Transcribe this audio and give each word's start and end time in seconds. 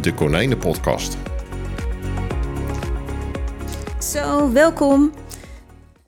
de 0.00 0.14
Konijnenpodcast. 0.14 1.16
Zo, 4.12 4.52
welkom. 4.52 5.12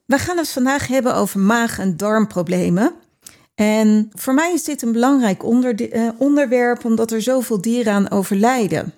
We 0.06 0.18
gaan 0.18 0.36
het 0.36 0.48
vandaag 0.48 0.86
hebben 0.86 1.14
over 1.14 1.40
maag- 1.40 1.78
en 1.78 1.96
darmproblemen. 1.96 2.94
En 3.54 4.08
voor 4.12 4.34
mij 4.34 4.52
is 4.52 4.64
dit 4.64 4.82
een 4.82 4.92
belangrijk 4.92 5.44
onder, 5.44 5.94
uh, 5.96 6.08
onderwerp 6.18 6.84
omdat 6.84 7.10
er 7.10 7.22
zoveel 7.22 7.60
dieren 7.60 7.92
aan 7.92 8.10
overlijden. 8.10 8.92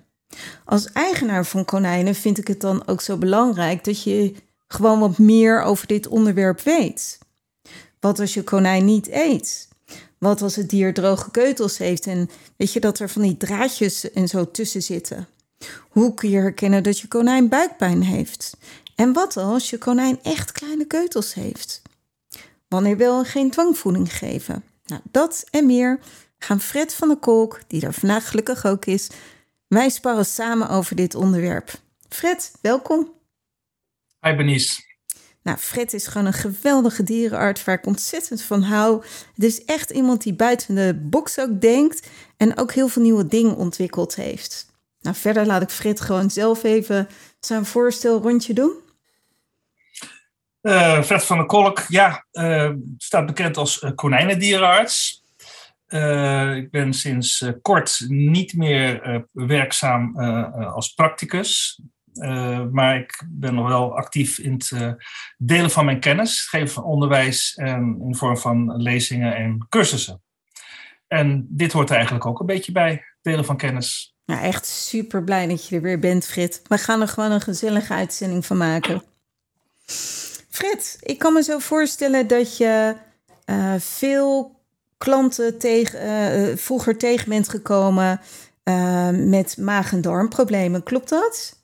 Als 0.65 0.91
eigenaar 0.91 1.45
van 1.45 1.65
konijnen 1.65 2.15
vind 2.15 2.37
ik 2.37 2.47
het 2.47 2.61
dan 2.61 2.87
ook 2.87 3.01
zo 3.01 3.17
belangrijk 3.17 3.83
dat 3.83 4.03
je 4.03 4.33
gewoon 4.67 4.99
wat 4.99 5.17
meer 5.17 5.61
over 5.61 5.87
dit 5.87 6.07
onderwerp 6.07 6.61
weet. 6.61 7.19
Wat 7.99 8.19
als 8.19 8.33
je 8.33 8.43
konijn 8.43 8.85
niet 8.85 9.09
eet? 9.09 9.67
Wat 10.23 10.41
als 10.41 10.55
het 10.55 10.69
dier 10.69 10.93
droge 10.93 11.31
keutels 11.31 11.77
heeft 11.77 12.07
en 12.07 12.29
weet 12.57 12.73
je 12.73 12.79
dat 12.79 12.99
er 12.99 13.09
van 13.09 13.21
die 13.21 13.37
draadjes 13.37 14.11
en 14.11 14.27
zo 14.27 14.51
tussen 14.51 14.81
zitten? 14.81 15.27
Hoe 15.89 16.13
kun 16.13 16.29
je 16.29 16.37
herkennen 16.37 16.83
dat 16.83 16.99
je 16.99 17.07
konijn 17.07 17.49
buikpijn 17.49 18.03
heeft? 18.03 18.57
En 18.95 19.13
wat 19.13 19.37
als 19.37 19.69
je 19.69 19.77
konijn 19.77 20.19
echt 20.21 20.51
kleine 20.51 20.85
keutels 20.85 21.33
heeft? 21.33 21.81
Wanneer 22.67 22.97
je 22.97 23.21
geen 23.25 23.51
dwangvoeding 23.51 24.13
geven? 24.13 24.63
Nou, 24.85 25.01
dat 25.11 25.45
en 25.51 25.65
meer 25.65 25.99
gaan 26.37 26.61
Fred 26.61 26.93
van 26.93 27.07
de 27.07 27.17
Kolk, 27.17 27.59
die 27.67 27.85
er 27.85 27.93
vandaag 27.93 28.29
gelukkig 28.29 28.65
ook 28.65 28.85
is, 28.85 29.09
wij 29.67 29.89
sparren 29.89 30.25
samen 30.25 30.69
over 30.69 30.95
dit 30.95 31.15
onderwerp. 31.15 31.71
Fred, 32.09 32.51
welkom. 32.61 33.11
Hi 34.21 34.35
Benice. 34.35 34.92
Nou, 35.43 35.57
Fred 35.57 35.93
is 35.93 36.07
gewoon 36.07 36.27
een 36.27 36.33
geweldige 36.33 37.03
dierenarts 37.03 37.63
waar 37.63 37.77
ik 37.77 37.85
ontzettend 37.85 38.41
van 38.41 38.61
hou. 38.61 39.03
Het 39.35 39.43
is 39.43 39.65
echt 39.65 39.89
iemand 39.89 40.23
die 40.23 40.33
buiten 40.33 40.75
de 40.75 40.99
box 41.01 41.39
ook 41.39 41.61
denkt 41.61 42.09
en 42.37 42.57
ook 42.57 42.71
heel 42.71 42.87
veel 42.87 43.01
nieuwe 43.01 43.27
dingen 43.27 43.55
ontwikkeld 43.55 44.15
heeft. 44.15 44.71
Nou, 45.01 45.15
verder 45.15 45.45
laat 45.45 45.61
ik 45.61 45.69
Fred 45.69 46.01
gewoon 46.01 46.29
zelf 46.29 46.63
even 46.63 47.07
zijn 47.39 47.65
voorstel 47.65 48.21
rondje 48.21 48.53
doen. 48.53 48.73
Uh, 50.61 51.01
Fred 51.01 51.25
van 51.25 51.37
der 51.37 51.45
Kolk, 51.45 51.85
ja, 51.87 52.25
uh, 52.31 52.71
staat 52.97 53.25
bekend 53.25 53.57
als 53.57 53.81
uh, 53.81 53.91
konijnendierenarts. 53.95 55.23
ik 56.55 56.71
ben 56.71 56.93
sinds 56.93 57.45
kort 57.61 58.05
niet 58.07 58.53
meer 58.53 59.25
werkzaam 59.31 60.17
als 60.53 60.93
practicus. 60.93 61.79
Uh, 62.13 62.65
maar 62.71 62.97
ik 62.97 63.23
ben 63.29 63.53
nog 63.53 63.67
wel 63.67 63.97
actief 63.97 64.39
in 64.39 64.53
het 64.53 64.71
uh, 64.73 64.91
delen 65.37 65.69
van 65.69 65.85
mijn 65.85 65.99
kennis, 65.99 66.41
geven 66.41 66.69
van 66.69 66.83
onderwijs 66.83 67.55
en 67.55 68.01
in 68.01 68.15
vorm 68.15 68.37
van 68.37 68.81
lezingen 68.81 69.35
en 69.35 69.65
cursussen. 69.69 70.21
En 71.07 71.47
dit 71.49 71.71
hoort 71.71 71.89
er 71.89 71.95
eigenlijk 71.95 72.25
ook 72.25 72.39
een 72.39 72.45
beetje 72.45 72.71
bij, 72.71 73.03
delen 73.21 73.45
van 73.45 73.57
kennis. 73.57 74.15
Ja, 74.25 74.41
echt 74.41 74.65
super 74.65 75.23
blij 75.23 75.47
dat 75.47 75.67
je 75.67 75.75
er 75.75 75.81
weer 75.81 75.99
bent, 75.99 76.25
Frit. 76.25 76.61
We 76.67 76.77
gaan 76.77 77.01
er 77.01 77.07
gewoon 77.07 77.31
een 77.31 77.41
gezellige 77.41 77.93
uitzending 77.93 78.45
van 78.45 78.57
maken. 78.57 79.03
Frit, 80.49 80.97
ik 81.01 81.19
kan 81.19 81.33
me 81.33 81.43
zo 81.43 81.59
voorstellen 81.59 82.27
dat 82.27 82.57
je 82.57 82.95
uh, 83.45 83.73
veel 83.77 84.61
klanten 84.97 85.59
tegen, 85.59 86.57
vroeger 86.57 86.97
tegen 86.97 87.29
bent 87.29 87.49
gekomen 87.49 88.21
met 89.11 89.57
maag- 89.57 89.91
en 89.91 90.01
darmproblemen. 90.01 90.83
Klopt 90.83 91.09
dat? 91.09 91.62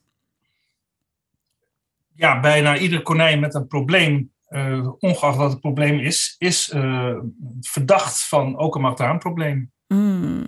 Ja, 2.20 2.40
bijna 2.40 2.78
ieder 2.78 3.02
konijn 3.02 3.40
met 3.40 3.54
een 3.54 3.68
probleem, 3.68 4.34
uh, 4.50 4.90
ongeacht 5.00 5.38
wat 5.38 5.52
het 5.52 5.60
probleem 5.60 6.00
is, 6.00 6.36
is 6.38 6.70
uh, 6.70 7.18
verdacht 7.62 8.28
van 8.28 8.58
ook 8.58 8.76
een 8.76 8.82
mactaanprobleem. 8.82 9.72
Mm. 9.88 10.46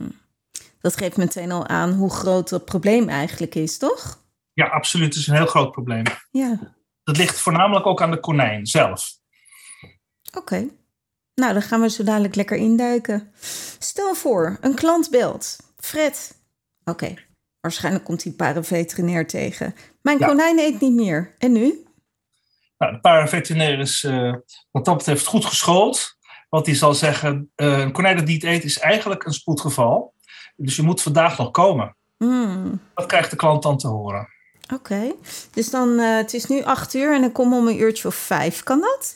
Dat 0.80 0.98
geeft 0.98 1.18
meteen 1.18 1.52
al 1.52 1.68
aan 1.68 1.92
hoe 1.92 2.10
groot 2.10 2.50
het 2.50 2.66
probleem 2.66 3.10
eigenlijk 3.10 3.56
is, 3.56 3.78
toch? 3.78 4.24
Ja, 4.54 4.66
absoluut. 4.68 5.08
Het 5.08 5.16
is 5.16 5.28
een 5.28 5.36
heel 5.36 5.46
groot 5.46 5.72
probleem. 5.72 6.04
Ja. 6.32 6.76
Dat 7.04 7.18
ligt 7.18 7.40
voornamelijk 7.40 7.86
ook 7.86 8.02
aan 8.02 8.12
de 8.12 8.20
konijn 8.20 8.66
zelf. 8.66 9.10
Oké. 10.38 10.68
Nou, 11.36 11.54
dan 11.54 11.62
gaan 11.62 11.82
we 11.82 11.90
zo 11.90 12.04
dadelijk 12.04 12.36
lekker 12.36 12.58
induiken. 12.58 13.32
Stel 13.80 14.16
voor, 14.16 14.58
een 14.62 14.76
klant 14.76 15.10
belt. 15.10 15.58
Fred. 15.78 16.42
Oké, 16.84 17.16
waarschijnlijk 17.62 18.06
komt 18.06 18.24
hij 18.24 18.34
paraveterinair 18.34 19.28
tegen. 19.28 19.76
Mijn 20.02 20.18
ja. 20.18 20.28
konijn 20.28 20.60
eet 20.60 20.80
niet 20.80 20.94
meer. 20.94 21.36
En 21.38 21.52
nu? 21.52 21.86
Nou, 22.78 22.94
de 22.94 23.00
paraveterinair 23.00 23.80
is 23.80 24.04
uh, 24.04 24.34
wat 24.72 24.86
dat 24.86 24.98
betreft 24.98 25.26
goed 25.26 25.46
geschoold. 25.46 26.20
Want 26.50 26.66
die 26.66 26.76
zal 26.76 26.94
zeggen, 26.94 27.52
uh, 27.56 27.80
een 27.80 27.92
konijn 27.92 28.16
dat 28.16 28.26
niet 28.26 28.44
eet 28.44 28.64
is 28.64 28.80
eigenlijk 28.80 29.26
een 29.26 29.34
spoedgeval. 29.34 30.14
Dus 30.56 30.76
je 30.76 30.82
moet 30.82 31.02
vandaag 31.02 31.38
nog 31.38 31.52
komen. 31.52 31.96
Mm. 32.18 32.80
Dat 32.96 33.06
krijgt 33.06 33.30
de 33.30 33.36
klant 33.36 33.64
dan 33.64 33.78
te 33.78 33.88
horen. 33.88 34.28
Oké, 34.64 34.74
okay. 34.74 35.16
dus 35.52 35.70
dan, 35.70 35.90
uh, 35.90 36.18
het 36.18 36.34
is 36.34 36.46
nu 36.46 36.64
acht 36.64 36.94
uur 36.94 37.14
en 37.14 37.22
dan 37.22 37.32
kom 37.32 37.54
om 37.54 37.68
een 37.68 37.80
uurtje 37.80 38.08
of 38.08 38.16
vijf. 38.16 38.64
Kan 38.64 38.80
dat? 38.80 39.16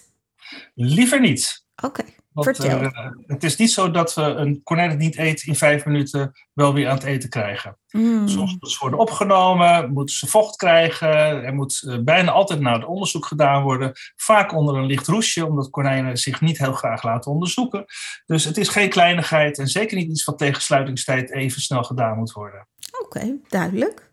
Liever 0.73 1.19
niet. 1.19 1.65
Oké, 1.75 1.85
okay. 1.85 2.14
Vertel. 2.43 2.81
Uh, 2.81 3.09
het 3.27 3.43
is 3.43 3.55
niet 3.55 3.71
zo 3.71 3.91
dat 3.91 4.13
we 4.13 4.21
een 4.21 4.63
konijn 4.63 4.89
dat 4.89 4.97
niet 4.97 5.17
eet 5.17 5.43
in 5.43 5.55
vijf 5.55 5.85
minuten 5.85 6.31
wel 6.53 6.73
weer 6.73 6.87
aan 6.87 6.95
het 6.95 7.03
eten 7.03 7.29
krijgen. 7.29 7.77
Mm. 7.89 8.27
Soms 8.27 8.51
moeten 8.51 8.69
ze 8.69 8.77
worden 8.79 8.99
opgenomen, 8.99 9.93
moeten 9.93 10.15
ze 10.15 10.27
vocht 10.27 10.55
krijgen. 10.55 11.09
Er 11.43 11.53
moet 11.53 11.83
uh, 11.85 11.97
bijna 11.99 12.31
altijd 12.31 12.59
naar 12.59 12.73
het 12.73 12.85
onderzoek 12.85 13.25
gedaan 13.25 13.63
worden. 13.63 13.91
Vaak 14.15 14.53
onder 14.53 14.75
een 14.75 14.85
licht 14.85 15.07
roesje, 15.07 15.45
omdat 15.45 15.69
konijnen 15.69 16.17
zich 16.17 16.41
niet 16.41 16.57
heel 16.57 16.73
graag 16.73 17.03
laten 17.03 17.31
onderzoeken. 17.31 17.85
Dus 18.25 18.43
het 18.43 18.57
is 18.57 18.69
geen 18.69 18.89
kleinigheid 18.89 19.57
en 19.57 19.67
zeker 19.67 19.97
niet 19.97 20.09
iets 20.09 20.23
wat 20.23 20.37
tegen 20.37 20.61
sluitingstijd 20.61 21.31
even 21.31 21.61
snel 21.61 21.83
gedaan 21.83 22.17
moet 22.17 22.31
worden. 22.31 22.67
Oké, 22.99 23.17
okay, 23.17 23.35
duidelijk. 23.47 24.09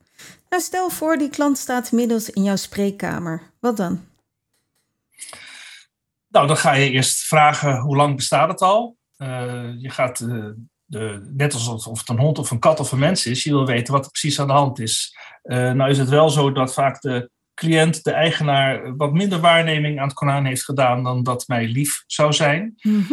Nou, 0.49 0.63
stel 0.63 0.91
voor, 0.91 1.17
die 1.17 1.31
klant 1.31 1.59
staat 1.59 1.91
inmiddels 1.91 2.31
in 2.31 2.43
jouw 2.43 2.57
spreekkamer. 2.57 3.43
Wat 3.61 3.77
dan? 3.77 4.01
Nou, 6.33 6.47
dan 6.47 6.57
ga 6.57 6.73
je 6.73 6.91
eerst 6.91 7.19
vragen 7.19 7.81
hoe 7.81 7.97
lang 7.97 8.17
bestaat 8.17 8.49
het 8.49 8.61
al. 8.61 8.97
Uh, 9.19 9.71
je 9.77 9.91
gaat, 9.91 10.21
uh, 10.21 10.47
de, 10.85 11.31
net 11.37 11.55
alsof 11.55 11.87
of 11.87 11.99
het 11.99 12.09
een 12.09 12.19
hond 12.19 12.39
of 12.39 12.51
een 12.51 12.59
kat 12.59 12.81
of 12.81 12.93
een 12.93 12.99
mens 12.99 13.27
is, 13.27 13.43
je 13.43 13.51
wil 13.51 13.67
weten 13.67 13.93
wat 13.93 14.05
er 14.05 14.11
precies 14.11 14.41
aan 14.41 14.47
de 14.47 14.53
hand 14.53 14.79
is. 14.79 15.17
Uh, 15.43 15.73
nou 15.73 15.91
is 15.91 15.99
het 15.99 16.09
wel 16.09 16.31
zo 16.31 16.53
dat 16.53 16.75
vaak 16.75 17.01
de 17.01 17.31
cliënt, 17.55 18.05
de 18.05 18.13
eigenaar, 18.13 18.97
wat 18.97 19.13
minder 19.13 19.41
waarneming 19.41 20.01
aan 20.01 20.07
het 20.07 20.17
konijn 20.17 20.47
heeft 20.47 20.65
gedaan 20.65 21.03
dan 21.03 21.23
dat 21.23 21.49
mij 21.49 21.67
lief 21.69 22.05
zou 22.07 22.33
zijn. 22.33 22.75
Mm. 22.83 23.07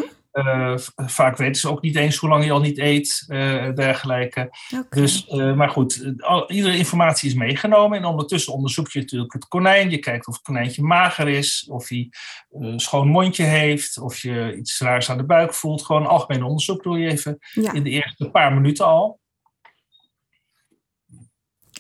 Uh, 0.46 0.78
vaak 0.96 1.38
weten 1.38 1.62
ze 1.62 1.70
ook 1.70 1.82
niet 1.82 1.96
eens 1.96 2.18
hoe 2.18 2.30
lang 2.30 2.46
je 2.46 2.52
al 2.52 2.60
niet 2.60 2.78
eet, 2.78 3.26
uh, 3.28 3.74
dergelijke. 3.76 4.58
Okay. 4.74 5.02
Dus, 5.02 5.28
uh, 5.28 5.56
maar 5.56 5.70
goed, 5.70 6.14
al, 6.18 6.52
iedere 6.52 6.78
informatie 6.78 7.30
is 7.30 7.36
meegenomen. 7.36 7.98
En 7.98 8.06
ondertussen 8.06 8.54
onderzoek 8.54 8.92
je 8.92 9.00
natuurlijk 9.00 9.34
het 9.34 9.48
konijn. 9.48 9.90
Je 9.90 9.98
kijkt 9.98 10.28
of 10.28 10.34
het 10.34 10.44
konijntje 10.44 10.84
mager 10.84 11.28
is, 11.28 11.68
of 11.70 11.90
hij 11.90 12.10
een 12.50 12.80
schoon 12.80 13.08
mondje 13.08 13.44
heeft, 13.44 13.98
of 13.98 14.18
je 14.18 14.56
iets 14.58 14.80
raars 14.80 15.10
aan 15.10 15.18
de 15.18 15.26
buik 15.26 15.54
voelt. 15.54 15.86
Gewoon 15.86 16.06
algemeen 16.06 16.44
onderzoek 16.44 16.84
doe 16.84 17.00
je 17.00 17.10
even 17.10 17.38
ja. 17.54 17.74
in 17.74 17.84
de 17.84 17.90
eerste 17.90 18.30
paar 18.30 18.54
minuten 18.54 18.86
al. 18.86 19.20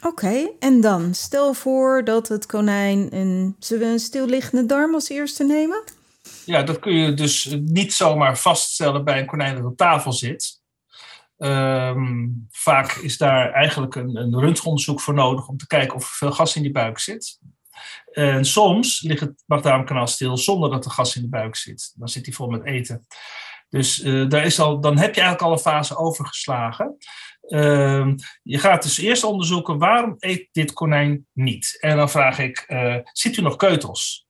Oké, 0.03 0.07
okay, 0.07 0.51
en 0.59 0.81
dan 0.81 1.13
stel 1.13 1.53
voor 1.53 2.03
dat 2.03 2.27
het 2.27 2.45
konijn 2.45 3.15
een, 3.15 3.55
zullen 3.59 3.87
we 3.87 3.91
een 3.91 3.99
stilliggende 3.99 4.65
darm 4.65 4.93
als 4.93 5.09
eerste 5.09 5.43
nemen? 5.43 5.83
Ja, 6.49 6.63
dat 6.63 6.79
kun 6.79 6.93
je 6.93 7.13
dus 7.13 7.57
niet 7.63 7.93
zomaar 7.93 8.37
vaststellen 8.37 9.03
bij 9.03 9.19
een 9.19 9.25
konijn 9.25 9.55
dat 9.55 9.65
op 9.65 9.77
tafel 9.77 10.13
zit. 10.13 10.61
Um, 11.37 12.47
vaak 12.51 12.91
is 12.91 13.17
daar 13.17 13.51
eigenlijk 13.51 13.95
een, 13.95 14.15
een 14.15 14.35
voor 14.99 15.13
nodig 15.13 15.47
om 15.47 15.57
te 15.57 15.67
kijken 15.67 15.95
of 15.95 16.03
er 16.03 16.15
veel 16.15 16.31
gas 16.31 16.55
in 16.55 16.61
die 16.61 16.71
buik 16.71 16.99
zit. 16.99 17.39
En 18.11 18.45
soms 18.45 19.01
ligt 19.01 19.19
het 19.19 19.43
maagdarmkanaal 19.45 20.07
stil 20.07 20.37
zonder 20.37 20.69
dat 20.69 20.85
er 20.85 20.91
gas 20.91 21.15
in 21.15 21.21
de 21.21 21.29
buik 21.29 21.55
zit. 21.55 21.93
Dan 21.95 22.07
zit 22.07 22.25
hij 22.25 22.35
vol 22.35 22.49
met 22.49 22.65
eten. 22.65 23.07
Dus 23.69 23.99
uh, 23.99 24.29
daar 24.29 24.45
is 24.45 24.59
al, 24.59 24.79
dan 24.79 24.97
heb 24.97 25.15
je 25.15 25.21
eigenlijk 25.21 25.41
al 25.41 25.51
een 25.51 25.73
fase 25.73 25.97
overgeslagen. 25.97 26.97
Uh, 27.47 28.13
je 28.43 28.57
gaat 28.57 28.83
dus 28.83 28.97
eerst 28.97 29.23
onderzoeken 29.23 29.77
waarom 29.77 30.15
eet 30.17 30.49
dit 30.51 30.73
konijn 30.73 31.27
niet. 31.33 31.77
En 31.79 31.97
dan 31.97 32.09
vraag 32.09 32.39
ik, 32.39 32.65
uh, 32.67 32.95
ziet 33.03 33.37
u 33.37 33.41
nog 33.41 33.55
keutels? 33.55 34.27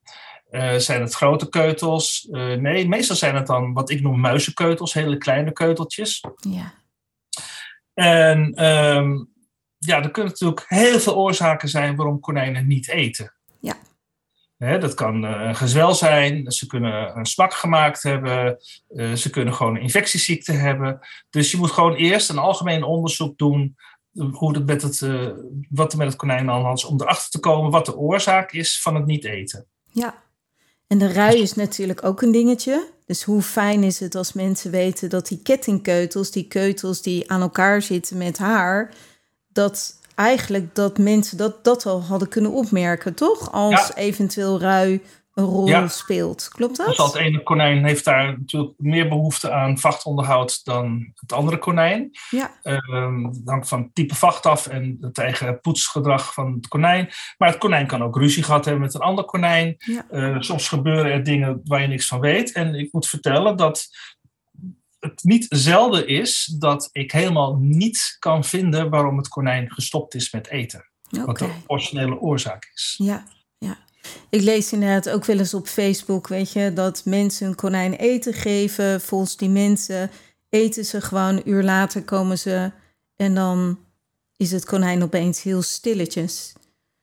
Uh, 0.50 0.74
zijn 0.74 1.00
het 1.00 1.14
grote 1.14 1.48
keutels? 1.48 2.28
Uh, 2.30 2.54
nee, 2.54 2.88
meestal 2.88 3.16
zijn 3.16 3.34
het 3.34 3.46
dan 3.46 3.72
wat 3.72 3.90
ik 3.90 4.02
noem 4.02 4.20
muizenkeutels, 4.20 4.92
hele 4.92 5.16
kleine 5.16 5.52
keuteltjes. 5.52 6.24
Ja. 6.36 6.72
En 7.94 8.64
um, 8.66 9.30
ja, 9.78 10.02
er 10.02 10.10
kunnen 10.10 10.32
natuurlijk 10.32 10.64
heel 10.68 11.00
veel 11.00 11.16
oorzaken 11.16 11.68
zijn 11.68 11.96
waarom 11.96 12.20
konijnen 12.20 12.66
niet 12.66 12.88
eten. 12.88 13.34
Ja. 13.60 13.76
Hè, 14.56 14.78
dat 14.78 14.94
kan 14.94 15.24
eh, 15.24 15.46
een 15.46 15.56
gezwel 15.56 15.94
zijn, 15.94 16.52
ze 16.52 16.66
kunnen 16.66 17.16
een 17.16 17.26
smak 17.26 17.54
gemaakt 17.54 18.02
hebben, 18.02 18.58
eh, 18.88 19.12
ze 19.12 19.30
kunnen 19.30 19.54
gewoon 19.54 19.76
een 19.76 19.82
infectieziekte 19.82 20.52
hebben. 20.52 21.00
Dus 21.30 21.50
je 21.50 21.56
moet 21.56 21.70
gewoon 21.70 21.94
eerst 21.94 22.30
een 22.30 22.38
algemeen 22.38 22.82
onderzoek 22.82 23.38
doen 23.38 23.76
hoe 24.30 24.54
het 24.54 24.66
met 24.66 24.82
het, 24.82 25.02
eh, 25.02 25.26
wat 25.68 25.92
er 25.92 25.98
met 25.98 26.06
het 26.06 26.16
konijn 26.16 26.50
aan 26.50 26.60
de 26.60 26.66
hand 26.66 26.78
is, 26.78 26.84
om 26.84 27.00
erachter 27.00 27.30
te 27.30 27.40
komen 27.40 27.70
wat 27.70 27.86
de 27.86 27.96
oorzaak 27.96 28.52
is 28.52 28.82
van 28.82 28.94
het 28.94 29.06
niet 29.06 29.24
eten. 29.24 29.66
Ja, 29.84 30.22
en 30.90 30.98
de 30.98 31.06
rui 31.06 31.40
is 31.40 31.54
natuurlijk 31.54 32.04
ook 32.04 32.22
een 32.22 32.32
dingetje. 32.32 32.86
Dus 33.06 33.22
hoe 33.22 33.42
fijn 33.42 33.82
is 33.82 34.00
het 34.00 34.14
als 34.14 34.32
mensen 34.32 34.70
weten 34.70 35.10
dat 35.10 35.28
die 35.28 35.40
kettingkeutels, 35.42 36.30
die 36.30 36.48
keutels 36.48 37.02
die 37.02 37.30
aan 37.30 37.40
elkaar 37.40 37.82
zitten 37.82 38.16
met 38.16 38.38
haar, 38.38 38.94
dat 39.48 39.94
eigenlijk 40.14 40.74
dat 40.74 40.98
mensen 40.98 41.36
dat, 41.36 41.64
dat 41.64 41.86
al 41.86 42.02
hadden 42.02 42.28
kunnen 42.28 42.50
opmerken, 42.50 43.14
toch? 43.14 43.52
Als 43.52 43.86
Ja. 43.88 43.94
eventueel 43.94 44.58
rui 44.58 45.00
een 45.34 45.44
rol 45.44 45.66
Ja. 45.68 45.88
speelt. 45.88 46.48
Klopt 46.48 46.76
dat? 46.76 46.86
Dus 46.86 46.96
dat 46.96 47.16
ene 47.16 47.42
konijn 47.42 47.84
heeft 47.84 48.04
daar 48.04 48.38
natuurlijk 48.38 48.72
meer 48.76 49.08
behoefte 49.08 49.50
aan 49.50 49.78
vachtonderhoud 49.78 50.64
dan 50.64 51.12
het 51.14 51.32
andere 51.32 51.58
konijn. 51.58 52.10
Ja, 52.30 52.50
Ehm, 52.62 53.24
Het 53.24 53.40
hangt 53.44 53.68
van 53.68 53.82
het 53.82 53.94
type 53.94 54.14
vacht 54.14 54.46
af 54.46 54.66
en 54.66 54.96
het 55.00 55.18
eigen 55.18 55.60
poetsgedrag 55.60 56.34
van 56.34 56.52
het 56.52 56.68
konijn. 56.68 57.08
Maar 57.38 57.48
het 57.48 57.58
konijn 57.58 57.86
kan 57.86 58.02
ook 58.02 58.16
ruzie 58.16 58.42
gehad 58.42 58.64
hebben 58.64 58.82
met 58.82 58.94
een 58.94 59.00
ander 59.00 59.24
konijn. 59.24 59.74
Ja. 59.78 60.06
Eh, 60.10 60.36
soms 60.40 60.68
gebeuren 60.68 61.12
er 61.12 61.24
dingen 61.24 61.60
waar 61.64 61.80
je 61.82 61.86
niks 61.88 62.06
van 62.08 62.20
weet. 62.20 62.52
En 62.52 62.74
ik 62.74 62.92
moet 62.92 63.06
vertellen 63.08 63.56
dat 63.56 63.88
het 65.00 65.24
niet 65.24 65.46
zelden 65.48 66.08
is 66.08 66.54
dat 66.58 66.88
ik 66.92 67.12
helemaal 67.12 67.56
niet 67.60 68.16
kan 68.18 68.44
vinden 68.44 68.90
waarom 68.90 69.16
het 69.16 69.28
konijn 69.28 69.70
gestopt 69.72 70.14
is 70.14 70.32
met 70.32 70.48
eten. 70.48 70.88
Wat 71.10 71.38
de 71.38 71.50
originele 71.66 72.18
oorzaak 72.20 72.70
is. 72.74 72.94
Ja. 72.98 73.24
Ik 74.30 74.40
lees 74.42 74.72
inderdaad 74.72 75.10
ook 75.10 75.24
wel 75.24 75.38
eens 75.38 75.54
op 75.54 75.66
Facebook, 75.66 76.28
weet 76.28 76.52
je, 76.52 76.72
dat 76.72 77.02
mensen 77.04 77.46
een 77.46 77.54
konijn 77.54 77.94
eten 77.94 78.32
geven. 78.34 79.00
Volgens 79.00 79.36
die 79.36 79.48
mensen 79.48 80.10
eten 80.48 80.84
ze 80.84 81.00
gewoon, 81.00 81.36
een 81.36 81.48
uur 81.50 81.62
later 81.62 82.02
komen 82.04 82.38
ze 82.38 82.70
en 83.16 83.34
dan 83.34 83.78
is 84.36 84.50
het 84.52 84.64
konijn 84.64 85.02
opeens 85.02 85.42
heel 85.42 85.62
stilletjes. 85.62 86.52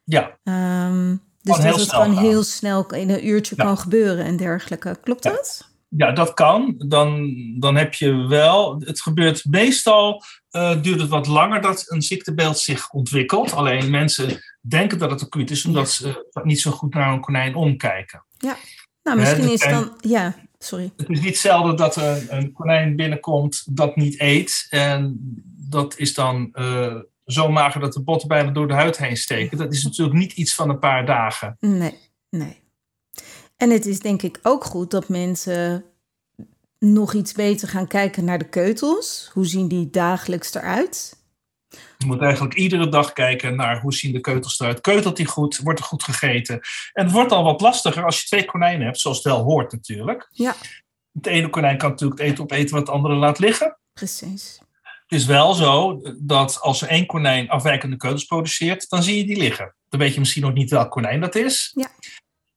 Ja, 0.03 0.37
Ehm, 0.43 1.15
dus 1.41 1.57
dat 1.57 1.79
het 1.79 1.89
gewoon 1.93 2.17
heel 2.17 2.43
snel 2.43 2.85
in 2.93 3.09
een 3.09 3.27
uurtje 3.27 3.55
Ja. 3.57 3.63
kan 3.63 3.77
gebeuren 3.77 4.25
en 4.25 4.37
dergelijke. 4.37 4.97
Klopt 5.03 5.23
Ja. 5.23 5.31
dat? 5.31 5.69
ja, 5.89 6.11
dat 6.11 6.33
kan. 6.33 6.75
Dan, 6.77 7.33
dan 7.59 7.75
heb 7.75 7.93
je 7.93 8.27
wel. 8.27 8.79
Het 8.79 9.01
gebeurt 9.01 9.45
meestal. 9.45 10.23
eh, 10.49 10.81
duurt 10.81 10.99
het 10.99 11.09
wat 11.09 11.27
langer 11.27 11.61
dat 11.61 11.83
een 11.87 12.01
ziektebeeld 12.01 12.59
zich 12.59 12.89
ontwikkelt. 12.91 13.53
Alleen 13.53 13.89
mensen 13.89 14.41
denken 14.69 14.97
dat 14.97 15.11
het 15.11 15.23
acuut 15.23 15.51
is, 15.51 15.65
omdat 15.65 15.91
ze 15.91 16.29
niet 16.43 16.61
zo 16.61 16.71
goed 16.71 16.93
naar 16.93 17.13
een 17.13 17.21
konijn 17.21 17.55
omkijken. 17.55 18.25
Nou, 19.03 19.19
misschien 19.19 19.51
is 19.51 19.61
dan... 19.61 19.97
Ja, 19.99 20.35
sorry. 20.57 20.91
Het 20.97 21.09
is 21.09 21.21
niet 21.21 21.37
zelden 21.37 21.75
dat 21.75 21.95
er 21.95 22.31
een 22.31 22.51
konijn 22.51 22.95
binnenkomt 22.95 23.75
dat 23.77 23.95
niet 23.95 24.19
eet. 24.19 24.67
En 24.69 25.17
dat 25.69 25.97
is 25.97 26.13
dan 26.13 26.49
eh, 26.53 26.95
zo 27.25 27.49
mager 27.49 27.81
dat 27.81 27.93
de 27.93 28.03
botten 28.03 28.27
bijna 28.27 28.51
door 28.51 28.67
de 28.67 28.73
huid 28.73 28.97
heen 28.97 29.17
steken. 29.17 29.57
Dat 29.57 29.73
is 29.73 29.83
natuurlijk 29.83 30.17
niet 30.17 30.33
iets 30.33 30.55
van 30.55 30.69
een 30.69 30.79
paar 30.79 31.05
dagen. 31.05 31.57
Nee, 31.59 31.97
nee. 32.29 32.65
En 33.57 33.69
het 33.69 33.85
is 33.85 33.99
denk 33.99 34.21
ik 34.21 34.39
ook 34.41 34.63
goed 34.63 34.91
dat 34.91 35.09
mensen 35.09 35.85
nog 36.79 37.13
iets 37.13 37.33
beter 37.33 37.67
gaan 37.67 37.87
kijken 37.87 38.25
naar 38.25 38.37
de 38.37 38.49
keutels. 38.49 39.29
Hoe 39.33 39.45
zien 39.45 39.67
die 39.67 39.89
dagelijks 39.89 40.53
eruit? 40.53 41.25
Je 41.97 42.05
moet 42.05 42.21
eigenlijk 42.21 42.53
iedere 42.53 42.89
dag 42.89 43.13
kijken 43.13 43.55
naar 43.55 43.81
hoe 43.81 43.93
zien 43.93 44.11
de 44.11 44.19
keutels 44.19 44.59
eruit. 44.59 44.81
Keutelt 44.81 45.17
die 45.17 45.25
goed? 45.25 45.57
Wordt 45.57 45.79
er 45.79 45.85
goed 45.85 46.03
gegeten? 46.03 46.59
En 46.93 47.03
het 47.03 47.11
wordt 47.11 47.31
al 47.31 47.43
wat 47.43 47.61
lastiger 47.61 48.05
als 48.05 48.19
je 48.19 48.25
twee 48.25 48.45
konijnen 48.45 48.85
hebt, 48.85 48.99
zoals 48.99 49.17
het 49.17 49.25
wel 49.25 49.43
hoort 49.43 49.71
natuurlijk. 49.71 50.29
Ja. 50.31 50.55
Het 51.13 51.25
ene 51.25 51.49
konijn 51.49 51.77
kan 51.77 51.89
natuurlijk 51.89 52.19
het 52.19 52.29
eten 52.29 52.43
opeten 52.43 52.69
wat 52.69 52.79
het 52.79 52.95
andere 52.95 53.15
laat 53.15 53.39
liggen. 53.39 53.77
Precies. 53.93 54.59
Het 54.81 55.19
is 55.19 55.25
wel 55.25 55.53
zo 55.53 56.01
dat 56.19 56.61
als 56.61 56.81
er 56.81 56.87
één 56.87 57.05
konijn 57.05 57.49
afwijkende 57.49 57.97
keutels 57.97 58.25
produceert, 58.25 58.89
dan 58.89 59.03
zie 59.03 59.17
je 59.17 59.25
die 59.25 59.37
liggen. 59.37 59.75
Dan 59.89 59.99
weet 59.99 60.13
je 60.13 60.19
misschien 60.19 60.41
nog 60.41 60.53
niet 60.53 60.69
welk 60.69 60.91
konijn 60.91 61.19
dat 61.19 61.35
is. 61.35 61.71
Ja. 61.75 61.89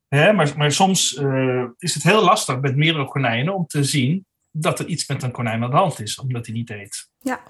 Hè, 0.08 0.32
maar, 0.32 0.52
maar 0.56 0.72
soms 0.72 1.14
eh, 1.14 1.64
is 1.78 1.94
het 1.94 2.02
heel 2.02 2.24
lastig 2.24 2.60
met 2.60 2.76
meerdere 2.76 3.04
konijnen 3.04 3.54
om 3.54 3.66
te 3.66 3.84
zien 3.84 4.26
dat 4.50 4.78
er 4.78 4.86
iets 4.86 5.08
met 5.08 5.22
een 5.22 5.30
konijn 5.30 5.62
aan 5.62 5.70
de 5.70 5.76
hand 5.76 6.00
is, 6.00 6.18
omdat 6.18 6.46
hij 6.46 6.54
niet 6.54 6.70
eet. 6.70 7.08
Ja. 7.18 7.40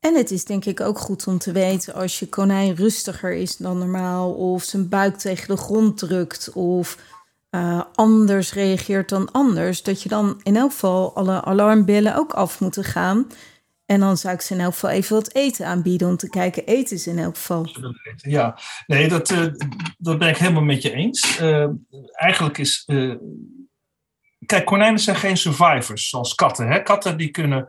En 0.00 0.14
het 0.14 0.30
is 0.30 0.44
denk 0.44 0.64
ik 0.64 0.80
ook 0.80 0.98
goed 0.98 1.26
om 1.26 1.38
te 1.38 1.52
weten 1.52 1.94
als 1.94 2.18
je 2.18 2.28
konijn 2.28 2.74
rustiger 2.74 3.32
is 3.32 3.56
dan 3.56 3.78
normaal, 3.78 4.32
of 4.32 4.62
zijn 4.62 4.88
buik 4.88 5.16
tegen 5.16 5.48
de 5.48 5.56
grond 5.56 5.98
drukt, 5.98 6.52
of 6.52 6.98
eh, 7.50 7.82
anders 7.94 8.52
reageert 8.52 9.08
dan 9.08 9.32
anders, 9.32 9.82
dat 9.82 10.02
je 10.02 10.08
dan 10.08 10.40
in 10.42 10.56
elk 10.56 10.70
geval 10.70 11.14
alle 11.14 11.44
alarmbellen 11.44 12.16
ook 12.16 12.32
af 12.32 12.60
moeten 12.60 12.84
gaan. 12.84 13.26
En 13.86 14.00
dan 14.00 14.16
zou 14.16 14.34
ik 14.34 14.40
ze 14.40 14.54
in 14.54 14.60
elk 14.60 14.72
geval 14.72 14.90
even 14.90 15.14
wat 15.14 15.34
eten 15.34 15.66
aanbieden 15.66 16.08
om 16.08 16.16
te 16.16 16.28
kijken, 16.28 16.66
eten 16.66 16.98
ze 16.98 17.10
in 17.10 17.18
elk 17.18 17.36
geval. 17.36 17.66
Ja, 18.16 18.58
nee, 18.86 19.08
dat, 19.08 19.30
eh, 19.30 19.46
dat 19.98 20.18
ben 20.18 20.28
ik 20.28 20.36
helemaal 20.36 20.62
met 20.62 20.82
je 20.82 20.92
eens. 20.92 21.38
Eh, 21.38 21.66
eigenlijk 22.12 22.58
is. 22.58 22.84
kijk, 24.46 24.64
konijnen 24.64 25.00
zijn 25.00 25.16
geen 25.16 25.36
survivors 25.36 26.08
zoals 26.08 26.34
katten. 26.34 26.68
Hè? 26.68 26.82
Katten 26.82 27.16
die 27.16 27.30
kunnen 27.30 27.68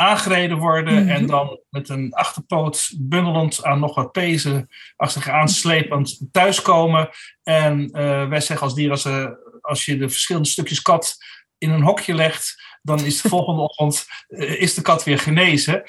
aangereden 0.00 0.58
worden 0.58 1.04
Mhm. 1.04 1.08
en 1.08 1.26
dan 1.26 1.60
met 1.70 1.88
een 1.88 2.12
achterpoot 2.12 2.92
bundelend 2.98 3.64
aan 3.64 3.80
nog 3.80 3.94
wat 3.94 4.12
pezen 4.12 4.68
achter 4.96 5.22
zich 5.22 5.32
aanslepend 5.32 6.18
thuiskomen. 6.32 7.08
En 7.42 7.90
eh, 7.90 8.28
wij 8.28 8.40
zeggen 8.40 8.66
als 8.66 8.74
dier, 8.74 8.90
als, 8.90 9.04
eh, 9.04 9.26
als 9.60 9.84
je 9.84 9.96
de 9.96 10.08
verschillende 10.08 10.48
stukjes 10.48 10.82
kat 10.82 11.16
in 11.58 11.70
een 11.70 11.82
hokje 11.82 12.14
legt, 12.14 12.78
dan 12.82 13.04
is 13.04 13.20
de 13.22 13.28
volgende 13.28 13.62
ochtend 13.68 14.06
eh, 14.28 14.60
is 14.60 14.74
de 14.74 14.82
kat 14.82 15.04
weer 15.04 15.18
genezen. 15.18 15.82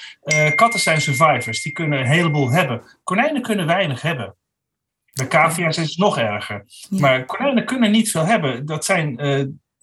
Katten 0.56 0.80
zijn 0.80 1.02
survivors, 1.02 1.62
die 1.62 1.72
kunnen 1.72 2.00
een 2.00 2.06
heleboel 2.06 2.50
hebben. 2.52 3.00
Konijnen 3.04 3.42
kunnen 3.42 3.66
weinig 3.66 4.02
hebben. 4.02 4.36
Bij 5.12 5.28
cavia's 5.28 5.78
is 5.78 5.90
het 5.90 5.98
nog 5.98 6.18
erger. 6.18 6.63
Ja. 6.66 7.00
Maar 7.00 7.25
konijnen 7.25 7.66
kunnen 7.66 7.92
niet 7.92 8.12
veel 8.12 8.25
hebben. 8.25 8.66
Dat 8.66 8.86
zijn, 8.86 9.16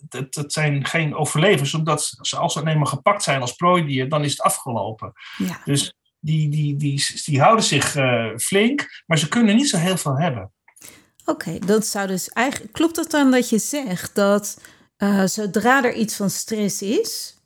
dat, 0.09 0.35
dat 0.35 0.53
zijn 0.53 0.85
geen 0.85 1.15
overlevers, 1.15 1.75
omdat 1.75 2.17
ze, 2.21 2.37
als 2.37 2.53
ze 2.53 2.67
eenmaal 2.67 2.87
gepakt 2.87 3.22
zijn 3.22 3.41
als 3.41 3.53
prooidier, 3.53 4.08
dan 4.08 4.25
is 4.25 4.31
het 4.31 4.41
afgelopen. 4.41 5.13
Ja. 5.39 5.61
Dus 5.65 5.94
die, 6.20 6.49
die, 6.49 6.77
die, 6.77 7.22
die 7.25 7.41
houden 7.41 7.65
zich 7.65 7.96
eh, 7.96 8.27
flink, 8.37 9.03
maar 9.06 9.19
ze 9.19 9.29
kunnen 9.29 9.56
niet 9.56 9.69
zo 9.69 9.77
heel 9.77 9.96
veel 9.96 10.19
hebben. 10.19 10.53
Oké, 11.25 11.58
dat 11.58 11.87
zou 11.87 12.06
dus 12.06 12.29
eigenlijk. 12.29 12.72
Klopt 12.72 12.96
het 12.96 13.11
dan 13.11 13.31
dat 13.31 13.49
je 13.51 13.58
zegt 13.58 14.15
dat 14.15 14.61
eh, 14.96 15.25
zodra 15.25 15.84
er 15.84 15.94
iets 15.94 16.17
van 16.17 16.31
stress 16.31 16.82
is, 16.82 17.37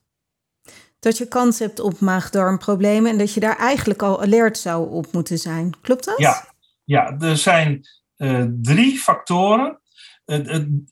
dat 0.99 1.19
je 1.19 1.29
kans 1.29 1.59
hebt 1.59 1.81
op 1.81 2.01
maag-darmproblemen 2.01 3.11
en 3.11 3.19
dat 3.19 3.35
je 3.35 3.41
daar 3.41 3.57
eigenlijk 3.57 4.03
al 4.03 4.23
alert 4.23 4.59
zou 4.59 4.91
op 4.91 5.13
moeten 5.13 5.39
zijn? 5.39 5.81
Klopt 5.81 6.05
dat? 6.05 6.19
Ja, 6.19 6.47
ja 6.85 7.19
er 7.19 7.37
zijn 7.37 7.87
eh, 8.17 8.45
drie 8.63 8.99
factoren. 8.99 9.81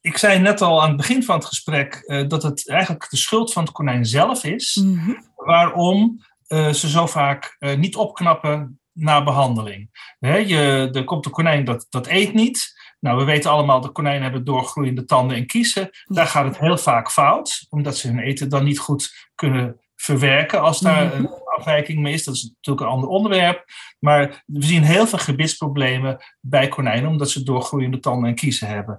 Ik 0.00 0.16
zei 0.16 0.38
net 0.38 0.60
al 0.60 0.82
aan 0.82 0.88
het 0.88 0.96
begin 0.96 1.22
van 1.22 1.34
het 1.34 1.44
gesprek 1.44 1.94
eh, 1.94 2.28
dat 2.28 2.42
het 2.42 2.68
eigenlijk 2.68 3.10
de 3.10 3.16
schuld 3.16 3.52
van 3.52 3.62
het 3.62 3.72
konijn 3.72 4.04
zelf 4.04 4.44
is. 4.44 4.74
Mhm. 4.84 5.12
waarom 5.36 6.24
eh, 6.46 6.68
ze 6.68 6.88
zo 6.88 7.06
vaak 7.06 7.56
eh, 7.58 7.76
niet 7.76 7.96
opknappen 7.96 8.80
na 8.92 9.24
behandeling. 9.24 9.88
Je, 10.20 10.88
er 10.92 11.04
komt 11.04 11.26
een 11.26 11.32
konijn 11.32 11.64
dat, 11.64 11.86
dat 11.90 12.06
eet 12.06 12.34
niet. 12.34 12.78
Nou, 13.00 13.18
we 13.18 13.24
weten 13.24 13.50
allemaal 13.50 13.80
dat 13.80 13.92
konijnen 13.92 14.22
hebben 14.22 14.44
doorgroeiende 14.44 15.04
tanden 15.04 15.36
en 15.36 15.46
kiezen. 15.46 15.90
Daar 16.04 16.26
gaat 16.26 16.44
het 16.44 16.58
heel 16.58 16.78
vaak 16.78 17.10
fout, 17.10 17.66
omdat 17.68 17.96
ze 17.96 18.08
hun 18.08 18.18
eten 18.18 18.48
dan 18.48 18.64
niet 18.64 18.78
goed 18.78 19.28
kunnen 19.34 19.80
verwerken 19.96 20.60
als 20.60 20.80
daar 20.80 21.06
Mhm. 21.06 21.16
een 21.16 21.30
afwijking 21.60 21.98
mee 21.98 22.12
is. 22.12 22.24
Dat 22.24 22.34
is 22.34 22.42
natuurlijk 22.42 22.86
een 22.86 22.92
ander 22.92 23.08
onderwerp. 23.08 23.64
Maar 23.98 24.42
we 24.46 24.64
zien 24.64 24.82
heel 24.82 25.06
veel 25.06 25.18
gebitsproblemen 25.18 26.24
bij 26.40 26.68
konijnen, 26.68 27.10
omdat 27.10 27.30
ze 27.30 27.42
doorgroeiende 27.42 27.98
tanden 27.98 28.28
en 28.28 28.34
kiezen 28.34 28.68
hebben. 28.68 28.98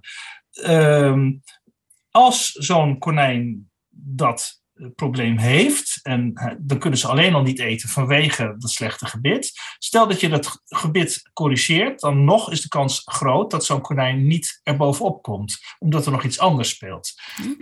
Ehm, 0.51 1.31
als 2.11 2.51
zo'n 2.51 2.97
konijn 2.97 3.69
dat 3.89 4.61
eh, 4.73 4.87
probleem 4.95 5.37
heeft, 5.37 5.99
en 6.03 6.33
dan 6.59 6.79
kunnen 6.79 6.99
ze 6.99 7.07
alleen 7.07 7.33
al 7.33 7.41
niet 7.41 7.59
eten 7.59 7.89
vanwege 7.89 8.55
dat 8.57 8.69
slechte 8.69 9.05
gebit. 9.05 9.51
Stel 9.77 10.07
dat 10.07 10.19
je 10.19 10.29
dat 10.29 10.61
gebit 10.65 11.29
corrigeert, 11.33 11.99
dan 11.99 12.23
nog 12.23 12.51
is 12.51 12.61
de 12.61 12.67
kans 12.67 13.01
groot 13.05 13.51
dat 13.51 13.65
zo'n 13.65 13.81
konijn 13.81 14.27
niet 14.27 14.59
erbovenop 14.63 15.21
komt, 15.21 15.59
omdat 15.79 16.05
er 16.05 16.11
nog 16.11 16.23
iets 16.23 16.39
anders 16.39 16.69
speelt. 16.69 17.13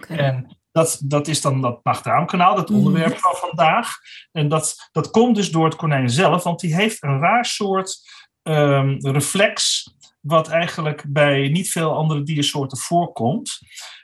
En 0.08 0.60
dat, 0.80 1.00
dat 1.04 1.28
is 1.28 1.42
dan 1.42 1.62
dat 1.62 1.80
maag-darmkanaal, 1.84 2.56
dat 2.56 2.70
Mhm. 2.70 2.78
onderwerp 2.78 3.18
van 3.18 3.36
vandaag. 3.36 3.96
En 4.32 4.48
dat, 4.48 4.90
dat 4.92 5.12
komt 5.12 5.36
dus 5.36 5.52
door 5.52 5.66
het 5.66 5.76
konijn 5.76 6.10
zelf, 6.10 6.44
want 6.44 6.60
die 6.60 6.76
heeft 6.76 7.04
een 7.04 7.20
raar 7.20 7.46
soort 7.46 8.18
ehm, 8.44 8.96
reflex, 9.00 9.88
wat 10.20 10.48
eigenlijk 10.48 11.04
bij 11.08 11.48
niet 11.50 11.72
veel 11.72 11.96
andere 11.96 12.24
diersoorten 12.24 12.78
voorkomt. 12.78 13.60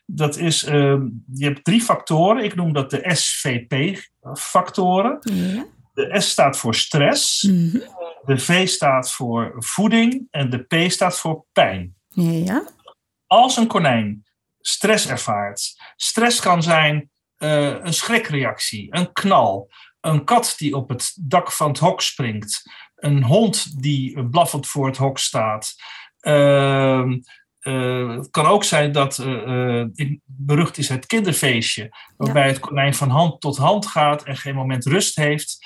Dat 0.06 0.38
is, 0.38 0.64
ehm, 0.64 1.02
je 1.34 1.46
hebt 1.46 1.64
drie 1.64 1.82
factoren, 1.82 2.44
ik 2.44 2.56
noem 2.56 2.74
dat 2.74 2.90
de 2.90 3.02
SVP-factoren. 3.16 5.18
Ja. 5.22 5.66
De 5.94 6.22
S 6.22 6.30
staat 6.30 6.58
voor 6.58 6.76
stress. 6.76 7.44
Mhm. 7.44 7.78
De 8.26 8.38
V 8.38 8.68
staat 8.68 9.12
voor 9.12 9.54
voeding. 9.58 10.28
En 10.32 10.50
de 10.50 10.58
P 10.58 10.92
staat 10.92 11.20
voor 11.20 11.46
pijn. 11.52 11.96
Ja. 12.08 12.68
Als 13.28 13.58
een 13.58 13.68
konijn 13.68 14.25
stress 14.68 15.08
ervaart, 15.08 15.76
stress 15.96 16.40
kan 16.40 16.64
zijn 16.64 17.10
eh, 17.36 17.64
een 17.84 17.94
schrikreactie, 17.94 18.88
een 18.90 19.12
knal, 19.12 19.72
een 20.02 20.24
kat 20.24 20.54
die 20.58 20.76
op 20.76 20.90
het 20.90 21.14
dak 21.20 21.52
van 21.52 21.68
het 21.68 21.78
hok 21.80 22.02
springt, 22.02 22.64
een 22.96 23.24
hond 23.24 23.82
die 23.82 24.30
blaffend 24.30 24.68
voor 24.68 24.86
het 24.88 24.98
hok 24.98 25.18
staat. 25.20 25.74
Ehm, 26.20 27.18
eh, 27.60 28.10
het 28.10 28.30
kan 28.30 28.46
ook 28.46 28.64
zijn 28.64 28.92
dat, 28.92 29.20
eh, 29.20 29.84
in- 29.94 30.22
berucht 30.26 30.78
is 30.78 30.90
het 30.90 31.06
kinderfeestje, 31.06 31.96
waarbij 32.18 32.48
het 32.48 32.60
konijn 32.60 32.94
van 32.94 33.10
hand 33.10 33.42
tot 33.42 33.58
hand 33.58 33.86
gaat 33.86 34.24
en 34.24 34.38
geen 34.38 34.56
moment 34.56 34.86
rust 34.86 35.16
heeft. 35.16 35.58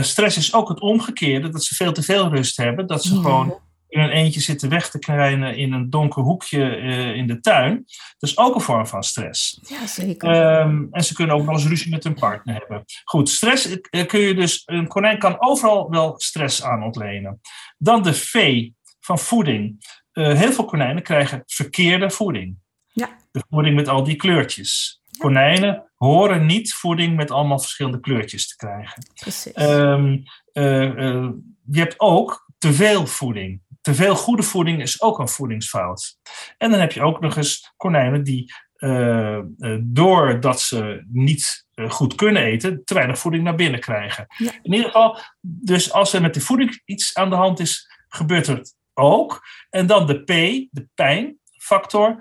Stress 0.00 0.36
is 0.36 0.54
ook 0.54 0.68
het 0.68 0.80
omgekeerde, 0.80 1.48
dat 1.48 1.64
ze 1.64 1.74
veel 1.74 1.92
te 1.92 2.02
veel 2.02 2.28
rust 2.28 2.56
hebben, 2.56 2.86
dat 2.86 3.04
ze 3.04 3.14
Ja. 3.14 3.20
gewoon 3.20 3.60
in 3.92 4.00
een 4.00 4.10
eentje 4.10 4.40
zitten 4.40 4.68
weg 4.68 4.90
te 4.90 4.98
krijgen 4.98 5.56
in 5.56 5.72
een 5.72 5.90
donker 5.90 6.22
hoekje 6.22 6.76
eh, 6.76 7.14
in 7.14 7.26
de 7.26 7.40
tuin. 7.40 7.74
Dat 8.18 8.30
is 8.30 8.38
ook 8.38 8.54
een 8.54 8.60
vorm 8.60 8.86
van 8.86 9.02
stress. 9.02 9.60
Ja, 9.62 9.86
zeker. 9.86 10.30
Ehm, 10.30 10.84
en 10.90 11.04
ze 11.04 11.14
kunnen 11.14 11.36
ook 11.36 11.44
nog 11.44 11.54
eens 11.54 11.66
ruzie 11.66 11.90
met 11.90 12.04
hun 12.04 12.14
partner 12.14 12.54
hebben. 12.54 12.84
Goed, 13.04 13.28
stress 13.28 13.80
eh, 13.80 14.06
kun 14.06 14.20
je 14.20 14.34
dus. 14.34 14.62
Een 14.64 14.88
konijn 14.88 15.18
kan 15.18 15.40
overal 15.40 15.90
wel 15.90 16.14
stress 16.20 16.62
aan 16.62 16.82
ontlenen. 16.82 17.40
Dan 17.78 18.02
de 18.02 18.14
V 18.14 18.68
van 19.00 19.18
voeding. 19.18 19.86
Eh, 20.12 20.32
heel 20.32 20.52
veel 20.52 20.64
konijnen 20.64 21.02
krijgen 21.02 21.42
verkeerde 21.46 22.10
voeding. 22.10 22.56
Ja. 22.92 23.16
De 23.30 23.42
voeding 23.50 23.74
met 23.74 23.88
al 23.88 24.04
die 24.04 24.16
kleurtjes. 24.16 25.00
Konijnen 25.18 25.92
horen 25.96 26.46
niet 26.46 26.74
voeding 26.74 27.16
met 27.16 27.30
allemaal 27.30 27.58
verschillende 27.58 28.00
kleurtjes 28.00 28.48
te 28.48 28.56
krijgen. 28.56 29.06
Precies. 29.14 29.52
Ehm, 29.52 30.18
eh, 30.52 30.84
eh, 30.84 31.28
je 31.70 31.78
hebt 31.78 32.00
ook 32.00 32.50
te 32.58 32.72
veel 32.72 33.06
voeding. 33.06 33.60
Te 33.82 33.94
veel 33.94 34.16
goede 34.16 34.42
voeding 34.42 34.80
is 34.80 35.02
ook 35.02 35.18
een 35.18 35.28
voedingsfout. 35.28 36.18
En 36.58 36.70
dan 36.70 36.80
heb 36.80 36.92
je 36.92 37.02
ook 37.02 37.20
nog 37.20 37.36
eens 37.36 37.72
konijnen 37.76 38.22
die, 38.24 38.52
eh, 38.76 39.36
eh, 39.36 39.44
doordat 39.80 40.60
ze 40.60 41.04
niet 41.08 41.66
eh, 41.74 41.90
goed 41.90 42.14
kunnen 42.14 42.42
eten, 42.42 42.84
te 42.84 42.94
weinig 42.94 43.18
voeding 43.18 43.44
naar 43.44 43.54
binnen 43.54 43.80
krijgen. 43.80 44.26
Ja. 44.36 44.50
In 44.62 44.72
ieder 44.72 44.86
geval, 44.86 45.18
dus 45.40 45.92
als 45.92 46.12
er 46.12 46.20
met 46.20 46.34
de 46.34 46.40
voeding 46.40 46.82
iets 46.84 47.14
aan 47.14 47.30
de 47.30 47.36
hand 47.36 47.60
is, 47.60 47.90
gebeurt 48.08 48.46
het 48.46 48.74
ook. 48.94 49.40
En 49.70 49.86
dan 49.86 50.06
de 50.06 50.22
P, 50.22 50.26
de 50.70 50.88
pijnfactor. 50.94 52.16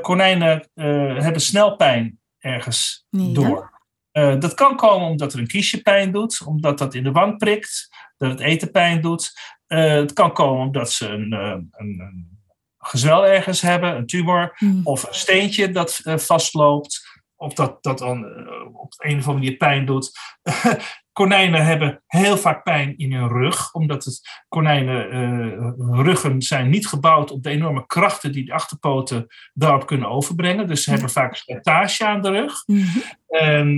Konijnen 0.00 0.68
hebben 1.22 1.40
snel 1.40 1.76
pijn 1.76 2.18
ergens 2.38 3.06
Ja. 3.10 3.32
door. 3.32 3.80
Dat 4.12 4.54
kan 4.54 4.76
komen 4.76 5.08
omdat 5.08 5.32
er 5.32 5.38
een 5.38 5.46
kiesje 5.46 5.82
pijn 5.82 6.12
doet, 6.12 6.42
omdat 6.44 6.78
dat 6.78 6.94
in 6.94 7.02
de 7.02 7.12
wang 7.12 7.38
prikt, 7.38 7.88
dat 8.16 8.30
het 8.30 8.40
eten 8.40 8.70
pijn 8.70 9.00
doet. 9.00 9.32
Eh, 9.70 9.92
het 9.92 10.12
kan 10.12 10.32
komen 10.32 10.66
omdat 10.66 10.92
ze 10.92 11.08
een, 11.08 11.32
eh, 11.32 11.48
een, 11.48 12.00
een 12.00 12.38
gezwel 12.78 13.26
ergens 13.26 13.60
hebben, 13.60 13.96
een 13.96 14.06
tumor, 14.06 14.56
Mhm. 14.58 14.80
of 14.84 15.08
een 15.08 15.14
steentje 15.14 15.70
dat 15.70 16.00
eh, 16.04 16.16
vastloopt, 16.16 17.20
of 17.36 17.54
dat, 17.54 17.82
dat 17.82 17.98
dan 17.98 18.24
op 18.72 18.94
een 18.96 19.18
of 19.18 19.26
andere 19.26 19.32
manier 19.32 19.56
pijn 19.56 19.86
doet. 19.86 20.10
Konijnen 21.12 21.64
hebben 21.64 22.02
heel 22.06 22.36
vaak 22.36 22.62
pijn 22.62 22.98
in 22.98 23.12
hun 23.12 23.28
rug, 23.28 23.74
omdat 23.74 24.04
het 24.04 24.20
konijnen 24.48 25.10
eh, 25.10 26.04
ruggen 26.04 26.42
zijn 26.42 26.70
niet 26.70 26.86
gebouwd 26.86 27.30
op 27.30 27.42
de 27.42 27.50
enorme 27.50 27.86
krachten 27.86 28.32
die 28.32 28.44
de 28.44 28.52
achterpoten 28.52 29.26
daarop 29.54 29.86
kunnen 29.86 30.08
overbrengen. 30.08 30.68
Dus 30.68 30.84
ze 30.84 30.90
hebben 30.90 31.10
vaak 31.10 31.36
slijtage 31.36 32.06
aan 32.06 32.22
de 32.22 32.30
rug. 32.30 32.62
Mhm. 32.66 32.98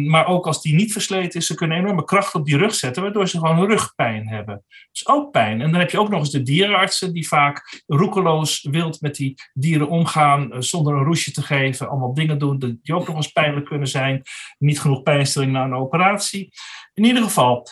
Maar 0.07 0.27
ook 0.27 0.47
als 0.47 0.63
die 0.63 0.75
niet 0.75 0.93
versleten 0.93 1.41
is, 1.41 1.47
ze 1.47 1.55
kunnen 1.55 1.79
enorme 1.79 2.05
kracht 2.05 2.35
op 2.35 2.45
die 2.45 2.57
rug 2.57 2.75
zetten, 2.75 3.03
waardoor 3.03 3.29
ze 3.29 3.39
gewoon 3.39 3.67
rugpijn 3.67 4.29
hebben. 4.29 4.65
Dus 4.93 5.09
ook 5.09 5.31
pijn. 5.31 5.61
En 5.61 5.71
dan 5.71 5.81
heb 5.81 5.91
je 5.91 6.01
ook 6.01 6.09
nog 6.09 6.21
eens 6.21 6.31
de 6.31 6.43
dierenartsen 6.43 7.13
die 7.13 7.29
vaak 7.29 7.83
roekeloos 7.87 8.69
wild 8.71 9.01
met 9.01 9.15
die 9.15 9.35
dieren 9.53 9.89
omgaan, 9.89 10.53
eh, 10.53 10.61
zonder 10.61 10.95
een 10.95 11.05
roesje 11.05 11.33
te 11.33 11.43
geven, 11.43 11.89
allemaal 11.89 12.15
dingen 12.15 12.39
doen 12.39 12.79
die 12.83 12.95
ook 12.95 13.07
nog 13.07 13.17
eens 13.17 13.33
pijnlijk 13.33 13.67
kunnen 13.67 13.89
zijn. 13.89 14.23
Niet 14.59 14.81
genoeg 14.81 15.03
pijnstilling 15.03 15.53
na 15.53 15.65
een 15.65 15.75
operatie. 15.75 16.53
In 16.95 17.05
ieder 17.05 17.23
geval, 17.23 17.67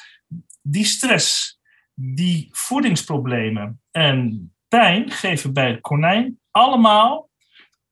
die 0.62 0.84
stress, 0.84 1.58
die 1.94 2.48
voedingsproblemen 2.52 3.80
en 3.90 4.52
pijn 4.68 5.10
geven 5.10 5.52
bij 5.52 5.68
het 5.70 5.80
konijn 5.80 6.38
allemaal 6.50 7.30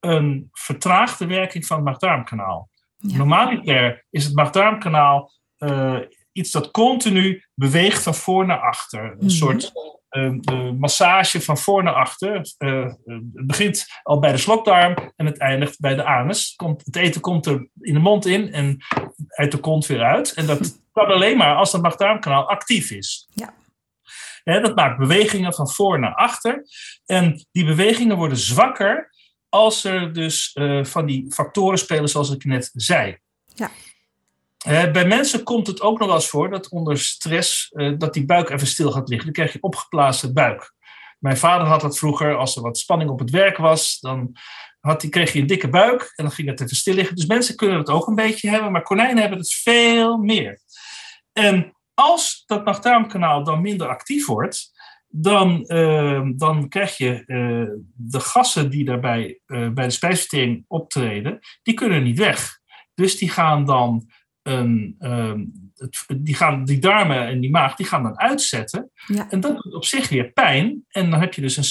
een 0.00 0.48
vertraagde 0.52 1.26
werking 1.26 1.66
van 1.66 1.76
het 1.76 1.84
maag-darmkanaal. 1.86 2.68
Ja. 2.96 3.16
Normaliter 3.16 4.04
is 4.10 4.24
het 4.24 4.34
maag-darmkanaal 4.34 5.32
eh, 5.56 5.98
iets 6.32 6.50
dat 6.50 6.70
continu 6.70 7.44
beweegt 7.54 8.02
van 8.02 8.14
voor 8.14 8.46
naar 8.46 8.60
achter. 8.60 9.04
Een 9.04 9.16
Mhm. 9.18 9.28
soort 9.28 9.72
eh, 10.08 10.26
eh, 10.26 10.72
massage 10.78 11.40
van 11.40 11.58
voor 11.58 11.82
naar 11.82 11.94
achter. 11.94 12.34
Het 12.58 13.46
begint 13.46 13.86
al 14.02 14.18
bij 14.18 14.32
de 14.32 14.38
slokdarm 14.38 15.12
en 15.16 15.26
het 15.26 15.38
eindigt 15.38 15.80
bij 15.80 15.94
de 15.94 16.04
anus. 16.04 16.54
Komt, 16.56 16.84
het 16.84 16.96
eten 16.96 17.20
komt 17.20 17.46
er 17.46 17.68
in 17.80 17.94
de 17.94 18.00
mond 18.00 18.26
in 18.26 18.52
en 18.52 18.76
uit 19.26 19.52
de 19.52 19.58
kont 19.58 19.86
weer 19.86 20.02
uit. 20.02 20.32
En 20.32 20.46
dat 20.46 20.80
kan 20.98 21.14
alleen 21.14 21.36
maar 21.36 21.56
als 21.56 21.72
het 21.72 21.82
maag-darmkanaal 21.82 22.48
actief 22.48 22.90
is. 22.90 23.28
Ja. 23.34 23.52
Dat 24.44 24.76
maakt 24.76 24.98
bewegingen 24.98 25.54
van 25.54 25.70
voor 25.70 25.98
naar 25.98 26.14
achter. 26.14 26.64
En 27.06 27.46
die 27.52 27.64
bewegingen 27.64 28.16
worden 28.16 28.38
zwakker 28.38 29.14
als 29.48 29.84
er 29.84 30.12
dus 30.12 30.52
eh, 30.52 30.84
van 30.84 31.06
die 31.06 31.32
factoren 31.32 31.78
spelen 31.78 32.08
zoals 32.08 32.30
ik 32.30 32.44
net 32.44 32.70
zei. 32.74 33.18
Ja. 33.54 33.70
Bij 34.90 35.06
mensen 35.06 35.42
komt 35.42 35.66
het 35.66 35.80
ook 35.80 35.98
nog 35.98 36.08
wel 36.08 36.16
eens 36.16 36.28
voor 36.28 36.50
dat 36.50 36.68
onder 36.68 36.98
stress 36.98 37.70
eh, 37.70 37.92
dat 37.98 38.14
die 38.14 38.24
buik 38.24 38.50
even 38.50 38.66
stil 38.66 38.90
gaat 38.90 39.08
liggen. 39.08 39.26
Dan 39.26 39.34
krijg 39.34 39.52
je 39.52 39.62
opgeplaatste 39.62 40.32
buik. 40.32 40.72
Mijn 41.18 41.36
vader 41.36 41.66
had 41.66 41.80
dat 41.80 41.98
vroeger, 41.98 42.36
als 42.36 42.56
er 42.56 42.62
wat 42.62 42.78
spanning 42.78 43.10
op 43.10 43.18
het 43.18 43.30
werk 43.30 43.56
was, 43.56 44.00
dan 44.00 44.36
had 44.80 45.00
die, 45.00 45.10
kreeg 45.10 45.32
je 45.32 45.40
een 45.40 45.46
dikke 45.46 45.68
buik 45.68 46.12
en 46.16 46.24
dan 46.24 46.32
ging 46.32 46.48
het 46.48 46.60
even 46.60 46.76
stil 46.76 46.94
liggen. 46.94 47.16
Dus 47.16 47.26
mensen 47.26 47.56
kunnen 47.56 47.78
het 47.78 47.88
ook 47.88 48.06
een 48.06 48.14
beetje 48.14 48.50
hebben, 48.50 48.72
maar 48.72 48.82
konijnen 48.82 49.18
hebben 49.18 49.38
het 49.38 49.54
veel 49.54 50.16
meer. 50.16 50.60
En 51.38 51.72
als 51.94 52.42
dat 52.46 52.64
maag-darmkanaal 52.64 53.44
dan 53.44 53.60
minder 53.60 53.88
actief 53.88 54.26
wordt, 54.26 54.70
dan, 55.08 55.64
eh, 55.66 56.28
dan 56.36 56.68
krijg 56.68 56.96
je 56.96 57.24
eh, 57.26 57.70
de 57.94 58.20
gassen 58.20 58.70
die 58.70 58.84
daarbij 58.84 59.40
eh, 59.46 59.68
bij 59.68 59.84
de 59.84 59.90
spijsvertering 59.90 60.64
optreden, 60.68 61.38
die 61.62 61.74
kunnen 61.74 62.02
niet 62.02 62.18
weg. 62.18 62.58
Dus 62.94 63.18
die 63.18 63.30
gaan 63.30 63.64
dan 63.64 64.10
een, 64.42 64.94
ehm, 64.98 65.44
het, 65.74 66.04
die, 66.16 66.34
gaan, 66.34 66.64
die 66.64 66.78
darmen 66.78 67.26
en 67.26 67.40
die 67.40 67.50
maag 67.50 67.74
die 67.74 67.86
gaan 67.86 68.02
dan 68.02 68.18
uitzetten. 68.18 68.90
Ja. 69.06 69.30
En 69.30 69.40
dat 69.40 69.62
doet 69.62 69.74
op 69.74 69.84
zich 69.84 70.08
weer 70.08 70.32
pijn. 70.32 70.84
En 70.88 71.10
dan 71.10 71.20
heb 71.20 71.34
je 71.34 71.40
dus 71.40 71.56
een 71.56 71.64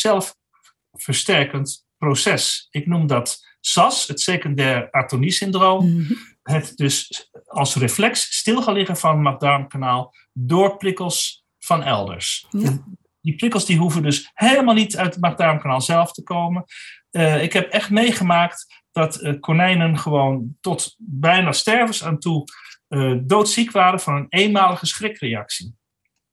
zelfversterkend 0.94 1.86
proces. 1.98 2.68
Ik 2.70 2.88
noem 2.88 3.08
dat 3.08 3.46
SAS, 3.60 4.08
het 4.08 4.22
secundair 4.22 4.92
atonie-syndroom 4.92 5.86
Mhm. 5.86 6.14
Het 6.48 6.74
dus 6.76 7.30
als 7.46 7.76
reflex 7.76 8.38
stil 8.38 8.62
gaan 8.62 8.74
liggen 8.74 8.98
van 8.98 9.12
het 9.12 9.20
maag-darmkanaal 9.20 10.14
door 10.34 10.78
prikkels 10.78 11.46
van 11.60 11.84
elders. 11.84 12.48
Ja. 12.50 12.78
Die 13.22 13.36
prikkels 13.36 13.66
die 13.66 13.78
hoeven 13.78 14.04
dus 14.04 14.32
helemaal 14.34 14.74
niet 14.74 14.98
uit 14.98 15.14
het 15.14 15.24
maag-darmkanaal 15.24 15.82
zelf 15.82 16.12
te 16.12 16.24
komen. 16.24 16.64
Eh, 17.10 17.44
ik 17.44 17.54
heb 17.54 17.70
echt 17.72 17.90
meegemaakt 17.90 18.84
dat 18.92 19.16
eh, 19.16 19.40
konijnen 19.40 19.98
gewoon 19.98 20.56
tot 20.62 20.96
bijna 20.98 21.52
stervens 21.52 22.04
aan 22.04 22.20
toe 22.20 22.44
eh, 22.88 23.14
doodziek 23.22 23.72
waren 23.72 24.00
van 24.00 24.16
een 24.16 24.26
eenmalige 24.30 24.86
schrikreactie. 24.86 25.76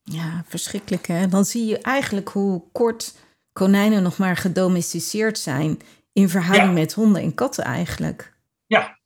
Ja, 0.02 0.44
verschrikkelijk 0.48 1.06
hè. 1.06 1.28
Dan 1.28 1.44
zie 1.44 1.66
je 1.66 1.78
eigenlijk 1.78 2.28
hoe 2.28 2.62
kort 2.72 3.14
konijnen 3.52 4.02
nog 4.02 4.18
maar 4.18 4.36
gedomesticeerd 4.36 5.38
zijn 5.38 5.78
in 6.12 6.28
verhouding 6.28 6.68
Ja. 6.68 6.72
met 6.80 6.92
honden 6.92 7.22
en 7.22 7.34
katten 7.34 7.64
eigenlijk. 7.64 8.36
Ja. 8.66 8.98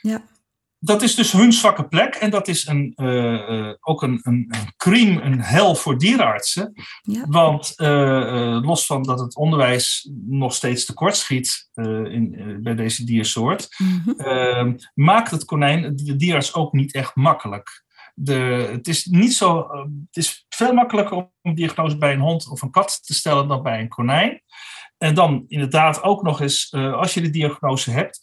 Ja. 0.00 0.22
Dat 0.82 1.02
is 1.02 1.14
dus 1.14 1.32
hun 1.32 1.52
zwakke 1.52 1.88
plek 1.88 2.14
en 2.14 2.30
dat 2.30 2.48
is 2.48 2.66
een, 2.66 2.92
eh, 2.94 3.68
eh, 3.68 3.74
ook 3.80 4.02
een, 4.02 4.20
een, 4.22 4.46
een 4.48 4.72
crime, 4.76 5.20
een 5.22 5.40
hel 5.40 5.74
voor 5.74 5.98
dierenartsen. 5.98 6.72
Ja. 7.02 7.24
Want 7.28 7.72
eh, 7.76 8.58
los 8.62 8.86
van 8.86 9.02
dat 9.02 9.20
het 9.20 9.36
onderwijs 9.36 10.10
nog 10.26 10.54
steeds 10.54 10.84
tekortschiet 10.84 11.68
eh 11.74 12.04
in, 12.04 12.58
bij 12.62 12.74
deze 12.74 13.04
diersoort, 13.04 13.68
Mhm. 13.78 14.10
eh, 14.10 14.66
maakt 14.94 15.30
het 15.30 15.44
konijn 15.44 15.96
de 15.96 16.16
dierarts 16.16 16.54
ook 16.54 16.72
niet 16.72 16.94
echt 16.94 17.14
makkelijk. 17.14 17.84
De, 18.14 18.68
het, 18.72 18.88
is 18.88 19.04
niet 19.04 19.34
zo, 19.34 19.68
het 20.06 20.16
is 20.16 20.46
veel 20.48 20.72
makkelijker 20.72 21.16
om 21.16 21.32
een 21.42 21.54
diagnose 21.54 21.96
bij 21.98 22.12
een 22.12 22.20
hond 22.20 22.48
of 22.48 22.62
een 22.62 22.70
kat 22.70 23.00
te 23.06 23.14
stellen 23.14 23.48
dan 23.48 23.62
bij 23.62 23.80
een 23.80 23.88
konijn. 23.88 24.42
En 24.98 25.14
dan 25.14 25.44
inderdaad 25.48 26.02
ook 26.02 26.22
nog 26.22 26.40
eens, 26.40 26.72
als 26.72 27.14
je 27.14 27.20
de 27.20 27.30
diagnose 27.30 27.90
hebt, 27.90 28.20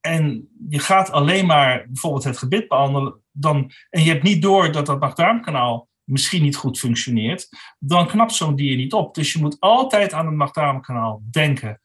en 0.00 0.48
je 0.68 0.78
gaat 0.78 1.10
alleen 1.10 1.46
maar 1.46 1.84
bijvoorbeeld 1.86 2.24
het 2.24 2.38
gebit 2.38 2.68
behandelen, 2.68 3.22
dan, 3.32 3.70
en 3.90 4.02
je 4.02 4.10
hebt 4.10 4.22
niet 4.22 4.42
door 4.42 4.72
dat 4.72 4.86
dat 4.86 5.00
maag-darmkanaal 5.00 5.88
misschien 6.04 6.42
niet 6.42 6.56
goed 6.56 6.78
functioneert, 6.78 7.48
dan 7.78 8.06
knapt 8.06 8.34
zo'n 8.34 8.56
dier 8.56 8.76
niet 8.76 8.92
op. 8.92 9.14
Dus 9.14 9.32
je 9.32 9.38
moet 9.38 9.56
altijd 9.60 10.12
aan 10.12 10.26
het 10.26 10.34
maag-darmkanaal 10.34 11.22
denken. 11.30 11.80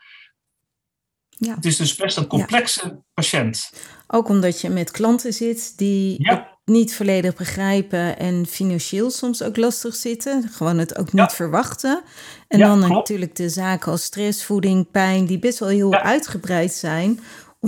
Ja. 1.29 1.55
Het 1.55 1.65
is 1.65 1.77
dus 1.77 1.95
best 1.95 2.17
een 2.17 2.27
complexe 2.27 3.01
patiënt. 3.13 3.71
Ook 4.07 4.29
omdat 4.29 4.61
je 4.61 4.69
met 4.69 4.91
klanten 4.91 5.33
zit 5.33 5.77
die 5.77 6.23
Ja. 6.23 6.57
niet 6.65 6.95
volledig 6.95 7.35
begrijpen 7.35 8.19
en 8.19 8.45
financieel 8.45 9.11
soms 9.11 9.41
ook 9.41 9.57
lastig 9.57 9.95
zitten. 9.95 10.49
Gewoon 10.49 10.77
het 10.77 10.97
ook 10.97 11.13
niet 11.13 11.31
verwachten. 11.31 12.03
En 12.47 12.59
dan 12.59 12.79
natuurlijk 12.79 13.35
de 13.35 13.49
zaken 13.49 13.91
als 13.91 14.03
stress, 14.03 14.45
voeding, 14.45 14.91
pijn, 14.91 15.25
die 15.25 15.39
best 15.39 15.59
wel 15.59 15.69
heel 15.69 15.93
uitgebreid 15.93 16.73
zijn. 16.73 17.19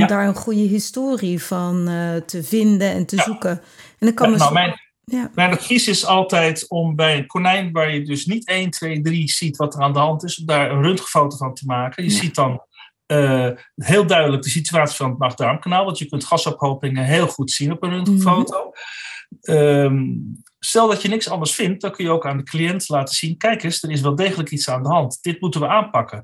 Om 0.01 0.07
daar 0.07 0.27
een 0.27 0.35
goede 0.35 0.59
historie 0.59 1.43
van 1.43 1.89
uh, 1.89 2.15
te 2.15 2.43
vinden 2.43 2.91
en 2.91 3.05
te 3.05 3.17
zoeken. 3.17 3.51
En 3.51 3.61
dan 3.99 4.13
kan 4.13 4.31
nou, 4.31 4.53
mijn, 4.53 4.81
ja. 5.03 5.31
Mijn 5.35 5.51
advies 5.51 5.87
is 5.87 6.05
altijd 6.05 6.65
om 6.69 6.95
bij 6.95 7.17
een 7.17 7.27
konijn 7.27 7.71
waar 7.71 7.93
je 7.93 8.01
dus 8.01 8.25
niet 8.25 8.47
1, 8.47 8.69
2, 8.69 9.01
3 9.01 9.29
ziet 9.29 9.57
wat 9.57 9.75
er 9.75 9.81
aan 9.81 9.93
de 9.93 9.99
hand 9.99 10.23
is, 10.23 10.39
om 10.39 10.45
daar 10.45 10.71
een 10.71 10.81
röntgenfoto 10.81 11.37
van 11.37 11.53
te 11.53 11.65
maken. 11.65 12.03
Je 12.03 12.09
ziet 12.09 12.35
dan 12.35 12.61
uh, 13.07 13.49
heel 13.75 14.05
duidelijk 14.05 14.43
de 14.43 14.49
situatie 14.49 14.95
van 14.95 15.09
het 15.09 15.19
maag-darmkanaal, 15.19 15.85
want 15.85 15.97
je 15.97 16.05
kunt 16.05 16.25
gasophopingen 16.25 17.03
heel 17.03 17.27
goed 17.27 17.51
zien 17.51 17.71
op 17.71 17.83
een 17.83 17.89
röntgenfoto. 17.89 18.63
Mm 18.63 18.71
-hmm. 19.41 20.43
Stel 20.65 20.88
dat 20.88 21.01
je 21.01 21.07
niks 21.07 21.29
anders 21.29 21.55
vindt, 21.55 21.81
dan 21.81 21.91
kun 21.91 22.05
je 22.05 22.12
ook 22.12 22.25
aan 22.25 22.38
de 22.38 22.43
cliënt 22.43 22.89
laten 22.89 23.15
zien: 23.15 23.38
kijk 23.38 23.63
eens, 23.63 23.84
er 23.84 23.91
is 23.91 24.01
wel 24.01 24.15
degelijk 24.15 24.51
iets 24.51 24.69
aan 24.69 24.84
de 24.84 24.89
hand. 24.89 25.17
Dit 25.22 25.41
moeten 25.41 25.60
we 25.60 25.67
aanpakken. 25.67 26.24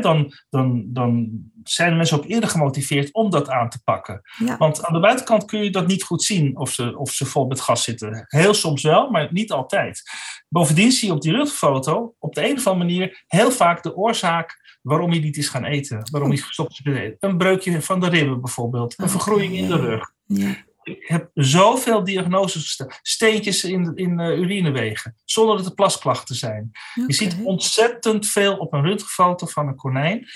dan, 0.00 0.32
dan, 0.50 0.84
dan 0.86 1.30
zijn 1.64 1.96
mensen 1.96 2.16
ook 2.16 2.26
eerder 2.26 2.48
gemotiveerd 2.48 3.12
om 3.12 3.30
dat 3.30 3.48
aan 3.48 3.68
te 3.68 3.82
pakken. 3.82 4.20
Want 4.58 4.84
aan 4.84 4.94
de 4.94 5.00
buitenkant 5.00 5.44
kun 5.44 5.64
je 5.64 5.70
dat 5.70 5.86
niet 5.86 6.02
goed 6.02 6.22
zien 6.22 6.56
of 6.56 6.70
ze, 6.72 6.98
of 6.98 7.10
ze 7.10 7.26
vol 7.26 7.46
met 7.46 7.60
gas 7.60 7.84
zitten. 7.84 8.24
Heel 8.28 8.54
soms 8.54 8.82
wel, 8.82 9.10
maar 9.10 9.28
niet 9.32 9.52
altijd. 9.52 10.02
Bovendien 10.48 10.92
zie 10.92 11.08
je 11.08 11.14
op 11.14 11.20
die 11.20 11.32
rugfoto 11.32 12.14
op 12.18 12.34
de 12.34 12.48
een 12.48 12.56
of 12.56 12.66
andere 12.66 12.86
manier 12.86 13.24
heel 13.26 13.50
vaak 13.50 13.82
de 13.82 13.96
oorzaak 13.96 14.78
waarom 14.82 15.12
je 15.12 15.20
niet 15.20 15.36
is 15.36 15.48
gaan 15.48 15.64
eten. 15.64 16.08
Waarom 16.10 16.32
je 16.32 16.42
gestopt 16.42 16.72
is 16.72 16.82
met 16.82 16.96
eten. 16.96 17.16
Een 17.20 17.36
breukje 17.38 17.82
van 17.82 18.00
de 18.00 18.08
ribben 18.08 18.40
bijvoorbeeld. 18.40 18.94
Een 18.96 19.08
vergroeiing 19.08 19.54
in 19.54 19.68
de 19.68 19.76
rug. 19.76 20.10
Ja 20.26 20.54
ik 20.82 21.08
heb 21.08 21.30
zoveel 21.34 22.04
diagnoses 22.04 22.62
gesteld. 22.62 22.98
Steentjes 23.02 23.64
in, 23.64 23.92
in 23.94 24.20
uh, 24.20 24.38
urinewegen, 24.38 25.16
zonder 25.24 25.56
dat 25.56 25.66
er 25.66 25.74
plasklachten 25.74 26.34
zijn. 26.34 26.70
Je 27.06 27.14
ziet 27.14 27.36
ontzettend 27.42 28.26
veel 28.26 28.56
op 28.56 28.72
een 28.72 28.82
röntgenfoto 28.82 29.46
van 29.46 29.68
een 29.68 29.76
konijn. 29.76 30.26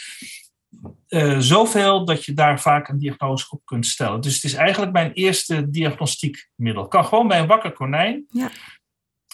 Uh, 1.09 1.38
zoveel 1.38 2.05
dat 2.05 2.25
je 2.25 2.33
daar 2.33 2.61
vaak 2.61 2.88
een 2.88 2.99
diagnose 2.99 3.47
op 3.50 3.61
kunt 3.65 3.87
stellen. 3.87 4.21
Dus 4.21 4.35
het 4.35 4.45
is 4.45 4.55
eigenlijk 4.55 4.93
mijn 4.93 5.12
eerste 5.12 5.71
diagnostiekmiddel. 5.71 6.88
Kan 6.88 7.05
gewoon 7.05 7.29
bij 7.29 7.38
een 7.38 7.47
wakker 7.47 7.73
konijn. 7.73 8.26
Ja. 8.29 8.50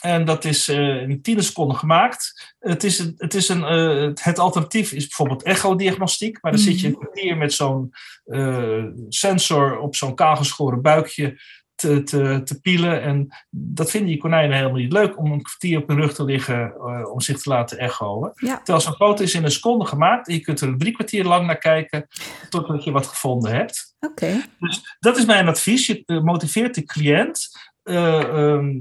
En 0.03 0.25
dat 0.25 0.45
is 0.45 0.69
uh, 0.69 1.03
in 1.03 1.23
tien 1.23 1.43
seconden 1.43 1.77
gemaakt. 1.77 2.55
Het, 2.59 2.85
is, 2.85 2.99
het, 3.17 3.35
is 3.35 3.49
een, 3.49 3.61
uh, 3.61 4.11
het 4.15 4.39
alternatief 4.39 4.93
is 4.93 5.07
bijvoorbeeld 5.07 5.43
echodiagnostiek. 5.43 6.43
Maar 6.43 6.53
dan 6.53 6.61
zit 6.61 6.81
je 6.81 6.87
een 6.87 6.93
mhm. 6.93 7.03
kwartier 7.03 7.37
met 7.37 7.53
zo'n 7.53 7.95
uh, 8.27 8.85
sensor 9.09 9.79
op 9.79 9.97
zo'n 9.97 10.15
kaalgeschoren 10.15 10.83
buikje 10.83 11.41
te, 11.75 12.03
te, 12.03 12.41
te 12.45 12.61
pielen. 12.61 13.03
En 13.03 13.29
dat 13.51 13.91
vinden 13.91 14.11
die 14.11 14.19
konijnen 14.19 14.57
helemaal 14.57 14.79
niet 14.79 14.93
leuk 14.93 15.19
om 15.19 15.33
een 15.33 15.43
kwartier 15.43 15.79
op 15.79 15.89
hun 15.89 16.01
rug 16.01 16.15
te 16.15 16.25
liggen 16.25 16.81
om 17.13 17.21
zich 17.21 17.39
te 17.39 17.49
laten 17.49 17.79
echoen. 17.79 18.33
Ja. 18.35 18.57
Terwijl 18.57 18.81
zo'n 18.81 18.95
foto 18.95 19.23
is 19.23 19.35
in 19.35 19.45
een 19.45 19.51
seconde 19.51 19.85
gemaakt. 19.85 20.29
En 20.29 20.35
je 20.35 20.41
kunt 20.41 20.61
er 20.61 20.79
drie 20.79 20.93
kwartier 20.93 21.25
lang 21.25 21.47
naar 21.47 21.59
kijken 21.59 22.07
totdat 22.49 22.85
je 22.85 22.91
wat 22.91 23.07
gevonden 23.07 23.53
hebt. 23.53 23.95
Oké. 24.01 24.43
Dus 24.59 24.97
dat 24.99 25.17
is 25.17 25.25
mijn 25.25 25.49
advies. 25.49 25.87
Je 25.87 26.21
motiveert 26.25 26.75
de 26.75 26.85
cliënt. 26.85 27.49
Um, 27.83 28.81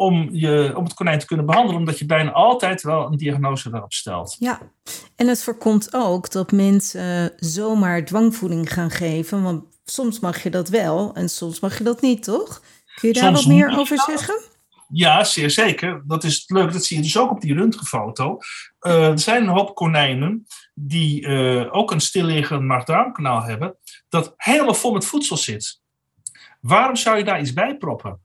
om, 0.00 0.28
je, 0.32 0.72
om 0.76 0.84
het 0.84 0.94
konijn 0.94 1.18
te 1.18 1.26
kunnen 1.26 1.46
behandelen, 1.46 1.78
omdat 1.78 1.98
je 1.98 2.06
bijna 2.06 2.32
altijd 2.32 2.82
wel 2.82 3.06
een 3.06 3.16
diagnose 3.16 3.70
daarop 3.70 3.92
stelt. 3.92 4.36
Ja, 4.38 4.58
en 5.16 5.28
het 5.28 5.42
voorkomt 5.42 5.94
ook 5.94 6.30
dat 6.30 6.52
mensen 6.52 7.32
zomaar 7.36 8.04
dwangvoeding 8.04 8.72
gaan 8.72 8.90
geven, 8.90 9.42
want 9.42 9.64
soms 9.84 10.20
mag 10.20 10.42
je 10.42 10.50
dat 10.50 10.68
wel 10.68 11.14
en 11.14 11.28
soms 11.28 11.60
mag 11.60 11.78
je 11.78 11.84
dat 11.84 12.00
niet, 12.00 12.22
toch? 12.22 12.62
Kun 12.94 13.08
je 13.08 13.20
daar 13.20 13.32
wat 13.32 13.46
meer 13.46 13.78
over 13.78 13.98
zeggen? 13.98 14.40
Ja, 14.92 15.24
zeer 15.24 15.50
zeker. 15.50 16.02
Dat 16.06 16.24
is 16.24 16.44
leuk. 16.46 16.72
Dat 16.72 16.84
zie 16.84 16.96
je 16.96 17.02
dus 17.02 17.18
ook 17.18 17.30
op 17.30 17.40
die 17.40 17.54
röntgenfoto. 17.54 18.38
Uh, 18.80 19.08
er 19.08 19.18
zijn 19.18 19.42
een 19.42 19.48
hoop 19.48 19.74
konijnen 19.74 20.46
die 20.74 21.20
uh, 21.20 21.66
ook 21.70 21.90
een 21.90 22.00
stilliggend 22.00 22.62
maag-darmkanaal 22.62 23.42
hebben, 23.42 23.76
dat 24.08 24.34
helemaal 24.36 24.74
vol 24.74 24.92
met 24.92 25.04
voedsel 25.04 25.36
zit. 25.36 25.80
Waarom 26.60 26.96
zou 26.96 27.18
je 27.18 27.24
daar 27.24 27.40
iets 27.40 27.52
bij 27.52 27.76
proppen? 27.76 28.20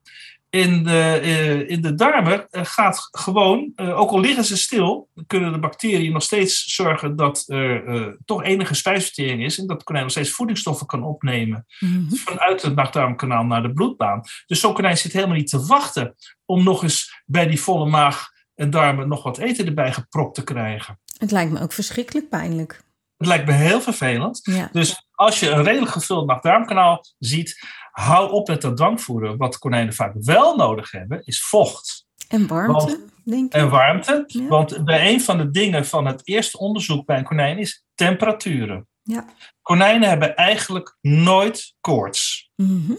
In 0.55 0.83
de, 0.83 1.19
uh, 1.23 1.69
in 1.69 1.81
de 1.81 1.95
darmen 1.95 2.47
uh, 2.51 2.61
gaat 2.65 3.07
gewoon, 3.11 3.71
uh, 3.75 3.99
ook 3.99 4.09
al 4.09 4.19
liggen 4.19 4.45
ze 4.45 4.57
stil, 4.57 5.09
kunnen 5.27 5.51
de 5.51 5.59
bacteriën 5.59 6.11
nog 6.11 6.23
steeds 6.23 6.75
zorgen 6.75 7.15
dat 7.15 7.43
er 7.47 8.17
toch 8.25 8.43
enige 8.43 8.73
spijsvertering 8.73 9.43
is 9.43 9.59
en 9.59 9.67
dat 9.67 9.83
konijn 9.83 10.03
nog 10.03 10.13
steeds 10.13 10.31
voedingsstoffen 10.31 10.87
kan 10.87 11.03
opnemen 11.03 11.65
mm 11.79 11.89
-hmm. 11.89 12.17
vanuit 12.17 12.61
het 12.61 12.75
maagdarmkanaal 12.75 13.43
naar 13.43 13.61
de 13.61 13.73
bloedbaan. 13.73 14.21
Dus 14.45 14.59
zo'n 14.59 14.73
konijn 14.73 14.97
zit 14.97 15.13
helemaal 15.13 15.35
niet 15.35 15.49
te 15.49 15.65
wachten 15.65 16.15
om 16.45 16.63
nog 16.63 16.83
eens 16.83 17.21
bij 17.25 17.47
die 17.47 17.61
volle 17.61 17.89
maag 17.89 18.29
en 18.55 18.69
darmen 18.69 19.07
nog 19.07 19.23
wat 19.23 19.37
eten 19.37 19.65
erbij 19.65 19.93
gepropt 19.93 20.35
te 20.35 20.43
krijgen. 20.43 20.99
Het 21.17 21.31
lijkt 21.31 21.51
me 21.51 21.61
ook 21.61 21.73
verschrikkelijk 21.73 22.29
pijnlijk. 22.29 22.83
Het 23.17 23.27
lijkt 23.27 23.45
me 23.45 23.51
heel 23.51 23.81
vervelend. 23.81 24.39
Ja. 24.43 24.69
Dus 24.71 25.07
als 25.11 25.39
je 25.39 25.49
een 25.49 25.63
redelijk 25.63 25.91
gevuld 25.91 26.27
maagdarmkanaal 26.27 27.05
ziet, 27.19 27.59
hou 27.95 28.31
op 28.31 28.47
met 28.47 28.61
dat 28.61 28.77
dwangvoeren. 28.77 29.37
Wat 29.37 29.57
konijnen 29.57 29.93
vaak 29.93 30.13
wel 30.19 30.55
nodig 30.55 30.91
hebben, 30.91 31.25
is 31.25 31.43
vocht. 31.43 32.05
En 32.27 32.47
warmte, 32.47 33.05
denk 33.23 33.45
ik. 33.45 33.53
En 33.53 33.69
warmte. 33.69 34.25
Want 34.49 34.85
bij 34.85 35.13
een 35.13 35.21
van 35.21 35.37
de 35.37 35.51
dingen 35.51 35.85
van 35.85 36.05
het 36.05 36.21
eerste 36.23 36.57
onderzoek 36.57 37.05
bij 37.05 37.17
een 37.17 37.23
konijn 37.23 37.57
is 37.57 37.85
temperaturen. 37.95 38.87
Ja. 39.01 39.25
Konijnen 39.61 40.09
hebben 40.09 40.35
eigenlijk 40.35 40.97
nooit 41.01 41.75
koorts. 41.81 42.51
Mm 42.55 42.97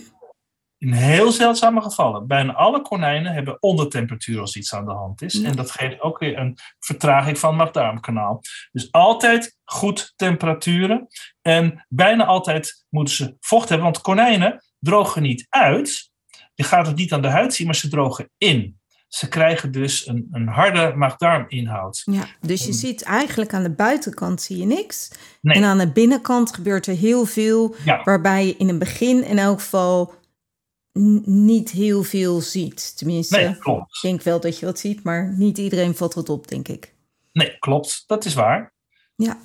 in 0.78 0.92
heel 0.92 1.32
zeldzame 1.32 1.82
gevallen. 1.82 2.26
Bijna 2.26 2.52
alle 2.52 2.82
konijnen 2.82 3.32
hebben 3.32 3.62
ondertemperatuur 3.62 4.40
als 4.40 4.56
iets 4.56 4.74
aan 4.74 4.84
de 4.84 4.92
hand 4.92 5.22
is. 5.22 5.42
En 5.42 5.56
dat 5.56 5.70
geeft 5.70 6.00
ook 6.00 6.18
weer 6.18 6.38
een 6.38 6.58
vertraging 6.78 7.38
van 7.38 7.60
het 7.60 7.74
maag 7.74 8.38
Dus 8.72 8.92
altijd 8.92 9.56
goed 9.64 10.12
temperaturen. 10.16 11.06
En 11.42 11.86
bijna 11.88 12.24
altijd 12.24 12.84
moeten 12.88 13.14
ze 13.14 13.36
vocht 13.40 13.68
hebben. 13.68 13.86
Want 13.86 14.00
konijnen 14.00 14.64
drogen 14.78 15.22
niet 15.22 15.46
uit. 15.48 16.10
Je 16.54 16.64
gaat 16.64 16.86
het 16.86 16.96
niet 16.96 17.12
aan 17.12 17.22
de 17.22 17.28
huid 17.28 17.54
zien, 17.54 17.66
maar 17.66 17.76
ze 17.76 17.88
drogen 17.88 18.30
in. 18.38 18.80
Ze 19.08 19.28
krijgen 19.28 19.72
dus 19.72 20.06
een, 20.06 20.28
een 20.30 20.48
harde 20.48 20.92
maagdarminhoud. 20.96 22.02
Ja, 22.04 22.26
dus 22.40 22.66
je 22.66 22.72
ziet 22.72 23.02
eigenlijk 23.02 23.54
aan 23.54 23.62
de 23.62 23.74
buitenkant 23.74 24.42
zie 24.42 24.58
je 24.58 24.64
niks. 24.64 25.10
En 25.42 25.64
aan 25.64 25.78
de 25.78 25.92
binnenkant 25.92 26.54
gebeurt 26.54 26.86
er 26.86 26.96
heel 26.96 27.24
veel. 27.24 27.74
Waarbij 28.04 28.46
je 28.46 28.56
in 28.56 28.68
het 28.68 28.78
begin 28.78 29.24
in 29.24 29.38
elk 29.38 29.60
geval 29.60 30.14
niet 31.24 31.70
heel 31.70 32.02
veel 32.02 32.40
ziet. 32.40 32.96
Tenminste, 32.96 33.36
nee, 33.36 33.56
klopt. 33.58 33.96
ik 33.96 34.02
denk 34.02 34.22
wel 34.22 34.40
dat 34.40 34.58
je 34.58 34.66
wat 34.66 34.78
ziet, 34.78 35.02
maar 35.02 35.34
niet 35.36 35.58
iedereen 35.58 35.94
valt 35.94 36.14
wat 36.14 36.28
op, 36.28 36.48
denk 36.48 36.68
ik. 36.68 36.94
Nee, 37.32 37.58
klopt. 37.58 38.04
Dat 38.06 38.24
is 38.24 38.34
waar. 38.34 38.74
Ja. 39.16 39.38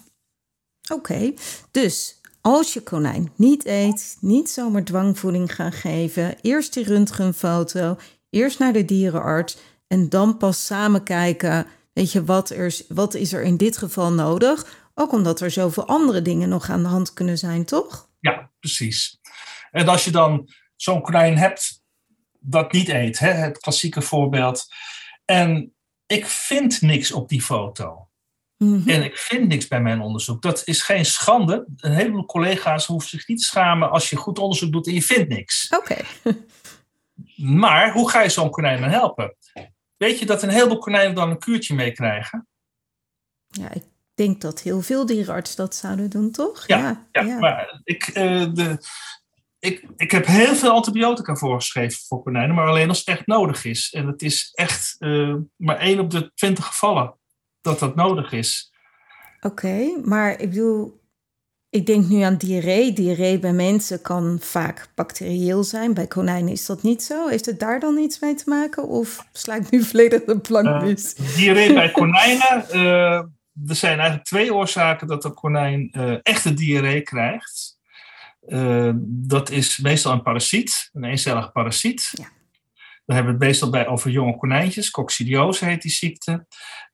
Oké, 0.89 1.33
dus 1.71 2.20
als 2.41 2.73
je 2.73 2.81
konijn 2.81 3.31
niet 3.35 3.65
eet, 3.65 4.17
niet 4.19 4.49
zomaar 4.49 4.83
dwangvoeding 4.83 5.55
gaan 5.55 5.71
geven, 5.71 6.35
eerst 6.41 6.73
die 6.73 6.83
röntgenfoto, 6.83 7.97
eerst 8.29 8.59
naar 8.59 8.73
de 8.73 8.85
dierenarts 8.85 9.57
en 9.87 10.09
dan 10.09 10.37
pas 10.37 10.65
samen 10.65 11.03
kijken, 11.03 11.67
weet 11.93 12.11
je, 12.11 12.25
wat, 12.25 12.49
er, 12.49 12.79
wat 12.87 13.13
is 13.13 13.33
er 13.33 13.43
in 13.43 13.57
dit 13.57 13.77
geval 13.77 14.11
nodig? 14.11 14.79
Ook 14.93 15.11
omdat 15.11 15.41
er 15.41 15.51
zoveel 15.51 15.87
andere 15.87 16.21
dingen 16.21 16.49
nog 16.49 16.69
aan 16.69 16.83
de 16.83 16.89
hand 16.89 17.13
kunnen 17.13 17.37
zijn, 17.37 17.65
toch? 17.65 18.09
Ja, 18.19 18.51
precies. 18.59 19.19
En 19.71 19.87
als 19.87 20.05
je 20.05 20.11
dan 20.11 20.49
zo'n 20.75 21.01
konijn 21.01 21.37
hebt 21.37 21.83
dat 22.39 22.71
niet 22.71 22.89
eet. 22.89 23.19
Hè? 23.19 23.29
Het 23.29 23.57
klassieke 23.57 24.01
voorbeeld. 24.01 24.67
En 25.25 25.75
ik 26.05 26.25
vind 26.25 26.81
niks 26.81 27.11
op 27.11 27.29
die 27.29 27.41
foto. 27.41 28.09
Mhm. 28.63 28.89
En 28.89 29.03
ik 29.03 29.17
vind 29.17 29.47
niks 29.47 29.67
bij 29.67 29.81
mijn 29.81 30.01
onderzoek. 30.01 30.41
Dat 30.41 30.61
is 30.65 30.81
geen 30.81 31.05
schande. 31.05 31.65
Een 31.77 31.93
heleboel 31.93 32.25
collega's 32.25 32.85
hoeven 32.85 33.09
zich 33.09 33.27
niet 33.27 33.37
te 33.37 33.43
schamen 33.43 33.91
als 33.91 34.09
je 34.09 34.15
goed 34.15 34.39
onderzoek 34.39 34.71
doet 34.71 34.87
en 34.87 34.93
je 34.93 35.01
vindt 35.01 35.29
niks. 35.29 35.69
Oké. 35.77 35.95
maar 37.61 37.93
hoe 37.93 38.09
ga 38.09 38.21
je 38.21 38.29
zo'n 38.29 38.49
konijn 38.49 38.81
dan 38.81 38.89
helpen? 38.89 39.35
Weet 39.97 40.19
je 40.19 40.25
dat 40.25 40.43
een 40.43 40.49
heleboel 40.49 40.77
konijnen 40.77 41.15
dan 41.15 41.29
een 41.29 41.39
kuurtje 41.39 41.75
meekrijgen? 41.75 42.47
Ja, 43.47 43.73
ik 43.73 43.83
denk 44.13 44.41
dat 44.41 44.61
heel 44.61 44.81
veel 44.81 45.05
dierenartsen 45.05 45.57
dat 45.57 45.75
zouden 45.75 46.09
doen, 46.09 46.31
toch? 46.31 46.67
Ja, 46.67 47.07
ja, 47.11 47.21
ja. 47.21 47.39
maar 47.39 47.81
ik, 47.83 48.07
uh, 48.07 48.53
de, 48.53 48.77
ik, 49.59 49.85
ik 49.97 50.11
heb 50.11 50.25
heel 50.25 50.55
veel 50.55 50.71
antibiotica 50.71 51.35
voorgeschreven 51.35 51.99
voor 52.07 52.23
konijnen, 52.23 52.55
maar 52.55 52.67
alleen 52.67 52.89
als 52.89 52.99
het 52.99 53.07
echt 53.07 53.27
nodig 53.27 53.65
is. 53.65 53.93
En 53.93 54.07
het 54.07 54.21
is 54.21 54.49
echt 54.53 54.95
uh, 54.99 55.35
maar 55.55 55.77
één 55.77 55.99
op 55.99 56.09
de 56.09 56.31
twintig 56.33 56.65
gevallen 56.65 57.19
dat 57.61 57.79
dat 57.79 57.95
nodig 57.95 58.31
is. 58.31 58.73
Oké, 59.39 60.01
maar 60.03 60.39
ik 60.39 60.49
bedoel, 60.49 61.01
ik 61.69 61.85
denk 61.85 62.07
nu 62.07 62.21
aan 62.21 62.37
diarree. 62.37 62.93
Diarree 62.93 63.39
bij 63.39 63.53
mensen 63.53 64.01
kan 64.01 64.37
vaak 64.41 64.87
bacterieel 64.95 65.63
zijn. 65.63 65.93
Bij 65.93 66.07
konijnen 66.07 66.51
is 66.51 66.65
dat 66.65 66.83
niet 66.83 67.03
zo. 67.03 67.27
Heeft 67.27 67.45
het 67.45 67.59
daar 67.59 67.79
dan 67.79 67.97
iets 67.97 68.19
mee 68.19 68.35
te 68.35 68.49
maken? 68.49 68.87
Of 68.87 69.27
sla 69.33 69.55
ik 69.55 69.69
nu 69.69 69.83
volledig 69.83 70.23
de 70.23 70.39
plank 70.39 70.67
uh, 70.67 70.81
mis? 70.81 71.13
diarree 71.13 71.73
bij 71.73 71.91
konijnen. 72.01 72.65
Uh, 72.73 73.13
er 73.67 73.75
zijn 73.75 73.97
eigenlijk 73.97 74.27
twee 74.27 74.53
oorzaken 74.53 75.07
dat 75.07 75.25
een 75.25 75.33
konijn 75.33 75.91
echte 76.23 76.53
diarree 76.53 77.01
krijgt. 77.01 77.79
Dat 79.03 79.49
is 79.49 79.77
meestal 79.77 80.11
een 80.11 80.21
parasiet, 80.21 80.89
een 80.93 81.03
eencellige 81.03 81.51
parasiet. 81.51 82.11
Ja. 82.11 82.25
Dan 83.11 83.19
hebben 83.19 83.39
we 83.39 83.45
het 83.45 83.51
meestal 83.53 83.69
bij 83.69 83.87
over 83.87 84.09
jonge 84.09 84.37
konijntjes. 84.37 84.91
Coccidiose 84.91 85.65
heet 85.65 85.81
die 85.81 85.91
ziekte. 85.91 86.45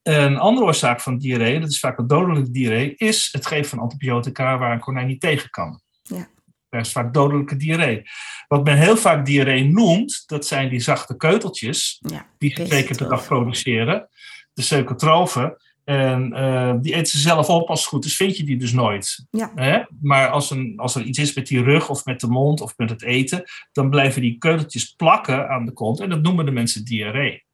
Een 0.04 0.38
andere 0.38 0.66
oorzaak 0.66 1.02
van 1.02 1.18
diarree, 1.18 1.60
dat 1.60 1.70
is 1.70 1.80
vaak 1.80 1.98
een 1.98 2.08
dodelijke 2.08 2.52
diarree, 2.52 2.96
is 2.96 3.30
het 3.32 3.46
geven 3.46 3.70
van 3.70 3.80
antibiotica 3.80 4.58
waar 4.58 4.72
een 4.72 4.80
konijn 4.80 5.08
niet 5.08 5.22
tegen 5.22 5.50
kan. 5.50 5.82
Ja. 6.02 6.28
Dat 6.70 6.86
is 6.86 6.92
vaak 6.92 7.14
dodelijke 7.14 7.56
diarree. 7.56 8.02
Wat 8.48 8.64
men 8.64 8.78
heel 8.78 8.98
vaak 8.98 9.26
diarree 9.26 9.64
noemt, 9.64 10.24
dat 10.26 10.46
zijn 10.46 10.70
die 10.70 10.80
zachte 10.80 11.18
keuteltjes, 11.18 11.98
Ja, 12.00 12.26
die 12.38 12.68
ze 12.68 12.94
per 12.98 13.10
dag 13.10 13.26
produceren. 13.26 14.10
De 14.54 14.68
leukotrofen. 14.70 15.58
En 15.88 16.32
uh, 16.34 16.74
die 16.82 16.94
eten 16.94 17.08
ze 17.08 17.20
zelf 17.20 17.50
op. 17.50 17.70
Als 17.70 17.80
het 17.80 17.90
goed 17.90 18.06
is, 18.06 18.16
vind 18.16 18.38
je 18.38 18.44
die 18.44 18.58
dus 18.58 18.72
nooit. 18.72 19.26
Ja. 19.32 19.52
Hè? 19.56 19.80
Maar 20.02 20.30
als, 20.30 20.52
een, 20.52 20.74
als 20.78 20.96
er 20.96 21.04
iets 21.04 21.20
is 21.20 21.34
met 21.34 21.48
die 21.48 21.64
rug 21.64 21.90
of 21.90 22.06
met 22.06 22.20
de 22.20 22.28
mond 22.28 22.62
of 22.62 22.74
met 22.78 22.90
het 22.90 23.04
eten, 23.04 23.44
dan 23.72 23.90
blijven 23.90 24.22
die 24.22 24.38
keuteltjes 24.38 24.94
plakken 24.94 25.50
aan 25.50 25.66
de 25.66 25.72
kont. 25.74 26.00
En 26.00 26.10
dat 26.10 26.22
noemen 26.22 26.46
de 26.46 26.52
mensen 26.52 26.86
diarree. 26.86 27.46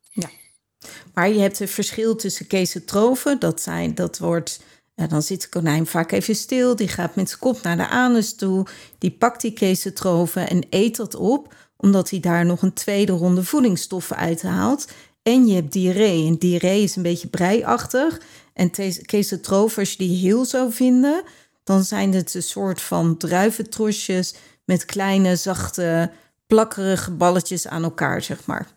Maar 1.14 1.30
je 1.30 1.40
hebt 1.40 1.60
een 1.60 1.68
verschil 1.68 2.16
tussen 2.16 2.48
kesotrofen. 2.48 3.40
Dat, 3.40 3.62
zijn, 3.62 3.96
dat 3.96 4.18
wordt, 4.18 4.64
ja, 4.96 5.08
dan 5.08 5.22
zit 5.22 5.42
de 5.42 5.50
konijn 5.50 5.86
vaak 5.86 6.12
even 6.12 6.36
stil. 6.36 6.76
Die 6.76 6.88
gaat 6.88 7.16
met 7.16 7.28
zijn 7.28 7.40
kop 7.40 7.62
naar 7.62 7.78
de 7.78 7.88
anus 7.88 8.36
toe. 8.36 8.68
Die 8.98 9.12
pakt 9.12 9.42
die 9.42 9.54
kesotrofen 9.54 10.50
en 10.50 10.66
eet 10.70 10.96
dat 10.96 11.16
op. 11.16 11.54
Omdat 11.78 12.10
hij 12.10 12.20
daar 12.20 12.46
nog 12.46 12.62
een 12.62 12.74
tweede 12.74 13.12
ronde 13.12 13.44
voedingsstoffen 13.44 14.16
uithaalt. 14.16 14.92
En 15.24 15.48
je 15.48 15.54
hebt 15.54 15.74
diarree. 15.74 16.28
En 16.28 16.36
diarree 16.36 16.84
is 16.84 16.96
een 16.96 17.04
beetje 17.04 17.28
breiachtig. 17.28 18.22
En 18.54 18.72
je 18.72 19.98
die 19.98 20.18
heel 20.18 20.46
zou 20.46 20.72
vinden... 20.72 21.24
dan 21.64 21.84
zijn 21.84 22.14
het 22.14 22.34
een 22.34 22.44
soort 22.44 22.82
van 22.82 23.18
druiventrosjes... 23.18 24.36
met 24.66 24.86
kleine, 24.86 25.36
zachte, 25.36 26.12
plakkerige 26.48 27.12
balletjes 27.12 27.68
aan 27.68 27.84
elkaar, 27.84 28.22
zeg 28.22 28.46
maar. 28.46 28.68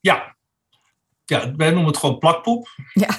Ja, 0.00 0.36
ja, 1.24 1.54
wij 1.56 1.70
noemen 1.70 1.86
het 1.86 1.96
gewoon 1.96 2.18
plakpoep. 2.18 2.68
Ja, 2.92 3.18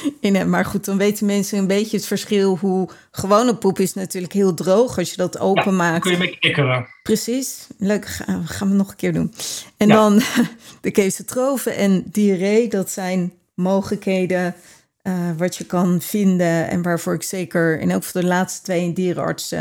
in, 0.20 0.50
maar 0.50 0.64
goed, 0.64 0.84
dan 0.84 0.96
weten 0.96 1.26
mensen 1.26 1.58
een 1.58 1.66
beetje 1.66 1.96
het 1.96 2.06
verschil. 2.06 2.56
Hoe 2.60 2.88
gewone 3.10 3.56
poep 3.56 3.78
is 3.78 3.94
natuurlijk 3.94 4.32
heel 4.32 4.54
droog 4.54 4.98
als 4.98 5.10
je 5.10 5.16
dat 5.16 5.38
openmaakt. 5.38 5.94
Ja, 5.94 6.00
kun 6.00 6.10
je 6.10 6.18
mee 6.18 6.38
kikkeren. 6.38 6.86
Precies, 7.02 7.66
leuk, 7.78 8.06
gaan, 8.06 8.46
gaan 8.46 8.68
we 8.68 8.74
nog 8.74 8.90
een 8.90 8.96
keer 8.96 9.12
doen. 9.12 9.34
En 9.76 9.88
Ja. 9.88 9.94
dan 9.94 10.20
de 10.80 10.90
kesotrofen 10.90 11.76
en 11.76 12.02
diarree, 12.06 12.68
dat 12.68 12.90
zijn 12.90 13.32
mogelijkheden 13.54 14.54
eh, 15.02 15.14
wat 15.36 15.56
je 15.56 15.64
kan 15.64 16.00
vinden. 16.00 16.68
En 16.68 16.82
waarvoor 16.82 17.14
ik 17.14 17.22
zeker 17.22 17.80
in 17.80 17.90
elk 17.90 18.04
geval 18.04 18.22
de 18.22 18.28
laatste 18.28 18.62
twee 18.62 18.84
een 18.84 18.94
dierenarts 18.94 19.54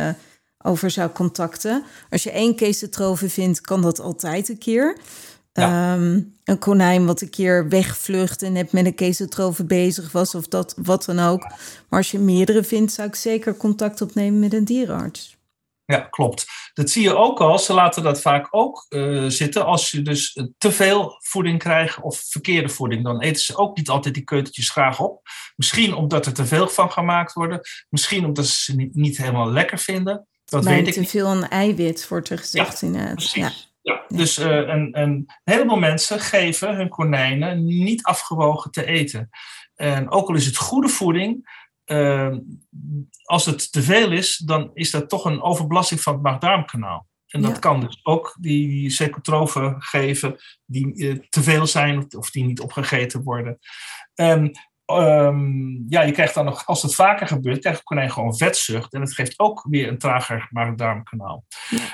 over 0.64 0.92
zou 0.92 1.12
contacten. 1.12 1.84
Als 2.10 2.24
je 2.24 2.32
één 2.32 2.56
kesotrofe 2.56 3.30
vindt, 3.30 3.62
kan 3.62 3.82
dat 3.82 4.00
altijd 4.00 4.50
een 4.50 4.58
keer. 4.58 4.98
Ja. 5.54 5.94
Ehm, 5.94 6.22
een 6.44 6.60
konijn 6.60 7.06
wat 7.06 7.22
een 7.22 7.30
keer 7.30 7.70
wegvlucht 7.70 8.42
en 8.42 8.54
net 8.54 8.72
met 8.72 8.86
een 8.86 8.96
kesotrofe 8.96 9.64
bezig 9.64 10.12
was 10.12 10.36
of 10.36 10.48
dat, 10.48 10.74
wat 10.84 11.06
dan 11.06 11.20
ook. 11.20 11.42
Maar 11.90 12.00
als 12.00 12.12
je 12.12 12.20
meerdere 12.20 12.64
vindt, 12.64 12.92
zou 12.92 13.08
ik 13.08 13.16
zeker 13.16 13.58
contact 13.58 14.02
opnemen 14.02 14.40
met 14.40 14.54
een 14.54 14.66
dierenarts. 14.66 15.40
Ja, 15.86 16.00
klopt. 16.00 16.46
Dat 16.74 16.90
zie 16.90 17.04
je 17.04 17.16
ook 17.16 17.42
al. 17.42 17.60
Ze 17.60 17.74
laten 17.74 18.04
dat 18.04 18.22
vaak 18.22 18.48
ook 18.50 18.86
eh, 18.90 19.26
zitten 19.28 19.66
als 19.66 19.92
je 19.92 20.02
dus 20.02 20.34
eh, 20.34 20.46
te 20.58 20.72
veel 20.72 21.16
voeding 21.20 21.60
krijgt 21.60 22.02
of 22.02 22.24
verkeerde 22.30 22.70
voeding. 22.70 23.04
Dan 23.04 23.22
eten 23.22 23.42
ze 23.42 23.58
ook 23.58 23.78
niet 23.78 23.90
altijd 23.90 24.14
die 24.14 24.24
keuteltjes 24.24 24.70
graag 24.70 25.00
op. 25.00 25.22
Misschien 25.56 25.94
omdat 25.94 26.26
er 26.26 26.34
te 26.34 26.46
veel 26.46 26.68
van 26.68 26.92
gemaakt 26.92 27.34
worden. 27.34 27.62
Misschien 27.90 28.26
omdat 28.26 28.46
ze 28.46 28.64
ze 28.64 28.76
niet, 28.76 28.96
niet 28.96 29.18
helemaal 29.18 29.52
lekker 29.52 29.78
vinden. 29.78 30.28
Dat 30.46 30.64
Bij 30.64 30.76
weet 30.76 30.88
ik 30.88 30.94
te 30.94 31.00
niet. 31.00 31.10
veel 31.10 31.28
aan 31.28 31.48
eiwit 31.48 32.08
wordt 32.08 32.30
er 32.30 32.38
gezegd 32.38 32.82
inderdaad. 32.82 33.16
Precies. 33.16 33.36
Ja. 33.36 33.52
Ja, 33.82 34.06
dus 34.08 34.38
eh, 34.38 34.48
een, 34.58 35.00
een 35.00 35.26
heleboel 35.44 35.78
mensen 35.78 36.20
geven 36.20 36.76
hun 36.76 36.90
konijnen 36.90 37.66
niet 37.66 38.04
afgewogen 38.04 38.72
te 38.72 38.86
eten. 38.86 39.30
En 39.76 40.10
ook 40.12 40.28
al 40.30 40.36
is 40.36 40.46
het 40.46 40.58
goede 40.58 40.88
voeding, 40.90 41.50
eh, 41.84 42.36
als 43.24 43.46
het 43.46 43.72
te 43.72 43.82
veel 43.82 44.12
is, 44.12 44.38
dan 44.38 44.72
is 44.74 44.92
dat 44.92 45.10
toch 45.10 45.26
een 45.26 45.42
overbelasting 45.42 46.02
van 46.02 46.14
het 46.14 46.22
maag-darmkanaal. 46.22 47.10
En 47.28 47.42
dat 47.42 47.52
Ja. 47.52 47.60
kan 47.60 47.80
dus 47.80 48.00
ook 48.04 48.38
die 48.40 48.90
secotrofen 48.90 49.76
geven 49.82 50.36
die 50.66 50.94
eh, 50.96 51.16
te 51.30 51.44
veel 51.44 51.68
zijn 51.68 51.98
of, 51.98 52.06
of 52.16 52.32
die 52.32 52.44
niet 52.44 52.60
opgegeten 52.60 53.24
worden. 53.24 53.60
En 54.14 54.60
ehm, 55.00 55.90
ja, 55.90 56.02
je 56.02 56.12
krijgt 56.12 56.34
dan 56.34 56.46
nog, 56.46 56.66
als 56.66 56.82
het 56.82 56.96
vaker 56.96 57.28
gebeurt, 57.28 57.60
krijgt 57.60 57.78
het 57.78 57.88
konijn 57.88 58.12
gewoon 58.12 58.38
vetzucht. 58.38 58.94
En 58.94 59.02
het 59.02 59.14
geeft 59.14 59.40
ook 59.40 59.66
weer 59.70 59.88
een 59.88 59.98
trager 59.98 60.48
maag-darmkanaal. 60.50 61.46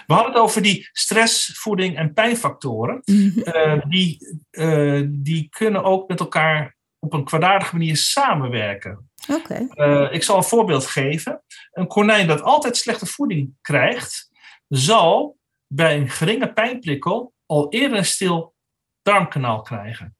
We 0.07 0.13
hadden 0.13 0.31
het 0.33 0.41
over 0.41 0.61
die 0.61 0.89
stress, 0.91 1.59
voeding 1.59 1.97
en 1.97 2.13
pijnfactoren. 2.13 3.01
Mhm. 3.05 3.39
Eh, 3.39 3.81
die, 3.87 4.39
eh, 4.49 5.01
die 5.07 5.47
kunnen 5.49 5.83
ook 5.83 6.07
met 6.07 6.19
elkaar 6.19 6.75
op 6.99 7.13
een 7.13 7.25
kwaadaardige 7.25 7.75
manier 7.75 7.97
samenwerken. 7.97 9.09
Oké. 9.27 9.67
Eh, 9.69 10.07
ik 10.11 10.23
zal 10.23 10.37
een 10.37 10.43
voorbeeld 10.43 10.85
geven. 10.85 11.43
Een 11.71 11.87
konijn 11.87 12.27
dat 12.27 12.41
altijd 12.41 12.77
slechte 12.77 13.05
voeding 13.05 13.53
krijgt, 13.61 14.29
zal 14.67 15.37
bij 15.67 15.97
een 15.97 16.09
geringe 16.09 16.53
pijnprikkel 16.53 17.33
al 17.45 17.69
eerder 17.69 17.97
een 17.97 18.05
stil 18.05 18.55
darmkanaal 19.01 19.61
krijgen. 19.61 20.16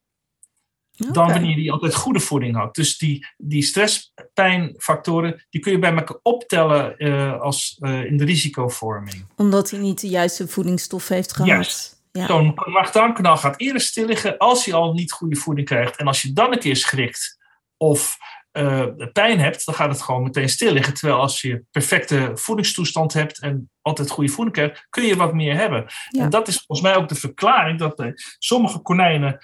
Dan 0.98 1.32
wanneer 1.32 1.56
hij 1.56 1.70
altijd 1.70 1.94
goede 1.94 2.20
voeding 2.20 2.56
had. 2.56 2.74
Dus 2.74 2.98
die, 2.98 3.26
die 3.36 3.62
stresspijnfactoren, 3.62 5.46
die 5.50 5.60
kun 5.60 5.72
je 5.72 5.78
bij 5.78 5.94
elkaar 5.94 6.18
optellen 6.22 6.96
eh, 6.96 7.40
als, 7.40 7.76
eh, 7.80 8.04
in 8.04 8.16
de 8.16 8.24
risicovorming. 8.24 9.26
Omdat 9.36 9.70
hij 9.70 9.80
niet 9.80 10.00
de 10.00 10.08
juiste 10.08 10.48
voedingsstof 10.48 11.08
heeft 11.08 11.32
gehad. 11.32 11.48
Juist. 11.48 12.02
Ja. 12.12 12.26
Zo'n 12.26 12.58
maag-darmkanaal 12.64 13.36
gaat 13.36 13.60
eerder 13.60 13.80
stil 13.80 14.06
liggen 14.06 14.38
als 14.38 14.64
hij 14.64 14.74
al 14.74 14.92
niet 14.92 15.12
goede 15.12 15.36
voeding 15.36 15.66
krijgt. 15.66 15.96
En 15.96 16.06
als 16.06 16.22
je 16.22 16.32
dan 16.32 16.52
een 16.52 16.58
keer 16.58 16.76
schrikt 16.76 17.38
of 17.76 18.16
eh, 18.52 18.86
pijn 19.12 19.40
hebt, 19.40 19.66
dan 19.66 19.74
gaat 19.74 19.90
het 19.90 20.02
gewoon 20.02 20.22
meteen 20.22 20.48
stil 20.48 20.72
liggen. 20.72 20.94
Terwijl 20.94 21.20
als 21.20 21.40
je 21.40 21.64
perfecte 21.70 22.30
voedingstoestand 22.34 23.12
hebt 23.12 23.40
en 23.40 23.70
altijd 23.82 24.10
goede 24.10 24.30
voeding 24.30 24.56
krijgt, 24.56 24.86
kun 24.90 25.04
je 25.04 25.16
wat 25.16 25.34
meer 25.34 25.54
hebben. 25.54 25.86
Ja. 26.08 26.22
En 26.22 26.30
dat 26.30 26.48
is 26.48 26.56
volgens 26.56 26.88
mij 26.88 26.96
ook 26.96 27.08
de 27.08 27.14
verklaring 27.14 27.78
dat 27.78 27.96
bij 27.96 28.12
sommige 28.38 28.78
konijnen 28.78 29.38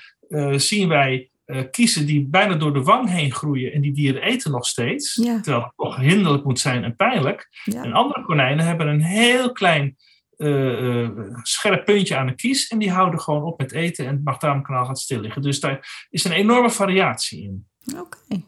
zien 0.56 0.88
wij 0.88 1.30
kiezen 1.70 2.06
die 2.06 2.26
bijna 2.26 2.54
door 2.54 2.72
de 2.72 2.82
wang 2.82 3.08
heen 3.08 3.32
groeien 3.32 3.72
en 3.72 3.80
die 3.80 3.92
dieren 3.92 4.22
eten 4.22 4.50
nog 4.50 4.66
steeds. 4.66 5.14
Ja. 5.14 5.40
Terwijl 5.40 5.64
het 5.64 5.72
toch 5.76 5.96
hinderlijk 5.96 6.44
moet 6.44 6.60
zijn 6.60 6.84
en 6.84 6.96
pijnlijk. 6.96 7.48
Ja. 7.64 7.82
En 7.82 7.92
andere 7.92 8.22
konijnen 8.22 8.66
hebben 8.66 8.86
een 8.86 9.02
heel 9.02 9.52
klein 9.52 9.96
eh, 10.36 11.02
eh, 11.02 11.10
scherp 11.42 11.84
puntje 11.84 12.16
aan 12.16 12.26
de 12.26 12.34
kies. 12.34 12.68
En 12.68 12.78
die 12.78 12.90
houden 12.90 13.20
gewoon 13.20 13.42
op 13.42 13.58
met 13.58 13.72
eten 13.72 14.06
en 14.06 14.14
het 14.14 14.24
maag-darmkanaal 14.24 14.84
gaat 14.84 14.98
stil 14.98 15.20
liggen. 15.20 15.42
Dus 15.42 15.60
daar 15.60 16.06
is 16.10 16.24
een 16.24 16.32
enorme 16.32 16.70
variatie 16.70 17.42
in. 17.42 17.68
Oké. 17.98 18.42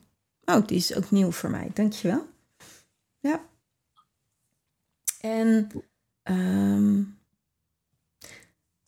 Oh, 0.45 0.67
die 0.67 0.77
is 0.77 0.95
ook 0.95 1.11
nieuw 1.11 1.31
voor 1.31 1.51
mij. 1.51 1.71
Dankjewel. 1.75 2.27
Ja. 3.21 3.41
En 5.21 5.69
ehm, 6.23 7.03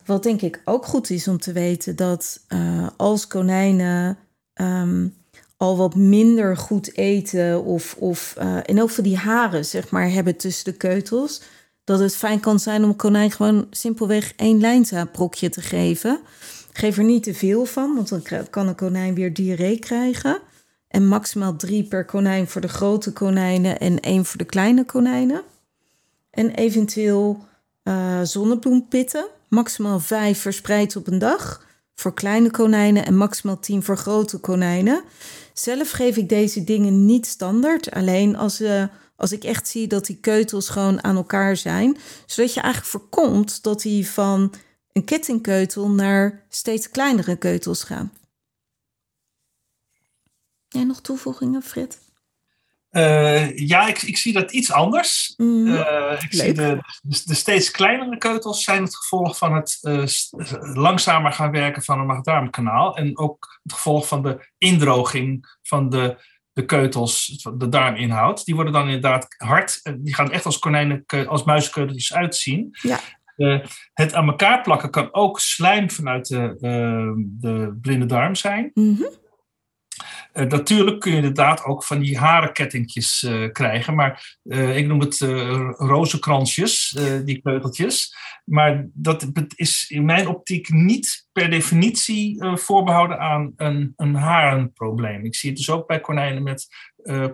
wat 0.09 0.23
denk 0.23 0.41
ik 0.41 0.61
ook 0.65 0.85
goed 0.85 1.09
is 1.09 1.27
om 1.27 1.39
te 1.39 1.51
weten, 1.51 1.95
dat 1.95 2.39
eh, 2.47 2.87
als 2.97 3.27
konijnen 3.27 4.17
ehm, 4.53 5.07
al 5.57 5.77
wat 5.77 5.95
minder 5.95 6.57
goed 6.57 6.95
eten 6.97 7.63
of, 7.63 7.95
of 7.99 8.35
elk 8.65 8.87
geval 8.87 9.03
die 9.03 9.17
haren 9.17 9.65
zeg 9.65 9.89
maar 9.89 10.11
hebben 10.11 10.35
tussen 10.35 10.71
de 10.71 10.77
keutels, 10.77 11.41
dat 11.83 11.99
het 11.99 12.15
fijn 12.15 12.39
kan 12.39 12.59
zijn 12.59 12.83
om 12.83 12.95
konijn 12.95 13.31
gewoon 13.31 13.67
simpelweg 13.69 14.33
één 14.35 14.59
lijnzaadbrokje 14.59 15.49
te 15.49 15.61
geven. 15.61 16.19
Geef 16.73 16.97
er 16.97 17.03
niet 17.03 17.23
te 17.23 17.33
veel 17.33 17.65
van, 17.65 17.95
want 17.95 18.09
dan 18.09 18.21
kan 18.49 18.67
een 18.67 18.75
konijn 18.75 19.13
weer 19.13 19.33
diarree 19.33 19.79
krijgen. 19.79 20.39
En 20.87 21.07
maximaal 21.07 21.55
drie 21.55 21.83
per 21.83 22.05
konijn 22.05 22.47
voor 22.47 22.61
de 22.61 22.67
grote 22.67 23.13
konijnen 23.13 23.79
en 23.79 23.99
één 23.99 24.25
voor 24.25 24.37
de 24.37 24.45
kleine 24.45 24.85
konijnen. 24.85 25.41
En 26.29 26.49
eventueel 26.49 27.39
eh, 27.83 28.21
zonnebloempitten. 28.23 29.27
Maximaal 29.49 29.99
vijf 29.99 30.39
verspreid 30.41 30.95
op 30.95 31.07
een 31.07 31.19
dag 31.19 31.67
voor 31.95 32.13
kleine 32.13 32.51
konijnen 32.51 33.05
en 33.05 33.17
maximaal 33.17 33.59
tien 33.59 33.83
voor 33.83 33.97
grote 33.97 34.37
konijnen. 34.37 35.03
Zelf 35.53 35.91
geef 35.91 36.17
ik 36.17 36.29
deze 36.29 36.63
dingen 36.63 37.05
niet 37.05 37.25
standaard. 37.27 37.91
Alleen 37.91 38.35
als, 38.35 38.59
eh, 38.59 38.83
als 39.15 39.31
ik 39.31 39.43
echt 39.43 39.67
zie 39.67 39.87
dat 39.87 40.05
die 40.05 40.17
keutels 40.17 40.69
gewoon 40.69 41.03
aan 41.03 41.15
elkaar 41.15 41.57
zijn. 41.57 41.97
Zodat 42.25 42.53
je 42.53 42.61
eigenlijk 42.61 42.91
voorkomt 42.91 43.63
dat 43.63 43.81
die 43.81 44.09
van 44.09 44.53
een 44.91 45.03
kettingkeutel 45.03 45.89
naar 45.89 46.45
steeds 46.49 46.89
kleinere 46.89 47.35
keutels 47.35 47.83
gaan. 47.83 48.11
Jij 50.67 50.83
nog 50.83 51.01
toevoegingen, 51.01 51.61
Fred? 51.61 51.99
Eh, 52.89 53.57
ja, 53.57 53.87
ik, 53.87 54.01
ik 54.01 54.17
zie 54.17 54.33
dat 54.33 54.51
iets 54.51 54.71
anders. 54.71 55.33
Mm, 55.37 55.75
Eh, 55.75 56.23
ik 56.23 56.33
zie 56.33 56.53
de, 56.53 56.81
de, 57.01 57.21
de 57.25 57.33
steeds 57.33 57.71
kleinere 57.71 58.17
keutels 58.17 58.63
zijn 58.63 58.83
het 58.83 58.95
gevolg 58.95 59.37
van 59.37 59.55
het 59.55 59.77
eh, 59.81 60.03
langzamer 60.73 61.31
gaan 61.31 61.51
werken 61.51 61.83
van 61.83 61.99
een 61.99 62.05
maag-darmkanaal. 62.05 62.97
En 62.97 63.17
ook 63.17 63.59
het 63.63 63.73
gevolg 63.73 64.07
van 64.07 64.23
de 64.23 64.47
indroging 64.57 65.57
van 65.61 65.89
de, 65.89 66.17
de 66.53 66.65
keutels, 66.65 67.47
de 67.57 67.69
darminhoud. 67.69 68.45
Die 68.45 68.55
worden 68.55 68.73
dan 68.73 68.85
inderdaad 68.85 69.27
hard. 69.37 69.81
Die 69.97 70.15
gaan 70.15 70.31
echt 70.31 70.45
als 70.45 70.59
konijnen, 70.59 71.05
als 71.27 71.43
muizenkeuteltjes 71.43 72.13
uitzien. 72.13 72.69
Ja. 72.71 72.99
Het 73.93 74.13
aan 74.13 74.27
elkaar 74.27 74.61
plakken 74.61 74.89
kan 74.89 75.13
ook 75.13 75.39
slijm 75.39 75.91
vanuit 75.91 76.27
de, 76.27 76.55
de 77.39 77.77
blinde 77.81 78.05
darm 78.05 78.35
zijn. 78.35 78.71
Mm 78.73 78.95
-hmm. 78.95 79.09
Uh, 80.33 80.45
natuurlijk 80.45 80.99
kun 80.99 81.11
je 81.11 81.17
inderdaad 81.17 81.63
ook 81.63 81.83
van 81.83 81.99
die 81.99 82.17
harenkettingjes 82.17 83.27
krijgen. 83.51 83.95
Maar 83.95 84.37
ik 84.75 84.87
noem 84.87 84.99
het 84.99 85.19
rozenkransjes, 85.77 86.97
die 87.25 87.41
keuteltjes. 87.41 88.15
Maar 88.43 88.87
dat 88.93 89.27
is 89.55 89.85
in 89.89 90.05
mijn 90.05 90.27
optiek 90.27 90.69
niet 90.69 91.27
per 91.31 91.49
definitie 91.49 92.43
voorbehouden 92.53 93.19
aan 93.19 93.53
een, 93.55 93.93
een 93.95 94.15
harenprobleem. 94.15 95.25
Ik 95.25 95.35
zie 95.35 95.49
het 95.49 95.57
dus 95.57 95.69
ook 95.69 95.87
bij 95.87 95.99
konijnen 95.99 96.43
met 96.43 96.67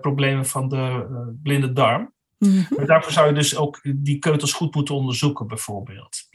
problemen 0.01 0.45
van 0.45 0.69
de 0.69 1.05
blinde 1.43 1.73
darm. 1.73 2.13
Mm 2.37 2.67
Maar 2.69 2.85
daarvoor 2.85 3.11
zou 3.11 3.27
je 3.27 3.33
dus 3.33 3.55
ook 3.55 3.79
die 3.95 4.19
keutels 4.19 4.53
goed 4.53 4.75
moeten 4.75 4.95
onderzoeken, 4.95 5.47
bijvoorbeeld. 5.47 6.27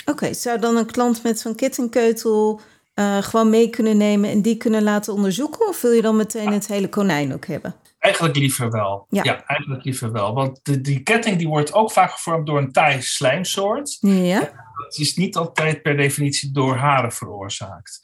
Oké, 0.00 0.10
okay, 0.10 0.34
zou 0.34 0.60
dan 0.60 0.76
een 0.76 0.86
klant 0.86 1.22
met 1.22 1.38
zo'n 1.38 1.54
kettingkeutel 1.54 2.60
uh, 3.00 3.16
gewoon 3.22 3.50
mee 3.50 3.70
kunnen 3.70 3.96
nemen 3.96 4.30
en 4.30 4.42
die 4.42 4.56
kunnen 4.56 4.82
laten 4.82 5.12
onderzoeken? 5.12 5.68
Of 5.68 5.80
wil 5.80 5.90
je 5.90 6.02
dan 6.02 6.16
meteen 6.16 6.52
het 6.52 6.66
hele 6.66 6.88
konijn 6.88 7.34
ook 7.34 7.46
hebben? 7.46 7.74
Eigenlijk 7.98 8.36
liever 8.36 8.70
wel. 8.70 9.06
Ja. 9.08 9.22
Ja, 9.22 9.44
eigenlijk 9.46 9.84
liever 9.84 10.12
wel. 10.12 10.34
Want 10.34 10.60
de, 10.62 10.80
die 10.80 11.00
ketting 11.00 11.38
die 11.38 11.48
wordt 11.48 11.72
ook 11.72 11.92
vaak 11.92 12.10
gevormd 12.10 12.46
door 12.46 12.58
een 12.58 12.72
taai 12.72 13.02
slijmsoort. 13.02 13.98
Ja. 14.00 14.50
Dat 14.82 14.98
is 14.98 15.16
niet 15.16 15.36
altijd 15.36 15.82
per 15.82 15.96
definitie 15.96 16.50
door 16.52 16.76
haren 16.76 17.12
veroorzaakt. 17.12 18.00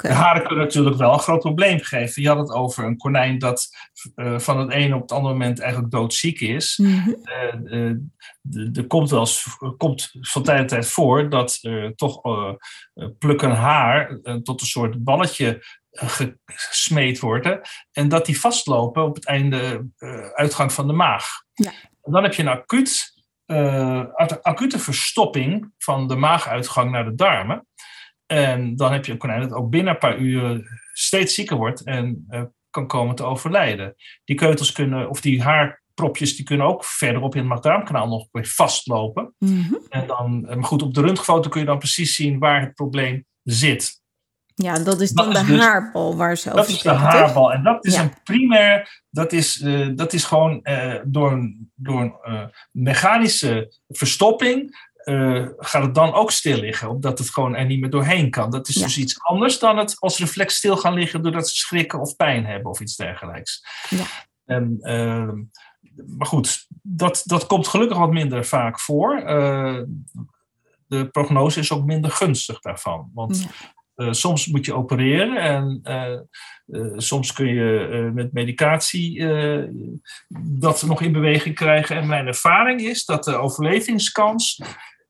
De 0.00 0.12
haren 0.12 0.46
kunnen 0.46 0.64
natuurlijk 0.64 0.96
wel 0.96 1.12
een 1.12 1.18
groot 1.18 1.40
probleem 1.40 1.80
geven. 1.80 2.22
Je 2.22 2.28
had 2.28 2.38
het 2.38 2.50
over 2.50 2.84
een 2.84 2.96
konijn 2.96 3.38
dat 3.38 3.68
uh, 4.16 4.38
van 4.38 4.58
het 4.58 4.70
ene 4.70 4.94
op 4.94 5.00
het 5.00 5.12
andere 5.12 5.32
moment 5.32 5.60
eigenlijk 5.60 5.92
doodziek 5.92 6.40
is. 6.40 6.76
Mhm. 6.76 7.08
Uh, 7.08 7.90
uh, 8.50 8.76
er 8.76 8.86
komt 8.86 9.10
wel 9.10 9.20
eens, 9.20 9.56
komt 9.76 10.10
van 10.20 10.42
tijd 10.42 10.58
tot 10.58 10.68
tijd 10.68 10.86
voor 10.86 11.30
dat 11.30 11.60
toch 11.96 12.20
plukken 13.18 13.50
haar 13.50 14.20
tot 14.42 14.60
een 14.60 14.66
soort 14.66 15.04
balletje 15.04 15.64
gesmeed 16.44 17.20
worden. 17.20 17.60
En 17.92 18.08
dat 18.08 18.26
die 18.26 18.40
vastlopen 18.40 19.04
op 19.04 19.14
het 19.14 19.26
einde 19.26 19.86
uitgang 20.34 20.72
van 20.72 20.86
de 20.86 20.92
maag. 20.92 21.24
Ja. 21.52 21.72
En 22.02 22.12
dan 22.12 22.22
heb 22.22 22.34
je 22.34 22.42
een 22.42 22.48
acuut 22.48 23.11
uh, 23.52 24.04
acute 24.42 24.78
verstopping 24.78 25.72
van 25.78 26.08
de 26.08 26.16
maaguitgang 26.16 26.90
naar 26.90 27.04
de 27.04 27.14
darmen. 27.14 27.66
En 28.26 28.76
dan 28.76 28.92
heb 28.92 29.04
je 29.04 29.12
een 29.12 29.18
konijn 29.18 29.40
dat 29.40 29.52
ook 29.52 29.70
binnen 29.70 29.92
een 29.92 29.98
paar 29.98 30.18
uur 30.18 30.80
steeds 30.92 31.34
zieker 31.34 31.56
wordt 31.56 31.84
en 31.84 32.26
uh, 32.30 32.42
kan 32.70 32.86
komen 32.86 33.14
te 33.14 33.24
overlijden. 33.24 33.94
Die 34.24 34.36
keutels 34.36 34.72
kunnen, 34.72 35.08
of 35.08 35.20
die 35.20 35.42
haarpropjes, 35.42 36.36
die 36.36 36.44
kunnen 36.44 36.66
ook 36.66 36.84
verderop 36.84 37.34
in 37.34 37.40
het 37.40 37.48
maag-darmkanaal 37.48 38.08
nog 38.08 38.28
weer 38.32 38.46
vastlopen. 38.46 39.34
Mm 39.38 39.62
-hmm. 39.62 39.86
En 39.88 40.06
dan, 40.06 40.40
maar 40.40 40.64
goed, 40.64 40.82
op 40.82 40.94
de 40.94 41.00
röntgenfoto 41.00 41.48
kun 41.48 41.60
je 41.60 41.66
dan 41.66 41.78
precies 41.78 42.14
zien 42.14 42.38
waar 42.38 42.60
het 42.60 42.74
probleem 42.74 43.24
zit. 43.42 44.01
Ja, 44.54 44.78
dat 44.78 45.00
is 45.00 45.10
dan 45.10 45.32
dat 45.32 45.46
de 45.46 45.52
dus, 45.52 45.60
haarbal 45.64 46.16
waar 46.16 46.36
ze 46.36 46.48
dat 46.48 46.58
over 46.58 46.72
is 46.72 46.82
de 46.82 46.88
haarbal. 46.90 47.42
toch? 47.44 47.52
En 47.52 47.62
dat 47.62 47.84
is 47.84 47.94
Ja. 47.94 48.02
een 48.02 48.12
primair, 48.24 49.02
dat 49.10 49.32
is, 49.32 49.60
uh, 49.60 49.88
dat 49.94 50.12
is 50.12 50.24
gewoon 50.24 50.60
uh, 50.62 50.94
door 51.04 51.32
een, 51.32 51.70
door 51.74 52.00
een 52.00 52.14
uh, 52.34 52.44
mechanische 52.70 53.72
verstopping. 53.88 54.90
gaat 55.58 55.82
het 55.82 55.94
dan 55.94 56.12
ook 56.12 56.30
stil 56.30 56.58
liggen, 56.58 56.88
omdat 56.90 57.18
het 57.18 57.30
gewoon 57.30 57.54
er 57.54 57.66
niet 57.66 57.80
meer 57.80 57.90
doorheen 57.90 58.30
kan. 58.30 58.50
Dat 58.50 58.68
is 58.68 58.74
Ja. 58.74 58.82
dus 58.82 58.98
iets 58.98 59.20
anders 59.22 59.58
dan 59.58 59.76
het 59.78 59.96
als 60.00 60.18
reflex 60.18 60.54
stil 60.54 60.76
gaan 60.76 60.94
liggen 60.94 61.22
doordat 61.22 61.48
ze 61.48 61.56
schrikken 61.56 62.00
of 62.00 62.16
pijn 62.16 62.46
hebben 62.46 62.70
of 62.70 62.80
iets 62.80 62.96
dergelijks. 62.96 63.64
Ja. 63.88 64.04
En, 64.44 64.76
maar 66.16 66.26
goed, 66.26 66.66
dat, 66.82 67.22
dat 67.24 67.46
komt 67.46 67.68
gelukkig 67.68 67.98
wat 67.98 68.12
minder 68.12 68.44
vaak 68.46 68.80
voor. 68.80 69.16
de 70.86 71.08
prognose 71.10 71.60
is 71.60 71.72
ook 71.72 71.84
minder 71.84 72.10
gunstig 72.10 72.60
daarvan. 72.60 73.10
Want 73.14 73.38
Ja. 73.42 73.48
Uh, 74.02 74.12
soms 74.12 74.46
moet 74.46 74.64
je 74.64 74.74
opereren 74.74 75.36
en 75.36 75.80
uh, 75.84 76.20
uh, 76.66 76.92
soms 76.98 77.32
kun 77.32 77.46
je 77.46 78.10
met 78.14 78.32
medicatie 78.32 79.26
dat 80.38 80.82
nog 80.82 81.02
in 81.02 81.12
beweging 81.12 81.54
krijgen. 81.54 81.96
En 81.96 82.06
mijn 82.06 82.26
ervaring 82.26 82.80
is 82.80 83.04
dat 83.04 83.24
de 83.24 83.36
overlevingskans 83.36 84.62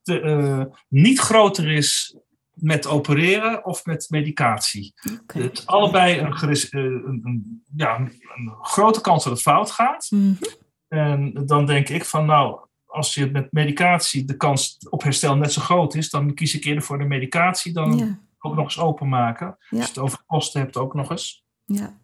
de, 0.03 0.69
niet 0.89 1.19
groter 1.19 1.71
is 1.71 2.17
met 2.55 2.87
opereren 2.87 3.65
of 3.65 3.85
met 3.85 4.07
medicatie. 4.09 4.93
Het 5.27 5.59
is 5.59 5.67
allebei 5.67 6.19
een, 6.19 6.35
een, 6.71 7.21
een, 7.25 7.65
ja, 7.77 7.97
een, 7.97 8.13
grote 8.63 9.01
kans 9.01 9.25
dat 9.25 9.33
het 9.33 9.43
fout 9.43 9.71
gaat. 9.71 10.07
Mhm. 10.11 10.33
En 10.89 11.33
dan 11.47 11.67
denk 11.67 11.89
ik 11.89 12.05
van 12.05 12.27
nou, 12.27 12.61
als 12.87 13.15
je 13.15 13.31
met 13.31 13.53
medicatie 13.53 14.25
de 14.25 14.37
kans 14.37 14.77
op 14.91 15.03
herstel 15.03 15.37
net 15.37 15.53
zo 15.53 15.61
groot 15.61 15.95
is, 15.95 16.11
dan 16.11 16.35
kies 16.35 16.55
ik 16.55 16.65
eerder 16.65 16.83
voor 16.83 16.99
de 16.99 17.05
medicatie 17.05 17.73
dan 17.73 17.99
Ja, 17.99 18.21
ook 18.45 18.55
nog 18.55 18.65
eens 18.65 18.79
openmaken. 18.79 19.47
Als 19.47 19.59
je 19.69 19.77
het 19.77 19.99
over 19.99 20.19
kosten 20.27 20.61
hebt 20.61 20.77
ook 20.77 20.95
nog 20.95 21.11
eens. 21.11 21.45
ja. 21.65 22.01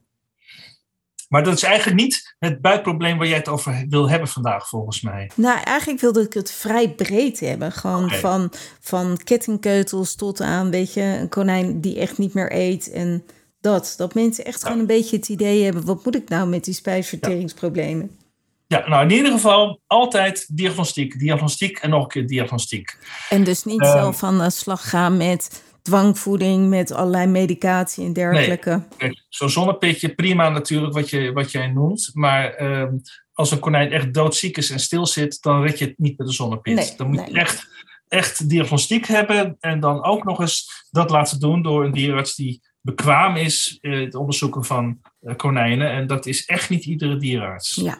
Maar 1.28 1.44
dat 1.44 1.54
is 1.54 1.62
eigenlijk 1.62 2.00
niet 2.00 2.36
het 2.38 2.60
buikprobleem 2.60 3.18
waar 3.18 3.26
jij 3.26 3.36
het 3.36 3.48
over 3.48 3.84
wil 3.88 4.08
hebben 4.10 4.28
vandaag, 4.28 4.68
volgens 4.68 5.00
mij. 5.00 5.30
Nou, 5.34 5.60
eigenlijk 5.60 6.00
wilde 6.00 6.22
ik 6.22 6.32
het 6.32 6.50
vrij 6.52 6.90
breed 6.94 7.40
hebben. 7.40 7.72
Gewoon 7.72 8.10
van, 8.10 8.52
van 8.80 9.16
kettingkeutels 9.24 10.14
tot 10.14 10.40
aan, 10.40 10.70
weet 10.70 10.92
je, 10.94 11.00
een 11.02 11.28
konijn 11.28 11.80
die 11.80 11.98
echt 11.98 12.18
niet 12.18 12.34
meer 12.34 12.52
eet. 12.54 12.90
En 12.90 13.24
dat. 13.60 13.94
Dat 13.96 14.14
mensen 14.14 14.44
echt 14.44 14.62
gewoon 14.62 14.78
een 14.78 14.86
beetje 14.86 15.16
het 15.16 15.28
idee 15.28 15.64
hebben, 15.64 15.84
wat 15.84 16.04
moet 16.04 16.14
ik 16.14 16.28
nou 16.28 16.48
met 16.48 16.64
die 16.64 16.74
spijsverteringsproblemen? 16.74 18.18
Ja, 18.66 18.88
nou 18.88 19.02
in 19.02 19.10
ieder 19.10 19.32
geval 19.32 19.80
altijd 19.86 20.56
diagnostiek, 20.56 21.18
diagnostiek 21.18 21.78
en 21.78 21.90
nog 21.90 22.02
een 22.02 22.08
keer 22.08 22.26
diagnostiek. 22.26 22.98
En 23.28 23.44
dus 23.44 23.64
niet 23.64 23.80
Ehm. 23.80 23.92
zelf 23.92 24.22
aan 24.22 24.38
de 24.38 24.50
slag 24.50 24.88
gaan 24.90 25.16
met 25.16 25.62
dwangvoeding, 25.88 26.68
met 26.68 26.92
allerlei 26.92 27.26
medicatie 27.26 28.04
en 28.04 28.12
dergelijke. 28.12 28.82
Kijk, 28.96 29.24
zo'n 29.28 29.50
zonnepitje, 29.50 30.14
prima 30.14 30.48
natuurlijk 30.48 30.92
wat, 30.92 31.10
je, 31.10 31.32
wat 31.32 31.50
jij 31.50 31.66
noemt. 31.66 32.10
Maar 32.12 32.54
ehm, 32.54 32.96
als 33.32 33.50
een 33.50 33.58
konijn 33.58 33.92
echt 33.92 34.14
doodziek 34.14 34.56
is 34.56 34.70
en 34.70 34.80
stil 34.80 35.06
zit, 35.06 35.42
dan 35.42 35.62
red 35.62 35.78
je 35.78 35.84
het 35.84 35.98
niet 35.98 36.18
met 36.18 36.26
een 36.26 36.32
zonnepit. 36.32 36.74
Nee, 36.74 36.92
dan 36.96 37.06
moet 37.06 37.16
nee. 37.16 37.32
je 37.32 37.38
echt, 37.38 37.66
echt 38.08 38.48
diagnostiek 38.48 39.06
hebben. 39.06 39.56
En 39.60 39.80
dan 39.80 40.04
ook 40.04 40.24
nog 40.24 40.40
eens 40.40 40.86
dat 40.90 41.10
laten 41.10 41.40
doen 41.40 41.62
door 41.62 41.84
een 41.84 41.92
dierarts 41.92 42.34
die 42.34 42.60
bekwaam 42.80 43.36
is 43.36 43.78
in 43.80 43.92
het 43.92 44.14
onderzoeken 44.14 44.64
van 44.64 45.00
eh, 45.20 45.36
konijnen. 45.36 45.90
En 45.90 46.06
dat 46.06 46.26
is 46.26 46.44
echt 46.44 46.70
niet 46.70 46.84
iedere 46.84 47.16
dierarts. 47.16 47.74
Ja, 47.74 47.98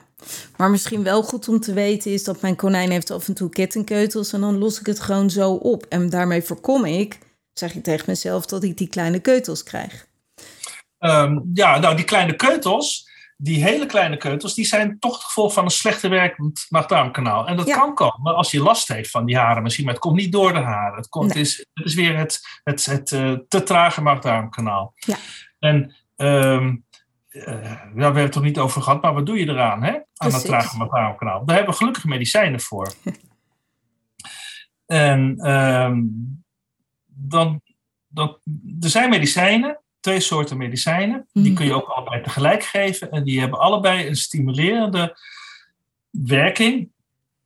maar 0.57 0.71
misschien 0.71 1.03
wel 1.03 1.23
goed 1.23 1.49
om 1.49 1.61
te 1.61 1.73
weten 1.73 2.13
is 2.13 2.25
dat 2.25 2.41
mijn 2.41 2.57
konijn 2.57 2.91
heeft 2.91 3.11
af 3.11 3.29
en 3.29 3.35
toe 3.35 3.51
kettingkeutels 3.51 4.33
en 4.33 4.41
dan 4.41 4.59
los 4.59 4.81
ik 4.81 4.87
het 4.87 5.01
gewoon 5.01 5.31
zo 5.31 5.53
op. 5.53 5.87
En 5.89 6.11
daarmee 6.11 6.43
voorkom 6.43 6.85
ik, 6.85 7.19
zeg 7.59 7.75
ik 7.75 7.83
tegen 7.83 8.05
mezelf, 8.07 8.47
dat 8.47 8.63
ik 8.63 8.77
die 8.77 8.89
kleine 8.89 9.21
keutels 9.21 9.63
krijg. 9.63 10.07
Ehm, 10.99 11.39
ja, 11.53 11.79
nou 11.79 11.97
die 11.97 12.05
kleine 12.05 12.37
keutels, 12.37 13.09
die 13.37 13.63
hele 13.63 13.87
kleine 13.87 14.17
keutels, 14.17 14.55
die 14.55 14.65
zijn 14.67 14.99
toch 14.99 15.13
het 15.15 15.23
gevolg 15.25 15.53
van 15.53 15.65
een 15.65 15.71
slechter 15.71 16.11
werkend 16.11 16.67
maag-darmkanaal. 16.69 17.47
En 17.47 17.57
dat 17.57 17.67
Ja. 17.67 17.77
kan 17.77 17.95
komen 17.95 18.35
als 18.35 18.51
je 18.51 18.63
last 18.63 18.89
heeft 18.89 19.11
van 19.11 19.25
die 19.25 19.37
haren 19.37 19.63
misschien, 19.63 19.85
maar 19.85 19.95
het 19.95 20.03
komt 20.03 20.17
niet 20.17 20.33
door 20.33 20.53
de 20.53 20.59
haren. 20.59 20.97
Het, 20.97 21.09
komt, 21.09 21.35
Nee. 21.35 21.39
het, 21.39 21.47
is, 21.47 21.67
het 21.75 21.87
is 21.87 21.95
weer 21.95 22.17
het, 22.17 22.41
het, 22.65 22.87
het 22.87 23.13
eh, 23.13 23.33
te 23.49 23.63
trage 23.63 24.03
maag-darmkanaal. 24.03 24.93
Ja. 24.97 25.17
En 25.59 25.95
eh, 26.17 26.69
ja, 27.29 27.91
we 27.95 28.03
hebben 28.03 28.23
het 28.23 28.35
er 28.35 28.43
niet 28.43 28.59
over 28.59 28.83
gehad, 28.83 29.03
maar 29.03 29.15
wat 29.15 29.27
doe 29.27 29.39
je 29.39 29.49
eraan 29.49 29.83
hè? 29.83 29.93
aan 30.15 30.31
dat 30.31 30.45
trage 30.45 30.77
maag-darmkanaal? 30.77 31.45
Daar 31.45 31.57
hebben 31.57 31.73
we 31.75 31.79
gelukkig 31.79 32.05
medicijnen 32.05 32.61
voor. 32.61 32.93
en 34.87 35.39
ehm, 35.39 36.01
dan, 37.21 37.61
er 38.81 38.89
zijn 38.89 39.11
medicijnen, 39.11 39.81
twee 40.01 40.21
soorten 40.21 40.57
medicijnen. 40.57 41.29
Die 41.33 41.43
Mhm. 41.45 41.55
kun 41.55 41.67
je 41.67 41.75
ook 41.75 41.89
allebei 41.89 42.23
tegelijk 42.23 42.63
geven. 42.63 43.11
En 43.11 43.25
die 43.25 43.41
hebben 43.41 43.59
allebei 43.59 44.07
een 44.07 44.17
stimulerende 44.17 45.19
werking 46.11 46.91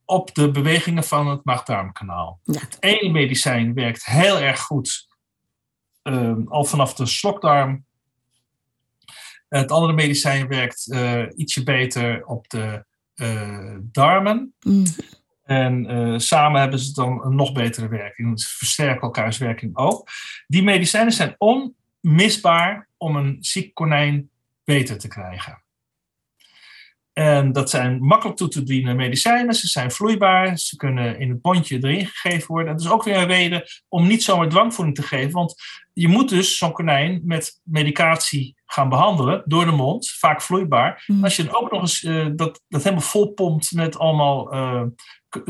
op 0.04 0.34
de 0.34 0.50
bewegingen 0.50 1.04
van 1.04 1.28
het 1.28 1.44
maag-darmkanaal. 1.44 2.40
Ja. 2.44 2.60
Het 2.60 2.76
ene 2.80 3.10
medicijn 3.10 3.74
werkt 3.74 4.04
heel 4.04 4.38
erg 4.38 4.60
goed 4.60 5.10
ehm, 6.02 6.42
al 6.48 6.64
vanaf 6.64 6.94
de 6.94 7.06
slokdarm. 7.06 7.84
Het 9.48 9.70
andere 9.70 9.92
medicijn 9.92 10.48
werkt 10.48 10.90
eh, 10.92 11.22
ietsje 11.36 11.62
beter 11.62 12.26
op 12.26 12.48
de 12.48 12.84
eh, 13.14 13.76
darmen. 13.80 14.54
Mm. 14.60 14.84
En 15.52 15.86
eh, 15.86 16.18
samen 16.18 16.60
hebben 16.60 16.78
ze 16.78 16.92
dan 16.92 17.24
een 17.24 17.34
nog 17.34 17.52
betere 17.52 17.88
werking. 17.88 18.40
Ze 18.40 18.56
versterken 18.56 19.02
elkaars 19.02 19.38
werking 19.38 19.76
ook. 19.76 20.08
Die 20.46 20.62
medicijnen 20.62 21.12
zijn 21.12 21.34
onmisbaar 21.38 22.88
om 22.96 23.16
een 23.16 23.36
ziek 23.40 23.74
konijn 23.74 24.30
beter 24.64 24.98
te 24.98 25.08
krijgen. 25.08 25.62
En 27.12 27.52
dat 27.52 27.70
zijn 27.70 28.04
makkelijk 28.04 28.36
toe 28.36 28.48
te 28.48 28.62
dienen 28.62 28.96
medicijnen. 28.96 29.54
Ze 29.54 29.66
zijn 29.66 29.90
vloeibaar. 29.90 30.58
Ze 30.58 30.76
kunnen 30.76 31.18
in 31.18 31.28
het 31.28 31.40
bondje 31.40 31.76
erin 31.76 32.06
gegeven 32.06 32.46
worden. 32.46 32.72
Dat 32.72 32.84
is 32.84 32.90
ook 32.90 33.02
weer 33.02 33.16
een 33.16 33.26
reden 33.26 33.64
om 33.88 34.06
niet 34.06 34.22
zomaar 34.22 34.48
dwangvoeding 34.48 34.96
te 34.96 35.02
geven. 35.02 35.32
Want 35.32 35.54
je 35.92 36.08
moet 36.08 36.28
dus 36.28 36.58
zo'n 36.58 36.72
konijn 36.72 37.20
met 37.24 37.60
medicatie 37.62 38.56
gaan 38.66 38.88
behandelen 38.88 39.42
door 39.44 39.64
de 39.64 39.70
mond, 39.70 40.10
vaak 40.10 40.42
vloeibaar. 40.42 41.04
Mhm. 41.06 41.24
Als 41.24 41.36
je 41.36 41.44
dan 41.44 41.54
ook 41.54 41.70
nog 41.70 41.80
eens 41.80 42.04
eh, 42.04 42.26
dat, 42.34 42.62
dat 42.68 42.82
helemaal 42.82 43.04
vol 43.04 43.32
pompt 43.32 43.72
met 43.72 43.98
allemaal 43.98 44.52
eh, 44.52 44.82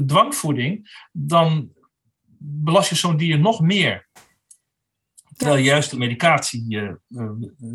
dwangvoeding, 0.07 1.05
dan 1.12 1.73
belast 2.38 2.88
je 2.88 2.95
zo'n 2.95 3.16
dier 3.16 3.38
nog 3.38 3.61
meer. 3.61 4.09
Terwijl 5.37 5.59
je 5.59 5.64
juist 5.64 5.90
de 5.90 5.99
medicatie 5.99 6.79
eh, 6.79 6.88
eh, 6.88 7.31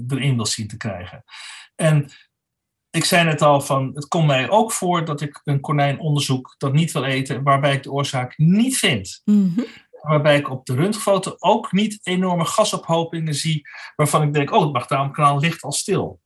erin 0.08 0.36
wil 0.36 0.46
zien 0.46 0.68
te 0.68 0.78
krijgen. 0.78 1.24
En 1.76 2.12
ik 2.90 3.06
zei 3.06 3.24
net 3.24 3.42
al 3.42 3.62
van, 3.62 3.92
het 3.94 4.08
komt 4.08 4.28
mij 4.28 4.50
ook 4.50 4.72
voor 4.72 5.06
dat 5.06 5.22
ik 5.22 5.42
een 5.44 5.60
konijn 5.60 6.00
onderzoek 6.00 6.56
dat 6.58 6.74
niet 6.74 6.92
wil 6.92 7.04
eten, 7.04 7.44
waarbij 7.44 7.74
ik 7.74 7.84
de 7.84 7.92
oorzaak 7.92 8.38
niet 8.38 8.78
vind. 8.78 9.22
Mhm. 9.26 9.62
Waarbij 10.02 10.38
ik 10.38 10.50
op 10.50 10.66
de 10.66 10.74
röntgenfoto 10.74 11.36
ook 11.38 11.72
niet 11.72 12.00
enorme 12.04 12.46
gasophopingen 12.46 13.34
zie, 13.34 13.68
waarvan 13.96 14.22
ik 14.22 14.34
denk, 14.34 14.52
oh, 14.52 14.62
het 14.64 14.74
magdarmkanaal 14.74 15.40
ligt 15.40 15.64
al 15.64 15.72
stil. 15.72 16.22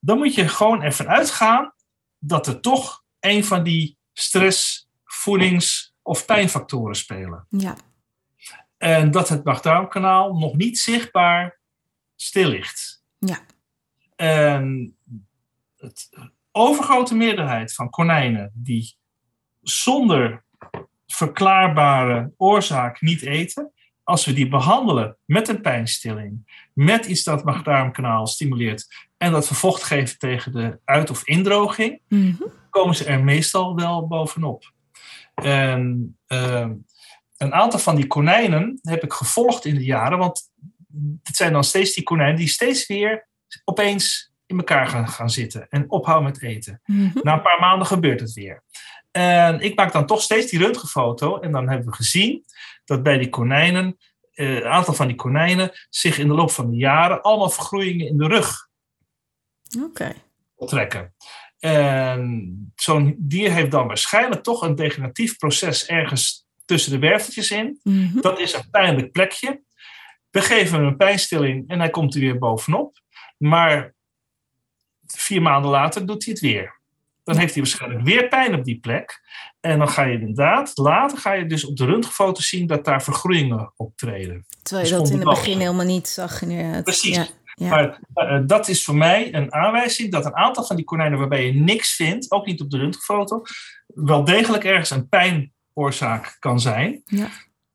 Dan 0.00 0.18
moet 0.18 0.34
je 0.34 0.48
gewoon 0.48 0.82
ervan 0.82 1.08
uitgaan 1.08 1.72
dat 2.18 2.46
er 2.46 2.60
toch 2.60 3.02
een 3.20 3.44
van 3.44 3.62
die 3.62 3.98
stress, 4.12 4.81
voedings- 5.12 5.94
of 6.02 6.24
pijnfactoren 6.26 6.94
spelen. 6.94 7.46
Ja. 7.48 7.76
En 8.78 9.10
dat 9.10 9.28
het 9.28 9.44
magdarmkanaal 9.44 10.38
nog 10.38 10.56
niet 10.56 10.78
zichtbaar 10.78 11.60
stil 12.16 12.48
ligt. 12.48 13.04
Ja. 13.18 13.38
En 14.16 14.96
het 15.76 16.08
overgrote 16.52 17.14
meerderheid 17.14 17.74
van 17.74 17.90
konijnen 17.90 18.50
die 18.54 18.96
zonder 19.60 20.44
verklaarbare 21.06 22.32
oorzaak 22.36 23.00
niet 23.00 23.22
eten, 23.22 23.72
als 24.04 24.24
we 24.24 24.32
die 24.32 24.48
behandelen 24.48 25.16
met 25.24 25.48
een 25.48 25.60
pijnstilling, 25.60 26.66
met 26.74 27.06
iets 27.06 27.22
dat 27.22 27.34
het 27.36 27.44
magdarmkanaal 27.44 28.26
stimuleert 28.26 29.08
en 29.16 29.32
dat 29.32 29.46
vervocht 29.46 29.82
geven 29.82 30.18
tegen 30.18 30.52
de 30.52 30.78
uit- 30.84 31.10
of 31.10 31.26
indroging, 31.26 32.00
Mhm. 32.08 32.42
komen 32.70 32.94
ze 32.94 33.04
er 33.04 33.24
meestal 33.24 33.74
wel 33.74 34.06
bovenop. 34.06 34.72
En 35.44 36.18
ehm, 36.26 36.74
een 37.36 37.54
aantal 37.54 37.80
van 37.80 37.96
die 37.96 38.06
konijnen 38.06 38.78
heb 38.82 39.02
ik 39.02 39.12
gevolgd 39.12 39.64
in 39.64 39.74
de 39.74 39.84
jaren, 39.84 40.18
want 40.18 40.50
het 41.22 41.36
zijn 41.36 41.52
dan 41.52 41.64
steeds 41.64 41.94
die 41.94 42.04
konijnen 42.04 42.36
die 42.36 42.48
steeds 42.48 42.86
weer 42.86 43.28
opeens 43.64 44.32
in 44.46 44.58
elkaar 44.58 44.86
gaan, 44.86 45.08
gaan 45.08 45.30
zitten 45.30 45.66
en 45.68 45.90
ophouden 45.90 46.32
met 46.32 46.42
eten. 46.42 46.80
Mhm. 46.84 47.18
Na 47.22 47.32
een 47.32 47.42
paar 47.42 47.60
maanden 47.60 47.86
gebeurt 47.86 48.20
het 48.20 48.32
weer. 48.32 48.64
En 49.10 49.60
ik 49.60 49.76
maak 49.76 49.92
dan 49.92 50.06
toch 50.06 50.22
steeds 50.22 50.50
die 50.50 50.60
röntgenfoto 50.60 51.40
en 51.40 51.52
dan 51.52 51.68
hebben 51.68 51.86
we 51.86 51.94
gezien 51.94 52.44
dat 52.84 53.02
bij 53.02 53.18
die 53.18 53.28
konijnen, 53.28 53.96
eh, 54.32 54.54
een 54.54 54.64
aantal 54.64 54.94
van 54.94 55.06
die 55.06 55.16
konijnen, 55.16 55.70
zich 55.90 56.18
in 56.18 56.28
de 56.28 56.34
loop 56.34 56.50
van 56.50 56.70
de 56.70 56.76
jaren 56.76 57.22
allemaal 57.22 57.50
vergroeien 57.50 58.00
in 58.00 58.16
de 58.16 58.26
rug 58.26 58.68
Oké. 59.84 60.12
trekken. 60.56 61.14
En 61.64 62.72
zo'n 62.76 63.14
dier 63.18 63.52
heeft 63.52 63.70
dan 63.70 63.86
waarschijnlijk 63.86 64.42
toch 64.42 64.62
een 64.62 64.74
degeneratief 64.74 65.36
proces 65.36 65.86
ergens 65.86 66.46
tussen 66.64 66.92
de 66.92 66.98
werveltjes 66.98 67.50
in. 67.50 67.80
Mhm. 67.82 68.20
Dat 68.20 68.38
is 68.40 68.54
een 68.54 68.70
pijnlijk 68.70 69.12
plekje. 69.12 69.62
We 70.30 70.40
geven 70.40 70.78
hem 70.78 70.86
een 70.86 70.96
pijnstilling 70.96 71.68
en 71.68 71.78
hij 71.78 71.90
komt 71.90 72.14
er 72.14 72.20
weer 72.20 72.38
bovenop. 72.38 73.00
Maar 73.38 73.94
vier 75.06 75.42
maanden 75.42 75.70
later 75.70 76.06
doet 76.06 76.24
hij 76.24 76.32
het 76.32 76.42
weer. 76.42 76.80
Dan 77.24 77.36
heeft 77.36 77.54
hij 77.54 77.62
waarschijnlijk 77.62 78.02
weer 78.04 78.28
pijn 78.28 78.54
op 78.54 78.64
die 78.64 78.80
plek. 78.80 79.20
En 79.60 79.78
dan 79.78 79.88
ga 79.88 80.02
je 80.02 80.18
inderdaad, 80.18 80.72
later 80.74 81.18
ga 81.18 81.32
je 81.32 81.46
dus 81.46 81.64
op 81.64 81.76
de 81.76 81.84
röntgenfoto 81.84 82.40
zien 82.40 82.66
dat 82.66 82.84
daar 82.84 83.02
vergroeien 83.02 83.72
optreden. 83.76 84.46
Terwijl 84.62 84.86
je 84.86 84.92
is 84.92 84.98
dat 84.98 85.10
in 85.10 85.16
het 85.16 85.28
begin 85.28 85.58
helemaal 85.58 85.86
niet 85.86 86.08
zag. 86.08 86.42
Inderdaad. 86.42 86.84
Precies. 86.84 87.16
Ja. 87.16 87.26
Ja. 87.62 87.68
Maar 87.68 88.00
eh, 88.14 88.40
dat 88.46 88.68
is 88.68 88.84
voor 88.84 88.94
mij 88.94 89.34
een 89.34 89.52
aanwijzing 89.52 90.12
dat 90.12 90.24
een 90.24 90.36
aantal 90.36 90.64
van 90.64 90.76
die 90.76 90.84
konijnen 90.84 91.18
waarbij 91.18 91.46
je 91.46 91.54
niks 91.54 91.94
vindt, 91.94 92.30
ook 92.30 92.46
niet 92.46 92.60
op 92.60 92.70
de 92.70 92.78
röntgenfoto, 92.78 93.42
wel 93.86 94.24
degelijk 94.24 94.64
ergens 94.64 94.90
een 94.90 95.08
pijnoorzaak 95.08 96.36
kan 96.38 96.60
zijn. 96.60 97.02
Ja. 97.04 97.28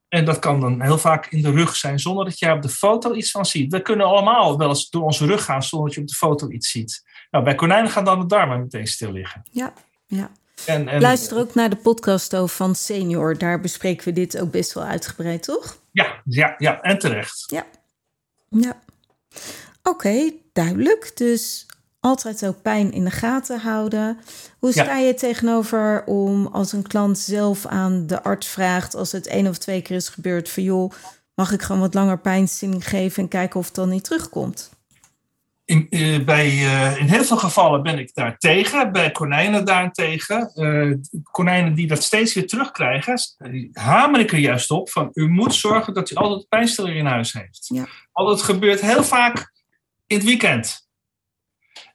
En 0.08 0.26
dat 0.26 0.39
kan 0.39 0.60
dan 0.60 0.82
heel 0.82 0.97
vaak 0.97 1.26
in 1.26 1.41
de 1.41 1.52
rug 1.52 1.76
zijn, 1.76 2.00
zonder 2.00 2.26
dat 2.26 2.39
je 2.39 2.52
op 2.52 2.62
de 2.62 2.69
foto 2.69 3.13
iets 3.13 3.32
van 3.32 3.45
ziet. 3.45 3.71
We 3.71 3.82
kunnen 3.82 4.06
allemaal 4.06 4.58
wel 4.58 4.69
eens 4.69 4.89
door 4.89 5.04
onze 5.04 5.26
rug 5.26 5.43
gaan 5.43 5.63
zonder 5.63 5.88
dat 5.88 5.95
je 5.95 6.02
op 6.02 6.08
de 6.08 6.15
foto 6.15 6.50
iets 6.50 6.71
ziet. 6.71 7.04
Nou, 7.32 7.43
bij 7.43 7.56
konijnen 7.56 7.91
gaan 7.91 8.06
dan 8.06 8.19
de 8.19 8.26
darmen 8.26 8.60
meteen 8.60 8.88
stil 8.88 9.12
liggen. 9.12 9.41
Ja. 9.52 9.73
ja. 10.06 10.32
En, 10.65 10.88
en, 10.88 11.02
Luister 11.02 11.38
ook 11.38 11.54
naar 11.54 11.69
de 11.69 11.76
podcast 11.76 12.36
over 12.36 12.56
van 12.56 12.76
Senior. 12.76 13.38
Daar 13.38 13.60
bespreken 13.60 14.06
we 14.06 14.12
dit 14.12 14.39
ook 14.39 14.52
best 14.52 14.73
wel 14.73 14.84
uitgebreid, 14.84 15.43
toch? 15.43 15.78
Ja, 15.91 16.21
ja, 16.26 16.56
ja, 16.58 16.82
en 16.82 17.00
terecht. 17.00 17.43
Ja. 17.47 17.65
Ja. 18.50 18.82
Oké, 19.89 20.32
duidelijk. 20.54 21.12
Dus 21.15 21.65
altijd 22.00 22.45
ook 22.45 22.62
pijn 22.62 22.91
in 22.91 23.04
de 23.04 23.12
gaten 23.12 23.60
houden. 23.60 24.17
Hoe 24.60 24.71
Ja. 24.73 24.84
sta 24.84 24.97
je 24.97 25.13
tegenover 25.13 26.04
om 26.06 26.47
als 26.47 26.71
een 26.71 26.88
klant 26.88 27.17
zelf 27.17 27.65
aan 27.65 28.08
de 28.08 28.23
arts 28.23 28.47
vraagt... 28.47 28.95
als 28.95 29.12
het 29.12 29.28
één 29.28 29.47
of 29.47 29.58
twee 29.58 29.82
keer 29.82 29.95
is 29.95 30.10
gebeurd 30.10 30.50
van... 30.50 30.63
joh, 30.63 30.91
mag 31.36 31.52
ik 31.52 31.62
gewoon 31.62 31.82
wat 31.82 31.93
langer 31.93 32.19
pijnstilling 32.19 32.88
geven... 32.89 33.23
en 33.23 33.30
kijken 33.30 33.60
of 33.60 33.65
het 33.65 33.76
dan 33.76 33.89
niet 33.89 34.04
terugkomt? 34.04 34.76
In, 35.65 35.88
eh, 35.89 36.23
bij, 36.26 36.45
eh, 36.47 37.00
in 37.00 37.08
heel 37.08 37.23
veel 37.23 37.38
gevallen 37.38 37.84
ben 37.84 38.00
ik 38.00 38.13
daar 38.13 38.38
tegen. 38.38 38.91
Bij 38.91 39.12
konijnen 39.12 39.65
daarentegen. 39.65 40.52
eh 40.54 40.91
konijnen 41.32 41.73
die 41.73 41.88
dat 41.88 42.04
steeds 42.04 42.34
weer 42.34 42.47
terugkrijgen, 42.47 43.19
hamer 43.73 44.19
ik 44.19 44.32
er 44.32 44.38
juist 44.38 44.71
op 44.71 44.89
van 44.89 45.10
u 45.13 45.30
moet 45.30 45.54
zorgen 45.56 45.93
dat 45.93 46.12
u 46.12 46.15
altijd 46.15 46.50
pijnstiller 46.50 46.95
in 46.95 47.06
huis 47.06 47.34
heeft. 47.34 47.65
Ja. 47.73 47.88
Want 48.13 48.30
het 48.30 48.41
gebeurt 48.41 48.82
heel 48.82 49.04
vaak 49.04 49.56
in 50.07 50.17
het 50.17 50.25
weekend. 50.25 50.87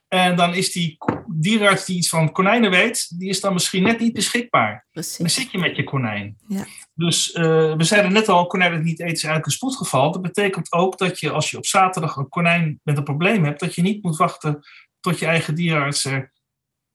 En 0.09 0.37
dan 0.37 0.55
is 0.55 0.73
die 0.73 0.99
dierenarts 1.27 1.85
die 1.85 1.97
iets 1.97 2.09
van 2.09 2.33
konijnen 2.33 2.71
weet, 2.71 3.19
die 3.19 3.29
is 3.29 3.41
dan 3.41 3.53
misschien 3.53 3.83
net 3.83 4.01
niet 4.01 4.13
beschikbaar. 4.13 4.71
Dan 4.71 5.05
Precies. 5.05 5.35
zit 5.35 5.51
je 5.51 5.59
met 5.59 5.77
je 5.77 5.85
konijn. 5.85 6.37
Ja. 6.49 6.67
Dus 6.95 7.33
eh, 7.33 7.77
we 7.77 7.85
zeiden 7.85 8.13
net 8.13 8.29
al, 8.29 8.47
konijn 8.47 8.73
dat 8.73 8.83
niet 8.83 9.01
eten 9.01 9.13
is 9.13 9.23
eigenlijk 9.23 9.47
een 9.47 9.53
spoedgeval. 9.53 10.13
Dat 10.13 10.23
betekent 10.23 10.73
ook 10.73 10.99
dat 10.99 11.21
je 11.21 11.31
als 11.31 11.51
je 11.51 11.57
op 11.57 11.67
zaterdag 11.67 12.17
een 12.17 12.29
konijn 12.29 12.81
met 12.83 12.97
een 12.97 13.05
probleem 13.05 13.45
hebt, 13.45 13.61
dat 13.61 13.75
je 13.75 13.83
niet 13.83 14.03
moet 14.03 14.17
wachten 14.17 14.61
tot 15.01 15.19
je 15.19 15.27
eigen 15.27 15.55
dierenarts 15.55 16.05
er 16.05 16.33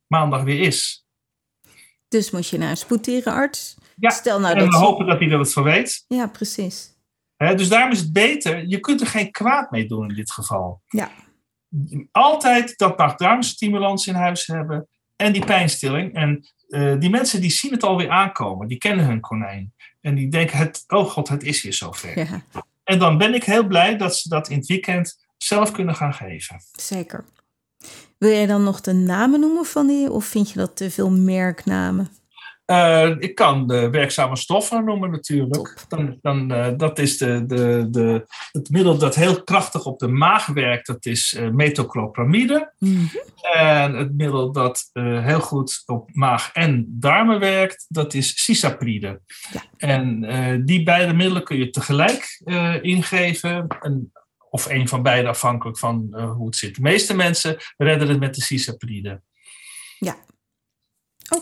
maandag 0.07 0.43
weer 0.43 0.59
is. 0.59 1.05
Dus 2.07 2.31
moet 2.31 2.47
je 2.47 2.57
naar 2.57 2.69
een 2.69 2.77
spoeddierenarts. 2.77 3.77
Ja, 3.95 4.09
Stel 4.09 4.39
nou 4.39 4.53
en 4.53 4.59
dat... 4.59 4.69
we 4.69 4.75
hopen 4.75 5.05
dat 5.05 5.19
hij 5.19 5.29
er 5.29 5.37
wat 5.37 5.53
van 5.53 5.63
weet. 5.63 6.05
Ja, 6.07 6.27
precies. 6.27 6.96
Dus 7.37 7.69
daarom 7.69 7.91
is 7.91 7.99
het 7.99 8.13
beter, 8.13 8.67
je 8.67 8.79
kunt 8.79 9.01
er 9.01 9.07
geen 9.07 9.31
kwaad 9.31 9.71
mee 9.71 9.85
doen 9.87 10.09
in 10.09 10.15
dit 10.15 10.31
geval. 10.31 10.81
Ja. 10.87 11.11
Altijd 12.11 12.77
dat 12.77 12.97
nachtdarmstimulans 12.97 14.07
in 14.07 14.15
huis 14.15 14.47
hebben 14.47 14.87
en 15.15 15.33
die 15.33 15.45
pijnstilling. 15.45 16.13
En 16.13 16.47
eh, 16.67 16.99
die 16.99 17.09
mensen 17.09 17.41
die 17.41 17.49
zien 17.51 17.71
het 17.71 17.83
alweer 17.83 18.09
aankomen, 18.09 18.67
die 18.67 18.77
kennen 18.77 19.05
hun 19.05 19.19
konijn. 19.19 19.73
En 20.01 20.15
die 20.15 20.29
denken, 20.29 20.57
het, 20.57 20.83
oh 20.87 21.09
god, 21.09 21.27
het 21.27 21.43
is 21.43 21.63
weer 21.63 21.73
zover. 21.73 22.19
Ja, 22.19 22.41
En 22.83 22.99
dan 22.99 23.17
ben 23.17 23.33
ik 23.33 23.43
heel 23.43 23.67
blij 23.67 23.97
dat 23.97 24.17
ze 24.17 24.29
dat 24.29 24.49
in 24.49 24.57
het 24.57 24.67
weekend 24.67 25.25
zelf 25.37 25.71
kunnen 25.71 25.95
gaan 25.95 26.13
geven. 26.13 26.55
zeker. 26.71 27.25
Wil 28.17 28.29
jij 28.29 28.45
dan 28.45 28.63
nog 28.63 28.81
de 28.81 28.93
namen 28.93 29.39
noemen 29.39 29.65
van 29.65 29.87
die? 29.87 30.11
Of 30.11 30.25
vind 30.25 30.51
je 30.51 30.59
dat 30.59 30.75
te 30.75 30.91
veel 30.91 31.11
merknamen? 31.11 32.09
Eh, 32.67 33.15
ik 33.19 33.35
kan 33.35 33.67
de 33.67 33.89
werkzame 33.89 34.35
stoffen 34.35 34.85
noemen 34.85 35.11
natuurlijk. 35.11 35.85
Dan, 35.87 36.17
dan, 36.21 36.51
eh, 36.51 36.67
dat 36.77 36.99
is 36.99 37.17
de, 37.17 37.45
de, 37.45 37.87
de, 37.89 38.25
het 38.51 38.69
middel 38.69 38.97
dat 38.97 39.15
heel 39.15 39.43
krachtig 39.43 39.85
op 39.85 39.99
de 39.99 40.07
maag 40.07 40.45
werkt. 40.45 40.87
Dat 40.87 41.05
is 41.05 41.33
eh 41.33 41.49
metoclopramide. 41.49 42.73
Mhm. 42.79 43.05
En 43.53 43.93
het 43.93 44.13
middel 44.13 44.51
dat 44.51 44.89
heel 44.93 45.39
goed 45.39 45.83
op 45.85 46.09
maag 46.13 46.51
en 46.53 46.85
darmen 46.89 47.39
werkt, 47.39 47.85
dat 47.87 48.13
is 48.13 48.43
cisapride. 48.43 49.21
Ja. 49.51 49.63
En 49.77 50.21
die 50.65 50.83
beide 50.83 51.13
middelen 51.13 51.43
kun 51.43 51.57
je 51.57 51.69
tegelijk 51.69 52.41
ingeven. 52.81 53.67
En, 53.79 54.11
of 54.49 54.69
een 54.69 54.87
van 54.87 55.03
beide 55.03 55.27
afhankelijk 55.27 55.77
van 55.77 56.17
hoe 56.35 56.45
het 56.45 56.55
zit. 56.55 56.75
De 56.75 56.81
meeste 56.81 57.15
mensen 57.15 57.57
redden 57.77 58.07
het 58.07 58.19
met 58.19 58.35
de 58.35 58.41
cisapride. 58.41 59.21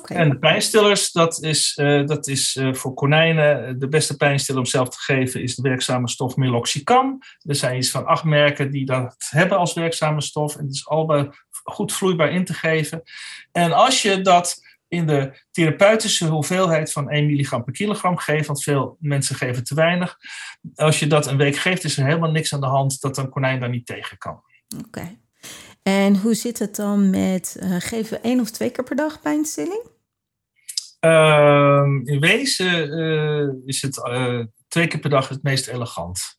En 0.03 0.29
de 0.29 0.37
pijnstillers, 0.37 1.11
dat 1.11 1.43
is, 1.43 1.75
eh, 1.75 2.05
dat 2.05 2.27
is 2.27 2.55
eh, 2.55 2.73
voor 2.73 2.93
konijnen 2.93 3.79
de 3.79 3.87
beste 3.87 4.17
pijnstiller 4.17 4.61
om 4.61 4.67
zelf 4.67 4.89
te 4.89 4.99
geven, 4.99 5.41
is 5.41 5.55
de 5.55 5.61
werkzame 5.61 6.09
stof 6.09 6.35
meloxicam. 6.35 7.19
Er 7.41 7.55
zijn 7.55 7.77
iets 7.77 7.91
van 7.91 8.05
acht 8.05 8.23
merken 8.23 8.71
die 8.71 8.85
dat 8.85 9.15
hebben 9.29 9.57
als 9.57 9.73
werkzame 9.73 10.21
stof. 10.21 10.55
En 10.55 10.65
het 10.65 10.73
is 10.73 10.87
allemaal 10.87 11.33
goed 11.63 11.93
vloeibaar 11.93 12.31
in 12.31 12.45
te 12.45 12.53
geven. 12.53 13.01
En 13.51 13.71
als 13.71 14.01
je 14.01 14.21
dat 14.21 14.63
in 14.87 15.07
de 15.07 15.43
therapeutische 15.51 16.27
hoeveelheid 16.27 16.91
van 16.91 17.09
1 17.09 17.25
milligram 17.25 17.63
per 17.63 17.73
kilogram 17.73 18.17
geeft, 18.17 18.47
want 18.47 18.63
veel 18.63 18.97
mensen 18.99 19.35
geven 19.35 19.63
te 19.63 19.75
weinig. 19.75 20.17
Als 20.75 20.99
je 20.99 21.07
dat 21.07 21.27
een 21.27 21.37
week 21.37 21.55
geeft, 21.55 21.83
is 21.83 21.97
er 21.97 22.05
helemaal 22.05 22.31
niks 22.31 22.53
aan 22.53 22.61
de 22.61 22.65
hand 22.65 23.01
dat 23.01 23.17
een 23.17 23.29
konijn 23.29 23.59
daar 23.59 23.69
niet 23.69 23.85
tegen 23.85 24.17
kan. 24.17 24.43
Oké. 24.85 25.23
En 25.87 26.17
hoe 26.17 26.33
zit 26.33 26.59
het 26.59 26.75
dan 26.75 27.09
met, 27.09 27.57
eh, 27.59 27.75
geven 27.79 28.13
we 28.17 28.23
één 28.23 28.39
of 28.39 28.49
twee 28.49 28.69
keer 28.69 28.83
per 28.83 28.95
dag 28.95 29.21
pijnstilling? 29.21 29.83
Ehm, 30.99 32.07
in 32.07 32.19
wezen 32.19 32.91
eh, 32.91 33.67
is 33.67 33.81
het 33.81 34.05
eh, 34.05 34.39
twee 34.67 34.87
keer 34.87 34.99
per 34.99 35.09
dag 35.09 35.29
het 35.29 35.43
meest 35.43 35.67
elegant. 35.67 36.37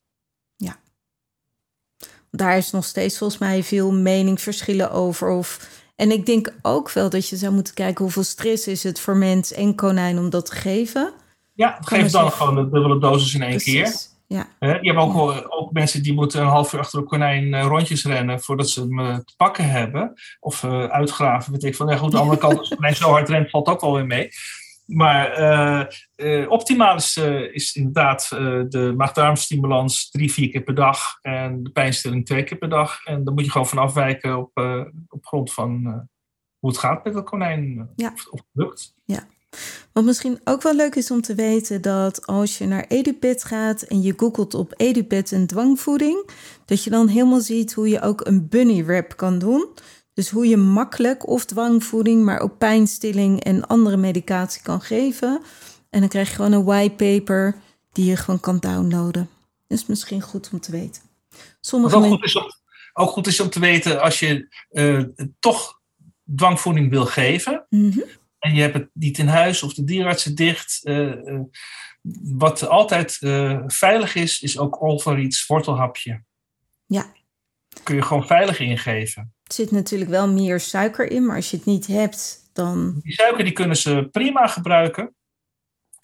daar 2.30 2.56
is 2.56 2.70
nog 2.70 2.84
steeds 2.84 3.18
volgens 3.18 3.40
mij 3.40 3.62
veel 3.62 3.92
meningsverschillen 3.92 4.90
over. 4.90 5.28
Of, 5.28 5.68
en 5.96 6.10
ik 6.10 6.26
denk 6.26 6.54
ook 6.62 6.90
wel 6.90 7.10
dat 7.10 7.28
je 7.28 7.36
zou 7.36 7.52
moeten 7.52 7.74
kijken 7.74 8.04
hoeveel 8.04 8.22
stress 8.22 8.66
is 8.66 8.82
het 8.82 9.00
voor 9.00 9.16
mens 9.16 9.52
en 9.52 9.74
konijn 9.74 10.18
om 10.18 10.30
dat 10.30 10.46
te 10.46 10.54
geven. 10.54 11.12
Ja, 11.52 11.78
geef 11.80 12.10
dan 12.10 12.32
gewoon 12.32 12.54
de 12.54 12.70
dubbele 12.70 13.00
dosis 13.00 13.34
in 13.34 13.42
één 13.42 13.58
keer. 13.58 13.96
Ja. 14.28 14.46
je 14.58 14.92
hebt 14.92 14.98
ook, 14.98 15.46
ook 15.48 15.72
mensen 15.72 16.02
die 16.02 16.12
moeten 16.12 16.40
een 16.40 16.46
half 16.46 16.72
uur 16.72 16.80
achter 16.80 16.98
een 16.98 17.04
konijn 17.04 17.44
uh, 17.44 17.62
rondjes 17.62 18.04
rennen 18.04 18.40
voordat 18.40 18.68
ze 18.68 18.80
hem 18.80 18.98
uh, 18.98 19.16
te 19.16 19.34
pakken 19.36 19.70
hebben. 19.70 20.12
Of 20.40 20.62
uh, 20.62 20.84
uitgraven, 20.84 21.52
weet 21.52 21.64
ik 21.64 21.76
van. 21.76 21.88
Ja, 21.88 21.96
goed, 21.96 22.10
de 22.10 22.18
andere 22.18 22.38
kant, 22.46 22.58
als 22.58 22.70
een 22.70 22.76
konijn 22.76 22.96
zo 22.96 23.10
hard 23.10 23.28
rent, 23.28 23.50
valt 23.50 23.68
ook 23.68 23.80
wel 23.80 23.94
weer 23.94 24.06
mee. 24.06 24.28
Maar 24.86 25.40
uh, 26.16 26.50
optimaal 26.50 26.96
is, 26.96 27.16
uh, 27.16 27.54
is 27.54 27.74
inderdaad 27.74 28.28
de 28.68 28.94
maagdarmstimulans 28.96 30.10
drie, 30.10 30.32
vier 30.32 30.50
keer 30.50 30.62
per 30.62 30.74
dag 30.74 31.18
en 31.22 31.62
de 31.62 31.70
pijnstilling 31.70 32.26
twee 32.26 32.42
keer 32.42 32.58
per 32.58 32.68
dag. 32.68 33.04
En 33.04 33.24
daar 33.24 33.34
moet 33.34 33.44
je 33.44 33.50
gewoon 33.50 33.66
van 33.66 33.78
afwijken 33.78 34.38
op, 34.38 34.50
op 35.08 35.26
grond 35.26 35.52
van 35.52 35.84
hoe 36.58 36.70
het 36.70 36.78
gaat 36.78 37.04
met 37.04 37.14
het 37.14 37.24
konijn. 37.24 37.90
Ja. 37.96 38.12
Of, 38.12 38.26
of 38.26 38.38
het 38.38 38.48
lukt. 38.52 38.94
Ja. 39.04 39.26
Wat 39.92 40.04
misschien 40.04 40.40
ook 40.44 40.62
wel 40.62 40.74
leuk 40.74 40.94
is 40.94 41.10
om 41.10 41.20
te 41.20 41.34
weten 41.34 41.82
dat 41.82 42.26
als 42.26 42.58
je 42.58 42.66
naar 42.66 42.84
EduPet 42.88 43.44
gaat 43.44 43.82
en 43.82 44.02
je 44.02 44.14
googelt 44.16 44.54
op 44.54 44.74
EduPet 44.76 45.32
en 45.32 45.46
dwangvoeding, 45.46 46.30
dat 46.64 46.84
je 46.84 46.90
dan 46.90 47.08
helemaal 47.08 47.40
ziet 47.40 47.72
hoe 47.72 47.88
je 47.88 48.00
ook 48.00 48.26
een 48.26 48.48
bunny 48.48 48.84
wrap 48.84 49.16
kan 49.16 49.38
doen. 49.38 49.66
Dus 50.14 50.30
hoe 50.30 50.48
je 50.48 50.56
makkelijk 50.56 51.28
of 51.28 51.44
dwangvoeding, 51.44 52.24
maar 52.24 52.40
ook 52.40 52.58
pijnstilling 52.58 53.44
en 53.44 53.66
andere 53.66 53.96
medicatie 53.96 54.62
kan 54.62 54.80
geven. 54.80 55.40
En 55.90 56.00
dan 56.00 56.08
krijg 56.08 56.28
je 56.28 56.34
gewoon 56.34 56.52
een 56.52 56.64
whitepaper 56.64 57.56
die 57.92 58.04
je 58.04 58.16
gewoon 58.16 58.40
kan 58.40 58.58
downloaden. 58.58 59.28
Dus 59.66 59.86
misschien 59.86 60.22
goed 60.22 60.48
om 60.52 60.60
te 60.60 60.70
weten. 60.70 61.02
Sommige 61.60 61.96
ook, 61.96 62.04
goed 62.04 62.24
is 62.24 62.36
om, 62.36 62.44
ook 62.92 63.10
goed 63.10 63.26
is 63.26 63.40
om 63.40 63.50
te 63.50 63.60
weten 63.60 64.00
als 64.02 64.18
je 64.18 64.56
uh, 64.70 65.28
toch 65.38 65.80
dwangvoeding 66.36 66.90
wil 66.90 67.06
geven. 67.06 67.66
Mm 67.68 67.90
-hmm. 67.90 68.04
En 68.46 68.54
je 68.54 68.60
hebt 68.60 68.74
het 68.74 68.88
niet 68.92 69.18
in 69.18 69.26
huis 69.26 69.62
of 69.62 69.74
de 69.74 69.84
dierenartsen 69.84 70.34
dicht. 70.34 70.80
Uh, 70.84 71.14
uh, 71.14 71.40
wat 72.22 72.68
altijd 72.68 73.16
veilig 73.66 74.14
is, 74.14 74.40
is 74.42 74.58
ook 74.58 74.82
Olvariets 74.82 75.46
wortelhapje. 75.46 76.24
Ja. 76.86 77.12
Kun 77.82 77.94
je 77.94 78.02
gewoon 78.02 78.26
veilig 78.26 78.60
ingeven. 78.60 79.34
Er 79.42 79.54
zit 79.54 79.70
natuurlijk 79.70 80.10
wel 80.10 80.28
meer 80.28 80.60
suiker 80.60 81.10
in, 81.10 81.26
maar 81.26 81.36
als 81.36 81.50
je 81.50 81.56
het 81.56 81.66
niet 81.66 81.86
hebt, 81.86 82.50
dan. 82.52 83.00
Die 83.02 83.12
suiker 83.12 83.44
die 83.44 83.52
kunnen 83.52 83.76
ze 83.76 84.08
prima 84.10 84.46
gebruiken. 84.46 85.14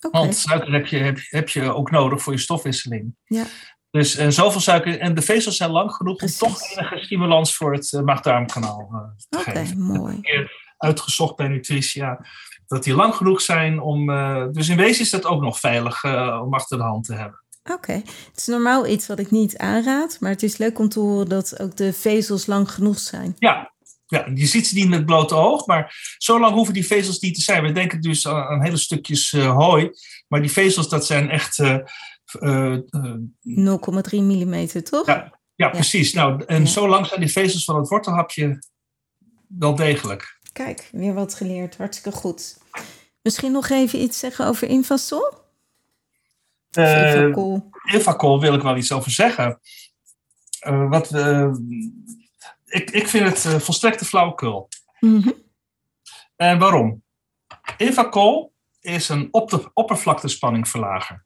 Okay. 0.00 0.20
Want 0.20 0.36
suiker 0.36 0.72
heb 0.72 0.86
je, 0.86 0.96
heb, 0.96 1.18
heb 1.20 1.48
je 1.48 1.74
ook 1.74 1.90
nodig 1.90 2.22
voor 2.22 2.32
je 2.32 2.38
stofwisseling. 2.38 3.16
Ja. 3.24 3.44
Dus 3.90 4.18
uh, 4.18 4.28
zoveel 4.28 4.60
suiker. 4.60 4.98
En 4.98 5.14
de 5.14 5.22
vezels 5.22 5.56
zijn 5.56 5.70
lang 5.70 5.92
genoeg 5.92 6.16
Precies. 6.16 6.42
om 6.42 6.48
toch 6.48 6.70
enige 6.70 6.98
stimulans 7.04 7.56
voor 7.56 7.72
het 7.72 7.92
uh, 7.92 8.00
maag-darmkanaal 8.00 8.88
uh, 8.92 9.24
te 9.28 9.38
Oké, 9.38 9.50
okay, 9.50 9.66
geven. 9.66 9.80
mooi. 9.80 10.20
Uitgezocht 10.82 11.36
bij 11.36 11.48
Nutritia. 11.48 12.26
Dat 12.66 12.84
die 12.84 12.94
lang 12.94 13.14
genoeg 13.14 13.40
zijn 13.40 13.80
om. 13.80 14.10
eh, 14.10 14.46
dus 14.50 14.68
in 14.68 14.76
wezen 14.76 15.02
is 15.04 15.10
dat 15.10 15.24
ook 15.24 15.40
nog 15.42 15.58
veilig 15.60 16.04
eh, 16.04 16.40
om 16.44 16.54
achter 16.54 16.78
de 16.78 16.84
hand 16.84 17.04
te 17.04 17.14
hebben. 17.14 17.40
Oké, 17.64 17.72
okay. 17.72 17.96
het 18.30 18.36
is 18.36 18.46
normaal 18.46 18.86
iets 18.86 19.06
wat 19.06 19.18
ik 19.18 19.30
niet 19.30 19.58
aanraad, 19.58 20.16
maar 20.20 20.30
het 20.30 20.42
is 20.42 20.56
leuk 20.56 20.78
om 20.78 20.88
te 20.88 21.00
horen 21.00 21.28
dat 21.28 21.60
ook 21.60 21.76
de 21.76 21.92
vezels 21.92 22.46
lang 22.46 22.70
genoeg 22.70 22.98
zijn. 22.98 23.34
Ja, 23.38 23.72
ja 24.06 24.26
je 24.34 24.46
ziet 24.46 24.66
ze 24.66 24.74
niet 24.74 24.88
met 24.88 25.06
blote 25.06 25.34
oog, 25.34 25.66
maar 25.66 25.94
zo 26.18 26.40
lang 26.40 26.54
hoeven 26.54 26.74
die 26.74 26.86
vezels 26.86 27.18
niet 27.20 27.34
te 27.34 27.40
zijn. 27.42 27.62
We 27.62 27.72
denken 27.72 28.00
dus 28.00 28.28
aan, 28.28 28.42
aan 28.42 28.62
hele 28.62 28.76
stukjes 28.76 29.32
uh, 29.32 29.56
hooi, 29.56 29.90
maar 30.28 30.40
die 30.40 30.50
vezels 30.50 30.88
dat 30.88 31.06
zijn 31.06 31.30
echt. 31.30 31.58
Uh, 31.58 31.76
uh, 32.40 32.76
0,3 32.76 34.10
mm, 34.10 34.66
toch? 34.82 35.06
Ja, 35.06 35.14
ja, 35.14 35.38
ja, 35.54 35.68
precies. 35.68 36.12
Nou, 36.12 36.44
en 36.46 36.60
Ja. 36.60 36.66
zo 36.66 36.88
lang 36.88 37.06
zijn 37.06 37.20
die 37.20 37.32
vezels 37.32 37.64
van 37.64 37.76
het 37.76 37.88
wortelhapje 37.88 38.62
wel 39.46 39.74
degelijk. 39.74 40.40
Kijk, 40.52 40.88
weer 40.92 41.14
wat 41.14 41.34
geleerd. 41.34 41.76
Hartstikke 41.76 42.18
goed. 42.18 42.58
Misschien 43.22 43.52
nog 43.52 43.68
even 43.68 44.00
iets 44.00 44.18
zeggen 44.18 44.46
over 44.46 44.68
Invasol? 44.68 45.26
Of 45.26 45.38
Eh, 46.70 47.14
Invacol? 47.14 47.70
Invacol 47.92 48.40
wil 48.40 48.54
ik 48.54 48.62
wel 48.62 48.76
iets 48.76 48.92
over 48.92 49.10
zeggen. 49.10 49.60
Eh, 50.60 50.88
wat, 50.88 51.10
eh, 51.12 51.50
ik, 52.64 52.90
ik 52.90 53.08
vind 53.08 53.28
het 53.28 53.44
eh, 53.44 53.60
volstrekte 53.60 54.04
flauwekul. 54.04 54.68
Mhm. 55.00 55.30
En 56.36 56.58
waarom? 56.58 57.02
Invacol 57.76 58.52
is 58.80 59.08
een 59.08 59.28
op 59.30 59.70
oppervlaktespanningverlager. 59.74 61.24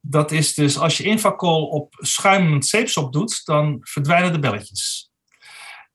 Dat 0.00 0.30
is 0.30 0.54
dus 0.54 0.78
als 0.78 0.96
je 0.96 1.04
Invacol 1.04 1.66
op 1.66 1.94
schuimend 1.98 2.66
zeepsop 2.66 3.12
doet, 3.12 3.44
dan 3.44 3.78
verdwijnen 3.80 4.32
de 4.32 4.38
belletjes. 4.38 5.09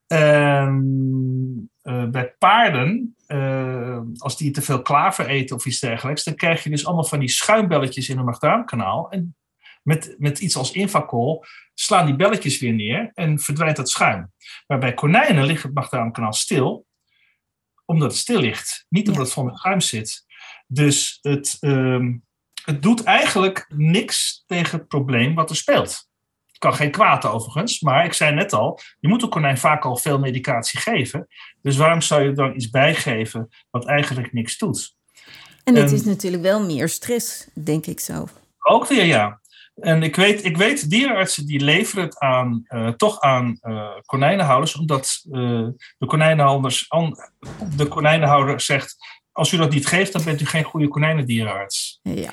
En, 0.07 1.69
eh, 1.81 2.05
bij 2.05 2.35
paarden, 2.37 3.15
eh, 3.27 3.99
als 4.17 4.37
die 4.37 4.51
te 4.51 4.61
veel 4.61 4.81
klaver 4.81 5.27
eten 5.27 5.55
of 5.55 5.65
iets 5.65 5.79
dergelijks, 5.79 6.23
dan 6.23 6.35
krijg 6.35 6.63
je 6.63 6.69
dus 6.69 6.85
allemaal 6.85 7.03
van 7.03 7.19
die 7.19 7.29
schuimbelletjes 7.29 8.09
in 8.09 8.17
het 8.17 8.25
maagdarmkanaal. 8.25 9.11
En 9.11 9.35
met, 9.83 10.15
met 10.17 10.39
iets 10.39 10.55
als 10.55 10.71
Invacol 10.71 11.43
slaan 11.73 12.05
die 12.05 12.15
belletjes 12.15 12.59
weer 12.59 12.73
neer 12.73 13.11
en 13.13 13.39
verdwijnt 13.39 13.75
dat 13.75 13.89
schuim. 13.89 14.31
Maar 14.67 14.79
bij 14.79 14.93
konijnen 14.93 15.45
ligt 15.45 15.63
het 15.63 15.73
maagdarmkanaal 15.73 16.33
stil, 16.33 16.85
omdat 17.85 18.11
het 18.11 18.19
stil 18.19 18.39
ligt. 18.39 18.85
Niet 18.89 19.07
omdat 19.07 19.23
het 19.23 19.33
vol 19.33 19.43
met 19.43 19.57
schuim 19.57 19.81
zit. 19.81 20.25
Dus 20.67 21.19
het, 21.21 21.57
ehm, 21.59 22.17
het 22.63 22.81
doet 22.81 23.03
eigenlijk 23.03 23.65
niks 23.69 24.43
tegen 24.45 24.79
het 24.79 24.87
probleem 24.87 25.35
wat 25.35 25.49
er 25.49 25.55
speelt. 25.55 26.09
Het 26.55 26.63
kan 26.63 26.73
geen 26.73 26.91
kwaad 26.91 27.25
overigens, 27.25 27.79
maar 27.81 28.05
ik 28.05 28.13
zei 28.13 28.33
net 28.35 28.53
al, 28.53 28.79
je 28.99 29.07
moet 29.07 29.21
een 29.23 29.29
konijn 29.29 29.57
vaak 29.57 29.85
al 29.85 29.97
veel 29.97 30.19
medicatie 30.19 30.79
geven. 30.79 31.27
Dus 31.61 31.77
waarom 31.77 32.01
zou 32.01 32.23
je 32.23 32.31
dan 32.31 32.55
iets 32.55 32.69
bijgeven 32.69 33.49
wat 33.69 33.85
eigenlijk 33.85 34.33
niks 34.33 34.57
doet? 34.57 34.95
En 35.63 35.75
het 35.75 35.89
En- 35.89 35.95
is 35.95 36.03
natuurlijk 36.05 36.43
wel 36.43 36.65
meer 36.65 36.89
stress, 36.89 37.47
denk 37.53 37.85
ik 37.85 37.99
zo. 37.99 38.27
Ook 38.59 38.87
weer 38.87 39.05
ja. 39.05 39.39
En 39.75 40.03
ik 40.03 40.15
weet, 40.15 40.45
ik 40.45 40.57
weet 40.57 40.89
dierenartsen 40.89 41.45
die 41.45 41.59
leveren 41.59 42.03
het 42.03 42.19
aan, 42.19 42.63
eh, 42.67 42.87
toch 42.89 43.19
aan 43.19 43.57
eh, 43.61 43.89
konijnenhouders, 44.05 44.75
omdat 44.75 45.21
eh, 45.31 45.39
de, 45.97 46.05
konijnenhouders, 46.07 46.89
an- 46.89 47.17
de 47.75 47.87
konijnenhouder 47.87 48.61
zegt: 48.61 48.95
als 49.31 49.51
u 49.51 49.57
dat 49.57 49.69
niet 49.71 49.87
geeft, 49.87 50.13
dan 50.13 50.23
bent 50.23 50.41
u 50.41 50.45
geen 50.45 50.63
goede 50.63 50.87
konijnendierenarts. 50.87 51.99
Ja. 52.01 52.31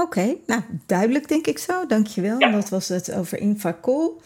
Oké, 0.00 0.36
nou 0.46 0.62
duidelijk 0.86 1.28
denk 1.28 1.46
ik 1.46 1.58
zo. 1.58 1.86
Dankjewel. 1.86 2.38
Ja. 2.38 2.50
Dat 2.50 2.68
was 2.68 2.88
het 2.88 3.12
over 3.14 3.38
Invacol. 3.38 4.22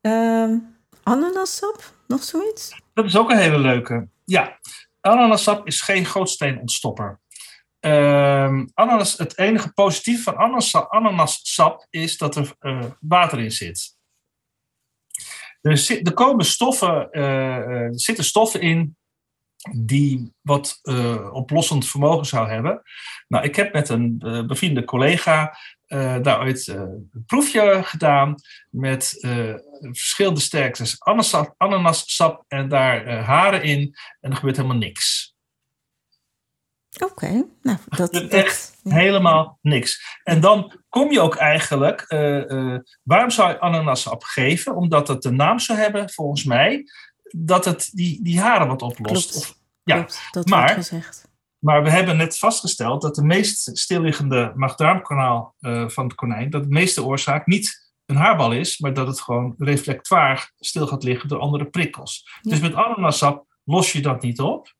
Ehm 0.00 0.58
ananassap, 1.02 1.92
nog 2.06 2.22
zoiets? 2.22 2.80
Dat 2.94 3.04
is 3.04 3.16
ook 3.16 3.30
een 3.30 3.38
hele 3.38 3.58
leuke. 3.58 4.08
Ja, 4.24 4.58
ananassap 5.00 5.66
is 5.66 5.80
geen 5.80 6.04
gootsteenontstopper. 6.04 7.20
Ehm 7.80 8.66
ananas, 8.74 9.18
het 9.18 9.38
enige 9.38 9.72
positieve 9.72 10.22
van 10.22 10.36
ananas, 10.36 10.74
ananassap 10.74 11.86
is 11.90 12.18
dat 12.18 12.36
er 12.36 12.54
eh, 12.58 12.84
water 13.00 13.40
in 13.40 13.50
zit. 13.50 13.94
Er, 15.60 15.76
zit, 15.76 16.06
er 16.06 16.14
komen 16.14 16.44
stoffen, 16.44 17.10
eh, 17.10 17.56
eh, 17.56 17.66
er 17.66 18.00
zitten 18.00 18.24
stoffen 18.24 18.60
in 18.60 18.96
die 19.72 20.32
wat 20.40 20.78
eh, 20.82 21.34
oplossend 21.34 21.88
vermogen 21.88 22.26
zou 22.26 22.48
hebben. 22.48 22.82
Nou, 23.28 23.44
ik 23.44 23.56
heb 23.56 23.72
met 23.72 23.88
een 23.88 24.22
eh, 24.26 24.46
bevriende 24.46 24.84
collega 24.84 25.56
eh, 25.86 26.16
daar 26.22 26.40
ooit 26.40 26.66
een 26.66 27.24
proefje 27.26 27.80
gedaan 27.82 28.34
met 28.70 29.16
verschillende 29.80 30.40
sterktes 30.40 31.02
ananassap, 31.02 31.54
ananassap 31.56 32.44
en 32.48 32.68
daar 32.68 33.18
haren 33.18 33.62
in 33.62 33.96
en 34.20 34.30
er 34.30 34.36
gebeurt 34.36 34.56
helemaal 34.56 34.76
niks. 34.76 35.34
Oké, 37.04 37.44
nou 37.62 37.78
dat... 37.88 38.12
Dat 38.12 38.28
echt 38.28 38.74
Helemaal 38.82 39.58
niks. 39.62 40.18
En 40.22 40.40
dan 40.40 40.80
kom 40.88 41.12
je 41.12 41.20
ook 41.20 41.36
eigenlijk, 41.36 42.04
waarom 43.02 43.30
zou 43.30 43.50
je 43.50 43.60
ananassap 43.60 44.22
geven? 44.22 44.74
Omdat 44.74 45.08
het 45.08 45.22
de 45.22 45.30
naam 45.30 45.58
zou 45.58 45.78
hebben, 45.78 46.10
volgens 46.10 46.44
mij, 46.44 46.84
dat 47.30 47.64
het 47.64 47.90
die, 47.92 48.22
die 48.22 48.40
haren 48.40 48.66
wat 48.68 48.82
oplost. 48.82 49.30
Klopt. 49.30 49.46
Of, 49.46 49.58
ja, 49.82 49.94
Klopt, 49.96 50.28
dat 50.30 50.48
maar- 50.48 50.58
wordt 50.60 50.74
gezegd. 50.74 51.28
maar 51.58 51.82
we 51.82 51.90
hebben 51.90 52.16
net 52.16 52.38
vastgesteld 52.38 53.02
dat 53.02 53.14
de 53.14 53.22
meest 53.24 53.78
stilliggende 53.78 54.52
maagdarmkanaal 54.56 55.54
eh, 55.60 55.88
van 55.88 56.04
het 56.04 56.14
konijn, 56.14 56.50
dat 56.50 56.62
de 56.62 56.68
meeste 56.68 57.04
oorzaak 57.04 57.46
niet 57.46 57.84
een 58.06 58.16
haarbal 58.16 58.52
is, 58.52 58.78
maar 58.78 58.94
dat 58.94 59.06
het 59.06 59.20
gewoon 59.20 59.54
reflectoir 59.58 60.52
stil 60.58 60.86
gaat 60.86 61.02
liggen 61.02 61.28
door 61.28 61.38
andere 61.38 61.64
prikkels. 61.64 62.28
Ja. 62.42 62.50
Dus 62.50 62.60
met 62.60 62.74
ananassap 62.74 63.46
los 63.64 63.92
je 63.92 64.00
dat 64.02 64.22
niet 64.22 64.40
op. 64.40 64.74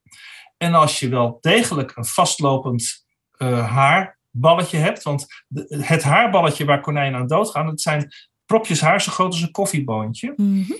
En 0.56 0.74
als 0.74 1.00
je 1.00 1.08
wel 1.08 1.38
degelijk 1.40 1.96
een 1.96 2.04
vastlopend 2.04 3.04
eh, 3.30 3.68
haarballetje 3.74 4.78
hebt, 4.78 5.02
want 5.02 5.26
de- 5.48 5.82
het 5.84 6.02
haarballetje 6.02 6.64
waar 6.64 6.80
konijnen 6.80 7.20
aan 7.20 7.26
doodgaan, 7.26 7.66
dat 7.66 7.80
zijn 7.80 8.12
propjes 8.46 8.80
haar 8.80 9.00
zo 9.02 9.12
groot 9.12 9.32
als 9.32 9.42
een 9.42 9.50
koffieboontje. 9.50 10.32
Mhm. 10.36 10.72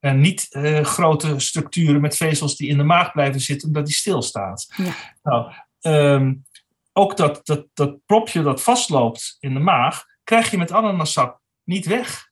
En 0.00 0.20
niet 0.20 0.46
eh, 0.50 0.84
grote 0.84 1.38
structuren 1.38 2.00
met 2.00 2.16
vezels 2.16 2.56
die 2.56 2.68
in 2.68 2.76
de 2.76 2.84
maag 2.84 3.12
blijven 3.12 3.40
zitten 3.40 3.68
omdat 3.68 3.86
die 3.86 3.94
stilstaat. 3.94 4.72
Ja. 4.76 4.92
Nou, 5.22 5.52
ehm, 5.80 6.34
ook 6.92 7.16
dat, 7.16 7.40
dat, 7.46 7.66
dat 7.74 7.96
propje 8.06 8.42
dat 8.42 8.62
vastloopt 8.62 9.36
in 9.40 9.54
de 9.54 9.60
maag, 9.60 10.04
krijg 10.24 10.50
je 10.50 10.58
met 10.58 10.72
ananassap 10.72 11.40
niet 11.64 11.86
weg. 11.86 12.30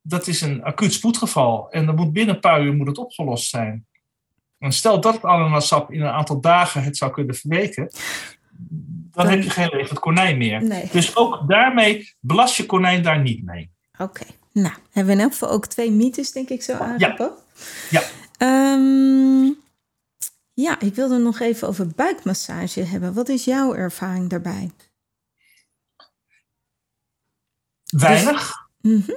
Dat 0.00 0.26
is 0.26 0.40
een 0.40 0.64
acuut 0.64 0.92
spoedgeval 0.92 1.70
en 1.70 1.86
dan 1.86 1.94
moet 1.94 2.12
binnen 2.12 2.34
een 2.34 2.40
paar 2.40 2.62
uur 2.62 2.74
moet 2.74 2.86
het 2.86 2.98
opgelost 2.98 3.48
zijn. 3.48 3.86
En 4.58 4.72
stel 4.72 5.00
dat 5.00 5.14
het 5.14 5.24
ananasap 5.24 5.92
in 5.92 6.00
een 6.00 6.12
aantal 6.12 6.40
dagen 6.40 6.82
het 6.82 6.96
zou 6.96 7.12
kunnen 7.12 7.34
verweken, 7.34 7.90
dan, 8.50 9.24
Dan- 9.24 9.28
heb 9.28 9.42
je 9.42 9.50
geen 9.50 9.70
levend 9.72 9.98
konijn 9.98 10.38
meer. 10.38 10.62
Nee. 10.62 10.88
Dus 10.92 11.16
ook 11.16 11.48
daarmee 11.48 12.14
belast 12.20 12.56
je 12.56 12.66
konijn 12.66 13.02
daar 13.02 13.22
niet 13.22 13.44
mee. 13.44 13.70
Oké. 13.98 14.24
Nou, 14.56 14.74
hebben 14.90 15.06
we 15.06 15.12
in 15.12 15.24
elk 15.24 15.32
geval 15.32 15.50
ook 15.50 15.66
twee 15.66 15.90
mythes, 15.90 16.32
denk 16.32 16.48
ik, 16.48 16.62
zo 16.62 16.72
aangepakt. 16.72 17.44
Ja. 17.90 18.02
Ehm, 18.38 19.52
ja, 20.52 20.80
ik 20.80 20.94
wilde 20.94 21.18
nog 21.18 21.40
even 21.40 21.68
over 21.68 21.86
buikmassage 21.86 22.80
hebben. 22.80 23.14
Wat 23.14 23.28
is 23.28 23.44
jouw 23.44 23.74
ervaring 23.74 24.30
daarbij? 24.30 24.70
Weinig. 27.84 28.52
Mhm. 28.80 29.10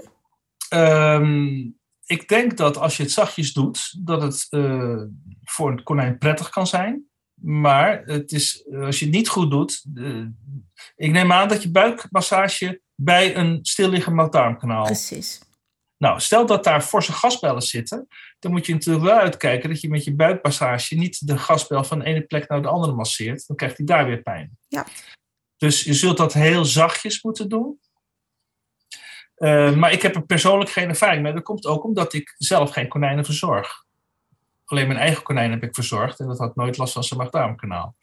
Ehm, 0.69 1.69
ik 2.05 2.27
denk 2.27 2.57
dat 2.57 2.77
als 2.77 2.97
je 2.97 3.03
het 3.03 3.11
zachtjes 3.11 3.53
doet, 3.53 4.05
dat 4.05 4.21
het 4.21 4.47
eh, 4.49 5.01
voor 5.43 5.71
een 5.71 5.83
konijn 5.83 6.17
prettig 6.17 6.49
kan 6.49 6.67
zijn. 6.67 7.09
Maar 7.41 8.03
het 8.05 8.31
is, 8.31 8.63
eh, 8.63 8.81
als 8.85 8.99
je 8.99 9.05
het 9.05 9.13
niet 9.13 9.29
goed 9.29 9.51
doet. 9.51 9.85
eh, 9.95 10.25
ik 10.95 11.11
neem 11.11 11.31
aan 11.31 11.47
dat 11.47 11.63
je 11.63 11.71
buikmassage 11.71 12.81
bij 13.01 13.35
een 13.35 13.59
stilliggend 13.61 14.15
maagdarmkanaal. 14.15 14.85
Precies. 14.85 15.41
Nou, 15.97 16.19
stel 16.19 16.45
dat 16.45 16.63
daar 16.63 16.81
forse 16.81 17.13
gasbellen 17.13 17.61
zitten, 17.61 18.07
dan 18.39 18.51
moet 18.51 18.65
je 18.65 18.73
natuurlijk 18.73 19.05
wel 19.05 19.17
uitkijken 19.17 19.69
dat 19.69 19.81
je 19.81 19.89
met 19.89 20.03
je 20.03 20.15
buikmassage 20.15 20.95
niet 20.95 21.27
de 21.27 21.37
gasbel 21.37 21.83
van 21.83 21.99
de 21.99 22.05
ene 22.05 22.21
plek 22.21 22.49
naar 22.49 22.61
de 22.61 22.67
andere 22.67 22.93
masseert. 22.93 23.47
Dan 23.47 23.55
krijgt 23.55 23.77
hij 23.77 23.85
daar 23.85 24.05
weer 24.05 24.21
pijn. 24.21 24.57
Ja. 24.67 24.85
Dus 25.57 25.83
je 25.83 25.93
zult 25.93 26.17
dat 26.17 26.33
heel 26.33 26.65
zachtjes 26.65 27.23
moeten 27.23 27.49
doen. 27.49 27.79
Eh, 29.35 29.75
maar 29.75 29.91
ik 29.91 30.01
heb 30.01 30.15
er 30.15 30.25
persoonlijk 30.25 30.69
geen 30.69 30.89
ervaring 30.89 31.23
mee. 31.23 31.33
Dat 31.33 31.43
komt 31.43 31.65
ook 31.65 31.83
omdat 31.83 32.13
ik 32.13 32.35
zelf 32.37 32.71
geen 32.71 32.87
konijnen 32.87 33.25
verzorg. 33.25 33.85
Alleen 34.65 34.87
mijn 34.87 34.99
eigen 34.99 35.23
konijn 35.23 35.51
heb 35.51 35.63
ik 35.63 35.75
verzorgd 35.75 36.19
en 36.19 36.27
dat 36.27 36.37
had 36.37 36.55
nooit 36.55 36.77
last 36.77 36.93
van 36.93 37.03
zijn 37.03 37.19
maagdarmkanaal. 37.19 37.95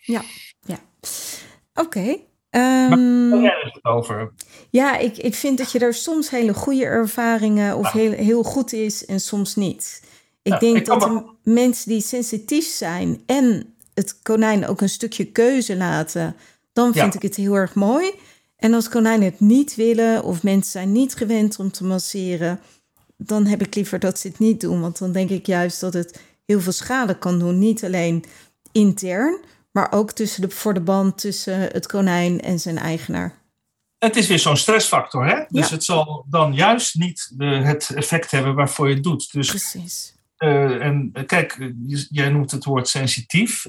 Oké. 1.75 2.17
Ehm, 2.51 3.31
Waar 3.31 3.41
jij 3.41 3.61
het 3.73 3.85
over? 3.85 4.33
ja, 4.71 4.97
ik, 4.99 5.17
ik 5.17 5.35
vind 5.35 5.59
dat 5.59 5.73
je 5.73 5.79
daar 5.79 5.95
soms 5.95 6.31
hele 6.31 6.55
goede 6.55 6.85
ervaringen 6.85 7.77
of 7.77 7.93
Ja. 7.93 7.99
heel, 7.99 8.11
heel 8.13 8.43
goed 8.43 8.73
is 8.73 9.05
en 9.07 9.21
soms 9.21 9.55
niet. 9.57 10.03
Ik 10.43 10.53
Ja, 10.53 10.59
denk 10.59 10.77
ik 10.77 10.85
dat 10.85 11.01
de 11.01 11.23
mensen 11.43 11.89
die 11.89 12.01
sensitief 12.01 12.67
zijn 12.67 13.23
en 13.27 13.75
het 13.95 14.23
konijn 14.23 14.67
ook 14.67 14.81
een 14.81 14.89
stukje 14.89 15.25
keuze 15.25 15.77
laten, 15.77 16.37
dan 16.73 16.91
Ja. 16.95 17.01
vind 17.01 17.15
ik 17.15 17.23
het 17.23 17.37
heel 17.37 17.55
erg 17.55 17.75
mooi. 17.75 18.11
En 18.57 18.75
als 18.75 18.89
konijnen 18.89 19.25
het 19.31 19.41
niet 19.41 19.75
willen 19.75 20.23
of 20.25 20.43
mensen 20.43 20.71
zijn 20.73 20.93
niet 20.93 21.15
gewend 21.15 21.59
om 21.59 21.71
te 21.71 21.85
masseren, 21.85 22.61
dan 23.17 23.47
heb 23.47 23.61
ik 23.63 23.75
liever 23.75 23.99
dat 23.99 24.19
ze 24.19 24.29
het 24.29 24.39
niet 24.39 24.61
doen. 24.61 24.81
Want 24.81 24.99
dan 24.99 25.13
denk 25.13 25.31
ik 25.31 25.47
juist 25.47 25.81
dat 25.81 25.93
het 25.93 26.21
heel 26.47 26.61
veel 26.61 26.73
schade 26.73 27.19
kan 27.19 27.39
doen. 27.39 27.59
Niet 27.59 27.85
alleen 27.85 28.25
intern, 28.73 29.39
maar 29.77 29.93
ook 29.93 30.13
tussen 30.13 30.41
de, 30.43 30.51
voor 30.51 30.75
de 30.75 30.81
band 30.81 31.19
tussen 31.19 31.61
het 31.61 31.87
konijn 31.87 32.41
en 32.41 32.61
zijn 32.61 32.79
eigenaar. 32.79 33.39
Het 33.99 34.17
is 34.17 34.27
weer 34.29 34.39
zo'n 34.39 34.57
stressfactor, 34.57 35.27
hè? 35.27 35.45
Dus 35.49 35.69
Ja. 35.69 35.75
het 35.75 35.85
zal 35.85 36.25
dan 36.29 36.55
juist 36.55 36.95
niet 36.95 37.35
eh, 37.39 37.63
het 37.63 37.91
effect 37.95 38.31
hebben 38.31 38.55
waarvoor 38.55 38.89
je 38.89 38.95
het 38.95 39.03
doet. 39.03 39.33
Dus 39.33 39.49
Precies. 39.49 40.15
Eh, 40.37 40.85
en 40.85 41.11
eh, 41.13 41.27
kijk, 41.27 41.73
jij 42.11 42.29
noemt 42.29 42.51
het 42.51 42.65
woord 42.65 42.89
sensitief. 42.89 43.67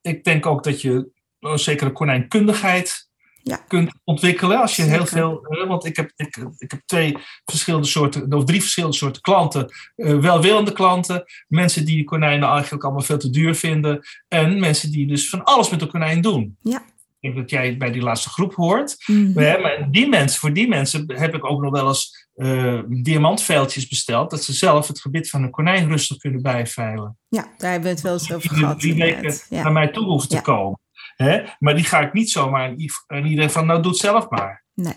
Ik 0.00 0.24
denk 0.24 0.46
ook 0.46 0.64
dat 0.64 0.80
je 0.80 1.08
een 1.40 1.58
zekere 1.58 1.92
konijnkundigheid 1.92 3.05
Ja. 3.48 3.56
kunt 3.68 3.92
ontwikkelen. 4.04 4.60
Als 4.60 4.76
je 4.76 4.82
heel 4.82 5.06
veel. 5.06 5.46
eh, 5.46 5.68
want 5.68 5.84
ik 5.84 5.96
heb, 5.96 6.12
ik, 6.16 6.36
ik 6.58 6.70
heb 6.70 6.80
twee 6.86 7.16
verschillende 7.44 7.86
soorten, 7.86 8.32
of 8.32 8.44
drie 8.44 8.60
verschillende 8.60 8.96
soorten 8.96 9.22
klanten. 9.22 9.68
Eh, 9.96 10.18
welwillende 10.18 10.72
klanten, 10.72 11.24
mensen 11.48 11.84
die 11.84 12.04
konijnen 12.04 12.48
eigenlijk 12.48 12.84
allemaal 12.84 13.02
veel 13.02 13.18
te 13.18 13.30
duur 13.30 13.54
vinden. 13.54 14.00
En 14.28 14.60
mensen 14.60 14.90
die 14.90 15.06
dus 15.06 15.28
van 15.28 15.44
alles 15.44 15.70
met 15.70 15.82
een 15.82 15.88
konijn 15.88 16.20
doen. 16.20 16.56
Ja. 16.62 16.82
Ik 17.20 17.32
denk 17.32 17.36
dat 17.36 17.50
jij 17.50 17.76
bij 17.76 17.90
die 17.90 18.02
laatste 18.02 18.28
groep 18.28 18.54
hoort. 18.54 18.94
Ja, 19.34 19.58
maar 19.58 19.88
die 19.90 20.08
mensen, 20.08 20.40
voor 20.40 20.52
die 20.52 20.68
mensen 20.68 21.12
heb 21.14 21.34
ik 21.34 21.50
ook 21.50 21.60
nog 21.62 21.72
wel 21.72 21.88
eens 21.88 22.28
eh 22.34 22.80
diamantveiltjes 22.88 23.88
besteld. 23.88 24.30
Dat 24.30 24.44
ze 24.44 24.52
zelf 24.52 24.88
het 24.88 25.00
gebit 25.00 25.30
van 25.30 25.42
een 25.42 25.50
konijn 25.50 25.88
rustig 25.88 26.16
kunnen 26.16 26.42
bijveilen. 26.42 27.18
Ja, 27.28 27.46
daar 27.58 27.70
hebben 27.70 27.88
we 27.88 27.94
het 27.94 28.04
wel 28.04 28.12
eens 28.12 28.32
over 28.32 28.48
Die 28.48 28.58
gehad. 28.58 28.80
drie 28.80 28.94
weken 28.94 29.34
naar 29.50 29.72
mij 29.72 29.88
toe 29.88 30.04
hoeven 30.04 30.28
te 30.28 30.40
komen. 30.40 30.78
Hè? 31.16 31.42
Maar 31.58 31.74
die 31.74 31.84
ga 31.84 32.00
ik 32.00 32.12
niet 32.12 32.30
zomaar 32.30 32.74
aan 33.06 33.24
iedereen 33.26 33.50
van, 33.50 33.66
nou 33.66 33.82
doe 33.82 33.90
het 33.90 34.00
zelf 34.00 34.28
maar. 34.30 34.64
Nee. 34.74 34.94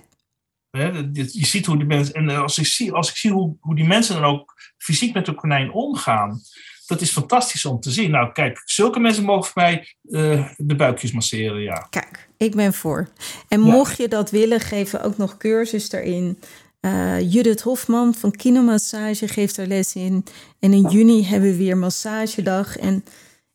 Hè? 0.72 0.88
Je 1.14 1.46
ziet 1.46 1.66
hoe 1.66 1.78
die 1.78 1.86
mensen, 1.86 2.14
en 2.14 2.30
als 2.30 2.58
ik 2.58 2.66
zie, 2.66 2.92
als 2.94 3.10
ik 3.10 3.16
zie 3.16 3.32
hoe, 3.32 3.56
hoe 3.60 3.76
die 3.76 3.88
mensen 3.88 4.16
dan 4.16 4.24
ook 4.24 4.54
fysiek 4.78 5.14
met 5.14 5.28
een 5.28 5.36
konijn 5.36 5.72
omgaan, 5.72 6.42
dat 6.88 7.02
is 7.02 7.12
fantastisch 7.12 7.66
om 7.66 7.80
te 7.80 7.92
zien. 7.92 8.12
Nou, 8.12 8.32
kijk, 8.32 8.62
zulke 8.66 9.00
mensen 9.00 9.24
mogen 9.24 9.44
voor 9.52 9.62
mij 9.62 9.96
eh, 10.10 10.50
de 10.58 10.76
buikjes 10.76 11.12
masseren, 11.12 11.62
ja. 11.62 11.88
Kijk, 11.90 12.30
ik 12.38 12.56
ben 12.56 12.74
voor. 12.74 13.08
En 13.48 13.66
Ja. 13.66 13.72
mocht 13.72 13.98
je 13.98 14.08
dat 14.08 14.32
willen, 14.32 14.60
geven 14.60 15.00
we 15.00 15.06
ook 15.06 15.18
nog 15.18 15.38
cursus 15.38 15.90
daarin. 15.90 16.40
Eh, 16.80 17.32
Judith 17.32 17.62
Hofman 17.62 18.14
van 18.14 18.32
Kinomassage 18.32 19.28
geeft 19.28 19.56
daar 19.56 19.66
les 19.66 19.96
in. 19.96 20.26
En 20.60 20.74
in 20.74 20.90
juni 20.90 21.26
hebben 21.26 21.50
we 21.50 21.58
weer 21.58 21.78
massagedag. 21.78 22.78
En 22.78 23.04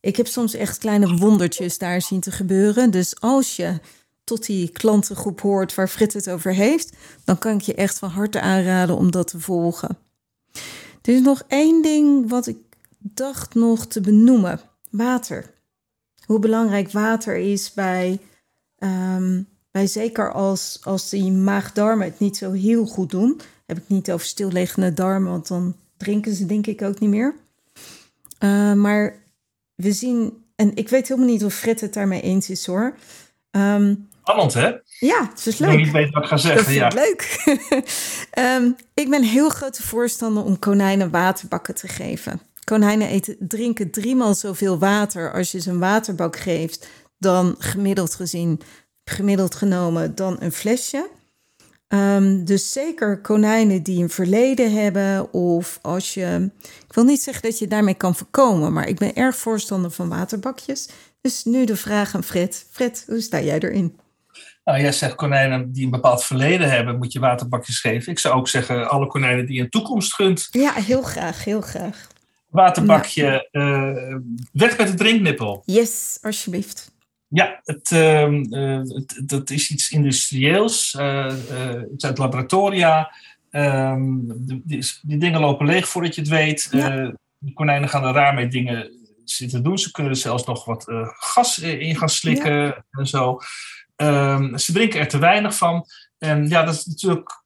ik 0.04 0.16
heb 0.16 0.26
soms 0.26 0.54
echt 0.54 0.78
kleine 0.78 1.16
wondertjes 1.16 1.78
daar 1.78 2.02
zien 2.02 2.20
te 2.20 2.30
gebeuren. 2.30 2.90
Dus 2.90 3.20
als 3.20 3.56
je 3.56 3.80
tot 4.24 4.46
die 4.46 4.68
klantengroep 4.68 5.40
hoort 5.40 5.74
waar 5.74 5.88
Frit 5.88 6.12
het 6.12 6.30
over 6.30 6.52
heeft, 6.52 6.96
dan 7.24 7.38
kan 7.38 7.54
ik 7.54 7.60
je 7.60 7.74
echt 7.74 7.98
van 7.98 8.10
harte 8.10 8.40
aanraden 8.40 8.96
om 8.96 9.10
dat 9.10 9.28
te 9.28 9.40
volgen. 9.40 9.98
Er 11.02 11.14
is 11.14 11.20
nog 11.20 11.42
één 11.48 11.82
ding 11.82 12.28
wat 12.28 12.46
ik 12.46 12.56
dacht 12.98 13.54
nog 13.54 13.86
te 13.86 14.00
benoemen: 14.00 14.60
water. 14.90 15.52
Hoe 16.26 16.38
belangrijk 16.38 16.90
water 16.90 17.36
is 17.36 17.72
bij, 17.72 18.20
ehm, 18.78 19.42
bij 19.70 19.86
zeker 19.86 20.32
als, 20.32 20.78
als 20.82 21.08
die 21.08 21.32
maagdarmen 21.32 22.06
het 22.06 22.18
niet 22.18 22.36
zo 22.36 22.52
heel 22.52 22.86
goed 22.86 23.10
doen. 23.10 23.40
Heb 23.66 23.76
ik 23.76 23.88
niet 23.88 24.12
over 24.12 24.26
stilliggende 24.26 24.92
darmen, 24.92 25.30
want 25.30 25.48
dan 25.48 25.76
drinken 25.96 26.34
ze 26.34 26.46
denk 26.46 26.66
ik 26.66 26.82
ook 26.82 26.98
niet 26.98 27.10
meer. 27.10 27.34
Eh, 28.38 28.72
maar 28.72 29.22
we 29.74 29.92
zien, 29.92 30.44
en 30.56 30.76
ik 30.76 30.88
weet 30.88 31.08
helemaal 31.08 31.28
niet 31.30 31.44
of 31.44 31.54
Fred 31.54 31.80
het 31.80 31.94
daarmee 31.94 32.20
eens 32.20 32.50
is 32.50 32.66
hoor. 32.66 32.96
Ehm, 33.50 33.94
Spannend, 34.22 34.54
hè? 34.54 34.72
ja, 34.98 35.28
het 35.30 35.46
is 35.46 35.46
Ik 35.46 35.58
weet 35.58 35.68
leuk. 35.68 35.78
niet 35.84 35.92
weten 35.92 36.12
wat 36.12 36.22
ik 36.22 36.28
ga 36.28 36.34
Dat 36.34 36.44
zeggen. 36.44 36.64
vind 36.64 36.76
Ja. 36.76 36.86
ik 36.86 36.94
leuk. 36.94 37.42
Ehm, 38.30 38.70
ik 38.94 39.10
ben 39.10 39.22
heel 39.22 39.48
grote 39.48 39.82
voorstander 39.82 40.44
om 40.44 40.58
konijnen 40.58 41.10
waterbakken 41.10 41.74
te 41.74 41.88
geven. 41.88 42.40
Konijnen 42.64 43.08
eten, 43.08 43.36
drinken 43.38 43.90
driemaal 43.90 44.34
zoveel 44.34 44.78
water 44.78 45.32
als 45.32 45.52
je 45.52 45.60
ze 45.60 45.70
een 45.70 45.78
waterbak 45.78 46.36
geeft 46.36 46.88
dan 47.18 47.54
gemiddeld 47.58 48.14
gezien, 48.14 48.60
gemiddeld 49.04 49.54
genomen, 49.54 50.14
dan 50.14 50.36
een 50.40 50.52
flesje. 50.52 51.08
Ehm, 51.94 52.44
dus 52.44 52.72
zeker 52.72 53.20
konijnen 53.20 53.82
die 53.82 54.02
een 54.02 54.10
verleden 54.10 54.72
hebben 54.72 55.32
of 55.32 55.78
als 55.82 56.14
je... 56.14 56.50
Ik 56.62 56.94
wil 56.94 57.04
niet 57.04 57.22
zeggen 57.22 57.42
dat 57.42 57.58
je 57.58 57.66
daarmee 57.66 57.94
kan 57.94 58.14
voorkomen, 58.14 58.72
maar 58.72 58.88
ik 58.88 58.98
ben 58.98 59.14
erg 59.14 59.36
voorstander 59.36 59.90
van 59.90 60.08
waterbakjes. 60.08 60.88
Dus 61.20 61.44
nu 61.44 61.64
de 61.64 61.76
vraag 61.76 62.14
aan 62.14 62.24
Fred. 62.24 62.66
Fred, 62.70 63.04
hoe 63.06 63.20
sta 63.20 63.40
jij 63.40 63.58
erin? 63.58 63.98
Nou, 64.64 64.80
jij 64.80 64.92
zegt 64.92 65.14
konijnen 65.14 65.72
die 65.72 65.84
een 65.84 65.90
bepaald 65.90 66.24
verleden 66.24 66.70
hebben, 66.70 66.96
moet 66.98 67.12
je 67.12 67.20
waterbakjes 67.20 67.80
geven. 67.80 68.12
Ik 68.12 68.18
zou 68.18 68.34
ook 68.34 68.48
zeggen, 68.48 68.90
alle 68.90 69.06
konijnen 69.06 69.46
die 69.46 69.60
een 69.60 69.70
toekomst 69.70 70.14
gunt, 70.14 70.48
Ja, 70.50 70.72
heel 70.72 71.02
graag, 71.02 71.44
heel 71.44 71.60
graag. 71.60 72.06
waterbakje, 72.48 73.48
eh, 73.50 74.16
weg 74.52 74.78
met 74.78 74.86
de 74.88 74.94
drinknippel. 74.94 75.62
Yes, 75.64 76.18
alsjeblieft. 76.22 76.92
Ja, 77.28 77.60
het, 77.64 77.90
ehm, 77.92 78.42
eh, 78.52 78.80
het, 78.82 79.22
dat 79.24 79.50
is 79.50 79.70
iets 79.70 79.90
industrieels, 79.90 80.94
eh, 80.94 81.26
eh, 81.26 81.82
iets 81.92 82.04
uit 82.04 82.18
laboratoria. 82.18 83.12
Ehm, 83.50 84.18
die, 84.64 84.84
dingen 85.02 85.40
lopen 85.40 85.66
leeg 85.66 85.88
voordat 85.88 86.14
je 86.14 86.20
het 86.20 86.30
weet. 86.30 86.68
Ja. 86.70 86.90
Eh, 86.90 87.12
de 87.38 87.52
konijnen 87.52 87.88
gaan 87.88 88.04
er 88.04 88.14
raar 88.14 88.34
mee 88.34 88.48
dingen 88.48 88.90
zitten 89.24 89.62
doen. 89.62 89.78
Ze 89.78 89.90
kunnen 89.90 90.12
er 90.12 90.18
zelfs 90.18 90.44
nog 90.44 90.64
wat 90.64 90.88
eh, 90.88 91.08
gas 91.08 91.60
eh, 91.60 91.80
in 91.80 91.96
gaan 91.96 92.08
slikken 92.08 92.84
en 92.90 93.06
zo. 93.06 93.38
Ehm, 93.96 94.56
ze 94.56 94.72
drinken 94.72 95.00
er 95.00 95.08
te 95.08 95.18
weinig 95.18 95.56
van. 95.56 95.86
En 96.18 96.48
ja, 96.48 96.62
dat 96.62 96.74
is 96.74 96.84
natuurlijk 96.84 97.42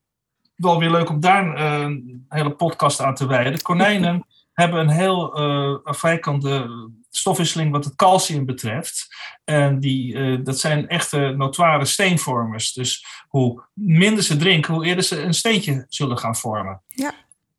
wel 0.55 0.79
weer 0.79 0.91
leuk 0.91 1.09
om 1.09 1.21
daar 1.21 1.55
eh, 1.55 1.81
een 1.81 2.27
hele 2.29 2.51
podcast 2.51 3.01
aan 3.01 3.15
te 3.15 3.27
wijden. 3.27 3.63
Konijnen 3.63 4.27
hebben 4.53 4.81
een 4.81 4.89
heel 4.89 5.35
eh 5.35 5.85
afwijkende 5.85 6.71
stofwisseling 7.11 7.71
wat 7.71 7.85
het 7.85 7.95
calcium 7.95 8.45
betreft. 8.45 9.07
En 9.45 9.81
die, 9.81 10.15
eh, 10.15 10.39
dat 10.45 10.59
zijn 10.59 10.89
echte 10.89 11.35
notoire 11.37 11.85
steenvormers. 11.85 12.73
Dus 12.73 13.07
hoe 13.29 13.65
minder 13.75 14.25
ze 14.25 14.37
drinken, 14.37 14.75
hoe 14.75 14.87
eerder 14.87 15.05
ze 15.05 15.23
een 15.23 15.35
steentje 15.35 15.87
zullen 15.89 16.19
gaan 16.19 16.37
vormen. 16.37 16.83
Ja. 16.87 17.15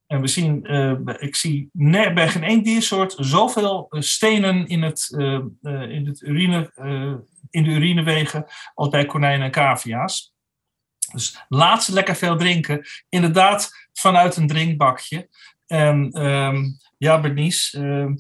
En 0.08 0.22
we 0.22 0.28
zien, 0.28 0.66
eh, 0.66 0.94
ik 1.18 1.36
zie 1.36 1.70
bij 1.74 2.30
geen 2.30 2.44
één 2.44 2.64
diersoort 2.64 3.16
zoveel 3.18 3.88
eh, 3.90 4.02
stenen 4.02 4.68
in, 4.68 4.82
het, 4.82 5.08
in, 5.90 6.06
het 6.06 6.22
urine, 6.22 6.72
in 7.50 7.64
de 7.64 7.70
urinewegen 7.70 8.46
als 8.74 8.90
bij 8.90 9.06
konijnen 9.06 9.46
en 9.46 9.52
cavia's. 9.52 10.34
Dus 11.12 11.46
laat 11.48 11.84
ze 11.84 11.94
lekker 11.94 12.16
veel 12.16 12.38
drinken. 12.38 12.86
Inderdaad, 13.10 13.72
vanuit 13.94 14.36
een 14.36 14.48
drinkbakje. 14.48 15.30
En 15.68 16.12
ehm, 16.12 16.64
ja, 16.98 17.20
Bernice, 17.20 17.78
ehm, 17.78 18.14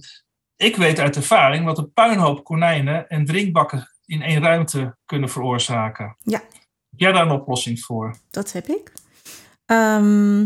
ik 0.59 0.75
weet 0.75 0.99
uit 0.99 1.15
ervaring 1.15 1.65
wat 1.65 1.77
een 1.77 1.93
puinhoop 1.93 2.43
konijnen 2.43 3.09
en 3.09 3.25
drinkbakken 3.25 3.89
in 4.05 4.21
één 4.21 4.41
ruimte 4.41 4.97
kunnen 5.05 5.29
veroorzaken. 5.29 6.15
Ja. 6.19 6.41
Heb 6.89 6.99
jij 6.99 7.11
daar 7.11 7.25
een 7.25 7.39
oplossing 7.39 7.79
voor? 7.79 8.15
Dat 8.29 8.51
heb 8.51 8.67
ik. 8.67 8.91
Ehm, 9.65 10.45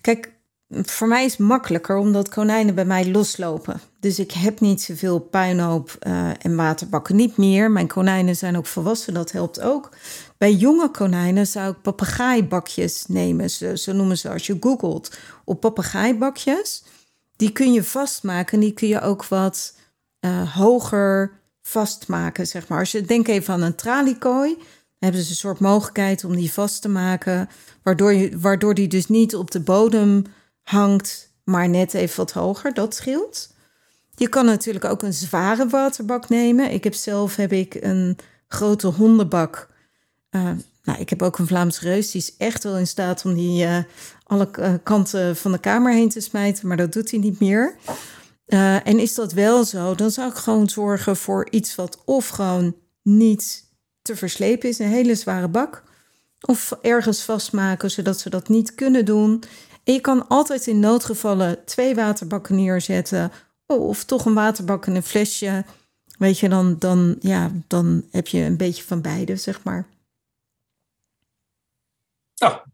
kijk, 0.00 0.32
voor 0.68 1.08
mij 1.08 1.24
is 1.24 1.30
het 1.30 1.40
makkelijker 1.40 1.96
omdat 1.96 2.28
konijnen 2.28 2.74
bij 2.74 2.84
mij 2.84 3.10
loslopen. 3.10 3.80
Dus 4.00 4.18
ik 4.18 4.32
heb 4.32 4.60
niet 4.60 4.82
zoveel 4.82 5.20
puinhoop 5.20 5.96
uh, 6.06 6.44
en 6.44 6.56
waterbakken. 6.56 7.16
Niet 7.16 7.36
meer. 7.36 7.70
Mijn 7.70 7.88
konijnen 7.88 8.36
zijn 8.36 8.56
ook 8.56 8.66
volwassen, 8.66 9.14
dat 9.14 9.32
helpt 9.32 9.60
ook. 9.60 9.90
Bij 10.38 10.52
jonge 10.52 10.90
konijnen 10.90 11.46
zou 11.46 11.70
ik 11.70 11.82
papegaaibakjes 11.82 13.04
nemen. 13.06 13.50
Zo, 13.50 13.74
zo 13.74 13.92
noemen 13.92 14.18
ze 14.18 14.30
als 14.30 14.46
je 14.46 14.56
googelt 14.60 15.18
op 15.44 15.60
papegaaibakjes. 15.60 16.84
Die 17.36 17.52
kun 17.52 17.72
je 17.72 17.84
vastmaken. 17.84 18.60
Die 18.60 18.72
kun 18.72 18.88
je 18.88 19.00
ook 19.00 19.24
wat 19.24 19.76
uh, 20.20 20.54
hoger 20.54 21.40
vastmaken, 21.62 22.46
zeg 22.46 22.68
maar. 22.68 22.78
Als 22.78 22.92
je 22.92 23.02
denk 23.02 23.28
even 23.28 23.54
aan 23.54 23.62
een 23.62 23.74
traliekooi, 23.74 24.56
hebben 24.98 25.22
ze 25.22 25.30
een 25.30 25.36
soort 25.36 25.60
mogelijkheid 25.60 26.24
om 26.24 26.36
die 26.36 26.52
vast 26.52 26.82
te 26.82 26.88
maken, 26.88 27.48
waardoor, 27.82 28.12
je, 28.12 28.38
waardoor 28.38 28.74
die 28.74 28.88
dus 28.88 29.06
niet 29.06 29.36
op 29.36 29.50
de 29.50 29.60
bodem 29.60 30.24
hangt, 30.62 31.32
maar 31.44 31.68
net 31.68 31.94
even 31.94 32.16
wat 32.16 32.32
hoger. 32.32 32.74
Dat 32.74 32.94
scheelt. 32.94 33.52
Je 34.14 34.28
kan 34.28 34.44
natuurlijk 34.44 34.84
ook 34.84 35.02
een 35.02 35.12
zware 35.12 35.68
waterbak 35.68 36.28
nemen. 36.28 36.70
Ik 36.70 36.84
heb 36.84 36.94
zelf 36.94 37.36
heb 37.36 37.52
ik 37.52 37.74
een 37.80 38.18
grote 38.48 38.86
hondenbak. 38.86 39.68
Uh, 40.30 40.50
nou, 40.82 40.98
ik 40.98 41.10
heb 41.10 41.22
ook 41.22 41.38
een 41.38 41.46
Vlaams 41.46 41.80
reus. 41.80 42.10
Die 42.10 42.20
is 42.20 42.36
echt 42.36 42.62
wel 42.62 42.78
in 42.78 42.86
staat 42.86 43.24
om 43.24 43.34
die 43.34 43.64
uh, 43.64 43.78
alle 44.24 44.48
uh, 44.58 44.74
kanten 44.82 45.36
van 45.36 45.52
de 45.52 45.58
kamer 45.58 45.92
heen 45.92 46.08
te 46.08 46.20
smijten, 46.20 46.68
maar 46.68 46.76
dat 46.76 46.92
doet 46.92 47.10
hij 47.10 47.20
niet 47.20 47.40
meer. 47.40 47.76
en 48.84 48.98
is 48.98 49.14
dat 49.14 49.32
wel 49.32 49.64
zo, 49.64 49.94
dan 49.94 50.10
zou 50.10 50.30
ik 50.30 50.36
gewoon 50.36 50.68
zorgen 50.68 51.16
voor 51.16 51.50
iets 51.50 51.74
wat 51.74 52.02
of 52.04 52.28
gewoon 52.28 52.76
niet 53.02 53.64
te 54.02 54.16
verslepen 54.16 54.68
is, 54.68 54.78
een 54.78 54.88
hele 54.88 55.14
zware 55.14 55.48
bak. 55.48 55.82
Of 56.40 56.72
ergens 56.82 57.22
vastmaken, 57.22 57.90
zodat 57.90 58.18
ze 58.18 58.30
dat 58.30 58.48
niet 58.48 58.74
kunnen 58.74 59.04
doen. 59.04 59.42
En 59.84 59.92
je 59.92 60.00
kan 60.00 60.28
altijd 60.28 60.66
in 60.66 60.80
noodgevallen 60.80 61.64
twee 61.64 61.94
waterbakken 61.94 62.54
neerzetten. 62.54 63.32
Of 63.66 64.04
toch 64.04 64.24
een 64.24 64.34
waterbak 64.34 64.86
en 64.86 64.94
een 64.94 65.02
flesje. 65.02 65.64
Weet 66.18 66.38
je, 66.38 66.48
dan, 66.48 66.78
dan, 66.78 67.16
ja, 67.20 67.50
dan 67.66 68.04
heb 68.10 68.26
je 68.26 68.40
een 68.40 68.56
beetje 68.56 68.84
van 68.84 69.00
beide, 69.00 69.36
zeg 69.36 69.62
maar. 69.62 69.86
Ja, 72.34 72.64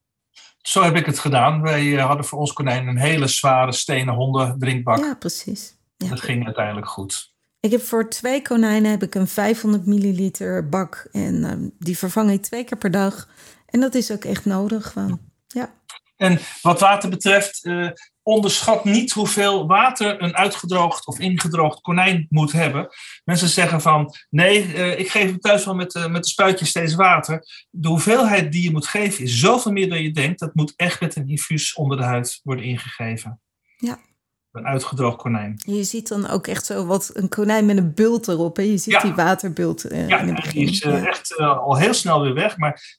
zo 0.62 0.82
heb 0.82 0.96
ik 0.96 1.06
het 1.06 1.18
gedaan. 1.18 1.62
Wij 1.62 1.96
eh, 1.96 2.06
hadden 2.06 2.24
voor 2.24 2.38
ons 2.38 2.52
konijn 2.52 2.86
een 2.86 2.98
hele 2.98 3.26
zware 3.26 3.72
stenen 3.72 4.14
honden 4.14 4.58
drinkbak. 4.58 4.98
Ja, 4.98 5.14
precies. 5.14 5.74
Ja. 5.96 6.08
Dat 6.08 6.20
ging 6.20 6.44
uiteindelijk 6.44 6.88
goed. 6.88 7.32
Ik 7.60 7.70
heb 7.70 7.82
voor 7.82 8.08
twee 8.08 8.42
konijnen 8.42 8.90
heb 8.90 9.02
ik 9.02 9.14
een 9.14 9.28
500 9.28 9.86
milliliter 9.86 10.68
bak. 10.68 11.08
En 11.12 11.34
uh, 11.34 11.70
die 11.78 11.98
vervang 11.98 12.30
ik 12.30 12.42
twee 12.42 12.64
keer 12.64 12.78
per 12.78 12.90
dag. 12.90 13.28
En 13.66 13.80
dat 13.80 13.94
is 13.94 14.12
ook 14.12 14.24
echt 14.24 14.44
nodig. 14.44 14.94
Ja. 15.46 15.72
En 16.16 16.38
wat 16.62 16.80
water 16.80 17.10
betreft, 17.10 17.64
uh, 17.64 17.90
onderschat 18.30 18.84
niet 18.84 19.12
hoeveel 19.12 19.66
water 19.66 20.22
een 20.22 20.36
uitgedroogd 20.36 21.06
of 21.06 21.18
ingedroogd 21.18 21.80
konijn 21.80 22.26
moet 22.28 22.52
hebben. 22.52 22.88
Mensen 23.24 23.48
zeggen 23.48 23.80
van, 23.80 24.14
nee, 24.30 24.66
uh, 24.66 24.98
ik 24.98 25.10
geef 25.10 25.24
hem 25.24 25.38
thuis 25.38 25.64
wel 25.64 25.74
met, 25.74 25.94
uh, 25.94 26.06
met 26.06 26.22
de 26.22 26.28
spuitjes 26.28 26.68
steeds 26.68 26.94
water. 26.94 27.44
De 27.70 27.88
hoeveelheid 27.88 28.52
die 28.52 28.62
je 28.62 28.70
moet 28.70 28.86
geven 28.86 29.24
is 29.24 29.38
zoveel 29.38 29.72
meer 29.72 29.88
dan 29.88 30.02
je 30.02 30.10
denkt. 30.12 30.40
Dat 30.40 30.54
moet 30.54 30.72
echt 30.76 31.00
met 31.00 31.16
een 31.16 31.28
infuus 31.28 31.74
onder 31.74 31.96
de 31.96 32.02
huid 32.02 32.40
worden 32.42 32.64
ingegeven. 32.64 33.40
Ja. 33.76 33.98
Een 34.52 34.66
uitgedroogd 34.66 35.16
konijn. 35.16 35.62
Je 35.66 35.84
ziet 35.84 36.08
dan 36.08 36.28
ook 36.28 36.46
echt 36.46 36.66
zo 36.66 36.86
wat 36.86 37.10
een 37.12 37.28
konijn 37.28 37.66
met 37.66 37.76
een 37.76 37.94
bult 37.94 38.28
erop. 38.28 38.56
Hè? 38.56 38.62
Je 38.62 38.78
ziet 38.78 38.92
ja. 38.92 39.00
die 39.00 39.14
waterbult 39.14 39.92
uh, 39.92 40.08
ja, 40.08 40.20
in 40.20 40.26
het 40.26 40.36
begin. 40.36 40.52
die 40.60 40.70
is 40.70 40.84
uh, 40.84 41.02
ja. 41.02 41.06
echt 41.06 41.34
uh, 41.38 41.58
al 41.58 41.76
heel 41.76 41.94
snel 41.94 42.22
weer 42.22 42.34
weg. 42.34 42.56
Maar 42.56 42.98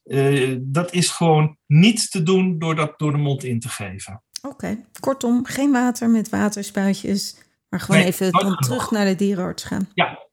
dat 0.59 0.93
is 0.93 1.09
gewoon 1.09 1.57
niet 1.67 2.11
te 2.11 2.23
doen 2.23 2.59
door 2.59 2.75
dat 2.75 2.99
door 2.99 3.11
de 3.11 3.17
mond 3.17 3.43
in 3.43 3.59
te 3.59 3.69
geven. 3.69 4.23
Oké, 4.41 4.53
okay. 4.53 4.85
kortom, 4.99 5.45
geen 5.45 5.71
water 5.71 6.09
met 6.09 6.29
waterspuitjes. 6.29 7.35
Maar 7.69 7.79
gewoon 7.79 8.01
nee, 8.01 8.09
even 8.09 8.31
dan 8.31 8.57
terug 8.57 8.91
naar 8.91 9.05
de 9.05 9.15
dierenarts 9.15 9.63
gaan. 9.63 9.89
Ja. 9.93 10.27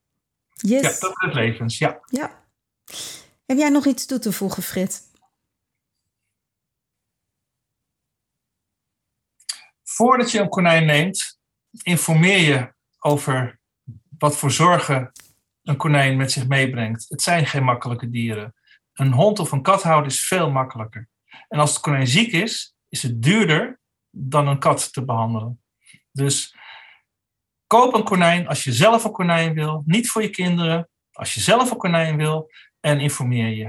Yes. 0.54 0.82
Ja, 0.82 1.09
dat 1.09 1.28
is 1.28 1.34
levens, 1.34 1.78
ja. 1.78 2.00
Ja. 2.04 2.44
Heb 3.46 3.59
jij 3.59 3.68
nog 3.68 3.86
iets 3.86 4.06
toe 4.06 4.18
te 4.18 4.32
voegen, 4.32 4.62
Frit? 4.62 5.02
Voordat 9.82 10.30
je 10.30 10.40
een 10.40 10.48
konijn 10.48 10.86
neemt, 10.86 11.38
informeer 11.82 12.38
je 12.38 12.72
over 12.98 13.59
wat 14.18 14.36
voor 14.36 14.50
zorgen 14.50 15.12
een 15.62 15.76
konijn 15.76 16.16
met 16.16 16.32
zich 16.32 16.46
meebrengt. 16.46 17.09
Het 17.09 17.22
zijn 17.22 17.46
geen 17.46 17.64
makkelijke 17.64 18.11
dieren. 18.11 18.54
Een 18.92 19.12
hond 19.12 19.38
of 19.38 19.52
een 19.52 19.62
kat 19.62 19.82
houden 19.82 20.11
is 20.11 20.26
veel 20.26 20.50
makkelijker. 20.50 21.09
En 21.48 21.59
als 21.59 21.72
het 21.72 21.80
konijn 21.80 22.06
ziek 22.06 22.32
is, 22.32 22.74
is 22.88 23.02
het 23.02 23.22
duurder 23.22 23.80
dan 24.20 24.48
een 24.48 24.58
kat 24.58 24.92
te 24.92 25.04
behandelen. 25.04 25.60
Dus 26.12 26.56
koop 27.66 27.94
een 27.94 28.04
konijn 28.04 28.48
als 28.48 28.64
je 28.64 28.72
zelf 28.72 29.04
een 29.04 29.12
konijn 29.12 29.54
wil. 29.54 29.82
Niet 29.86 30.10
voor 30.10 30.22
je 30.22 30.30
kinderen, 30.30 30.88
als 31.12 31.34
je 31.34 31.40
zelf 31.40 31.70
een 31.70 31.76
konijn 31.76 32.16
wil. 32.16 32.50
En 32.80 33.00
informeer 33.00 33.48
je. 33.48 33.64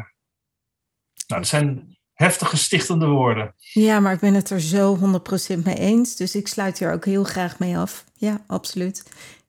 Nou, 1.27 1.41
dat 1.41 1.47
zijn 1.47 1.97
heftige 2.13 2.57
stichtende 2.57 3.07
woorden. 3.07 3.53
Ja, 3.57 3.99
maar 3.99 4.13
ik 4.13 4.19
ben 4.19 4.33
het 4.33 4.49
er 4.49 4.61
zo 4.61 4.97
100% 4.97 5.63
mee 5.63 5.77
eens. 5.77 6.15
Dus 6.15 6.35
ik 6.35 6.47
sluit 6.47 6.79
hier 6.79 6.93
ook 6.93 7.05
heel 7.05 7.23
graag 7.23 7.59
mee 7.59 7.77
af. 7.77 8.03
Ja, 8.13 8.43
absoluut. 8.47 9.03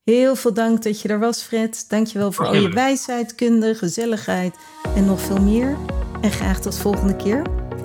Heel 0.05 0.37
veel 0.37 0.55
dank 0.55 0.83
dat 0.83 1.01
je 1.01 1.09
er 1.09 1.19
was, 1.19 1.43
Fred. 1.43 1.89
Dank 1.89 2.07
je 2.07 2.19
wel 2.19 2.33
voor 2.33 2.47
al 2.47 2.55
je 2.55 2.69
wijsheid, 2.69 3.35
kunde, 3.35 3.75
gezelligheid 3.75 4.57
en 4.95 5.05
nog 5.05 5.21
veel 5.21 5.41
meer. 5.41 5.77
En 6.21 6.31
graag 6.31 6.61
tot 6.61 6.79
volgende 6.79 7.17
keer. 7.17 7.43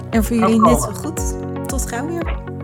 En 0.09 0.23
voor 0.23 0.35
jullie 0.35 0.61
net 0.61 0.81
zo 0.81 0.91
goed. 0.91 1.35
Tot 1.67 1.87
gauw 1.87 2.07
weer. 2.07 2.54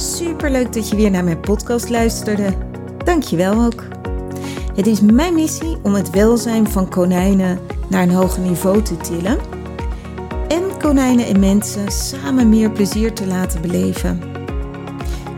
Superleuk 0.00 0.72
dat 0.72 0.88
je 0.88 0.96
weer 0.96 1.10
naar 1.10 1.24
mijn 1.24 1.40
podcast 1.40 1.88
luisterde. 1.88 2.54
Dank 3.04 3.22
je 3.22 3.36
wel 3.36 3.64
ook. 3.64 3.84
Het 4.74 4.86
is 4.86 5.00
mijn 5.00 5.34
missie 5.34 5.76
om 5.82 5.94
het 5.94 6.10
welzijn 6.10 6.68
van 6.68 6.88
konijnen 6.88 7.58
naar 7.88 8.02
een 8.02 8.10
hoger 8.10 8.42
niveau 8.42 8.82
te 8.82 8.96
tillen 8.96 9.38
en 10.48 10.62
konijnen 10.78 11.26
en 11.26 11.40
mensen 11.40 11.90
samen 11.90 12.48
meer 12.48 12.70
plezier 12.70 13.12
te 13.12 13.26
laten 13.26 13.60
beleven. 13.60 14.20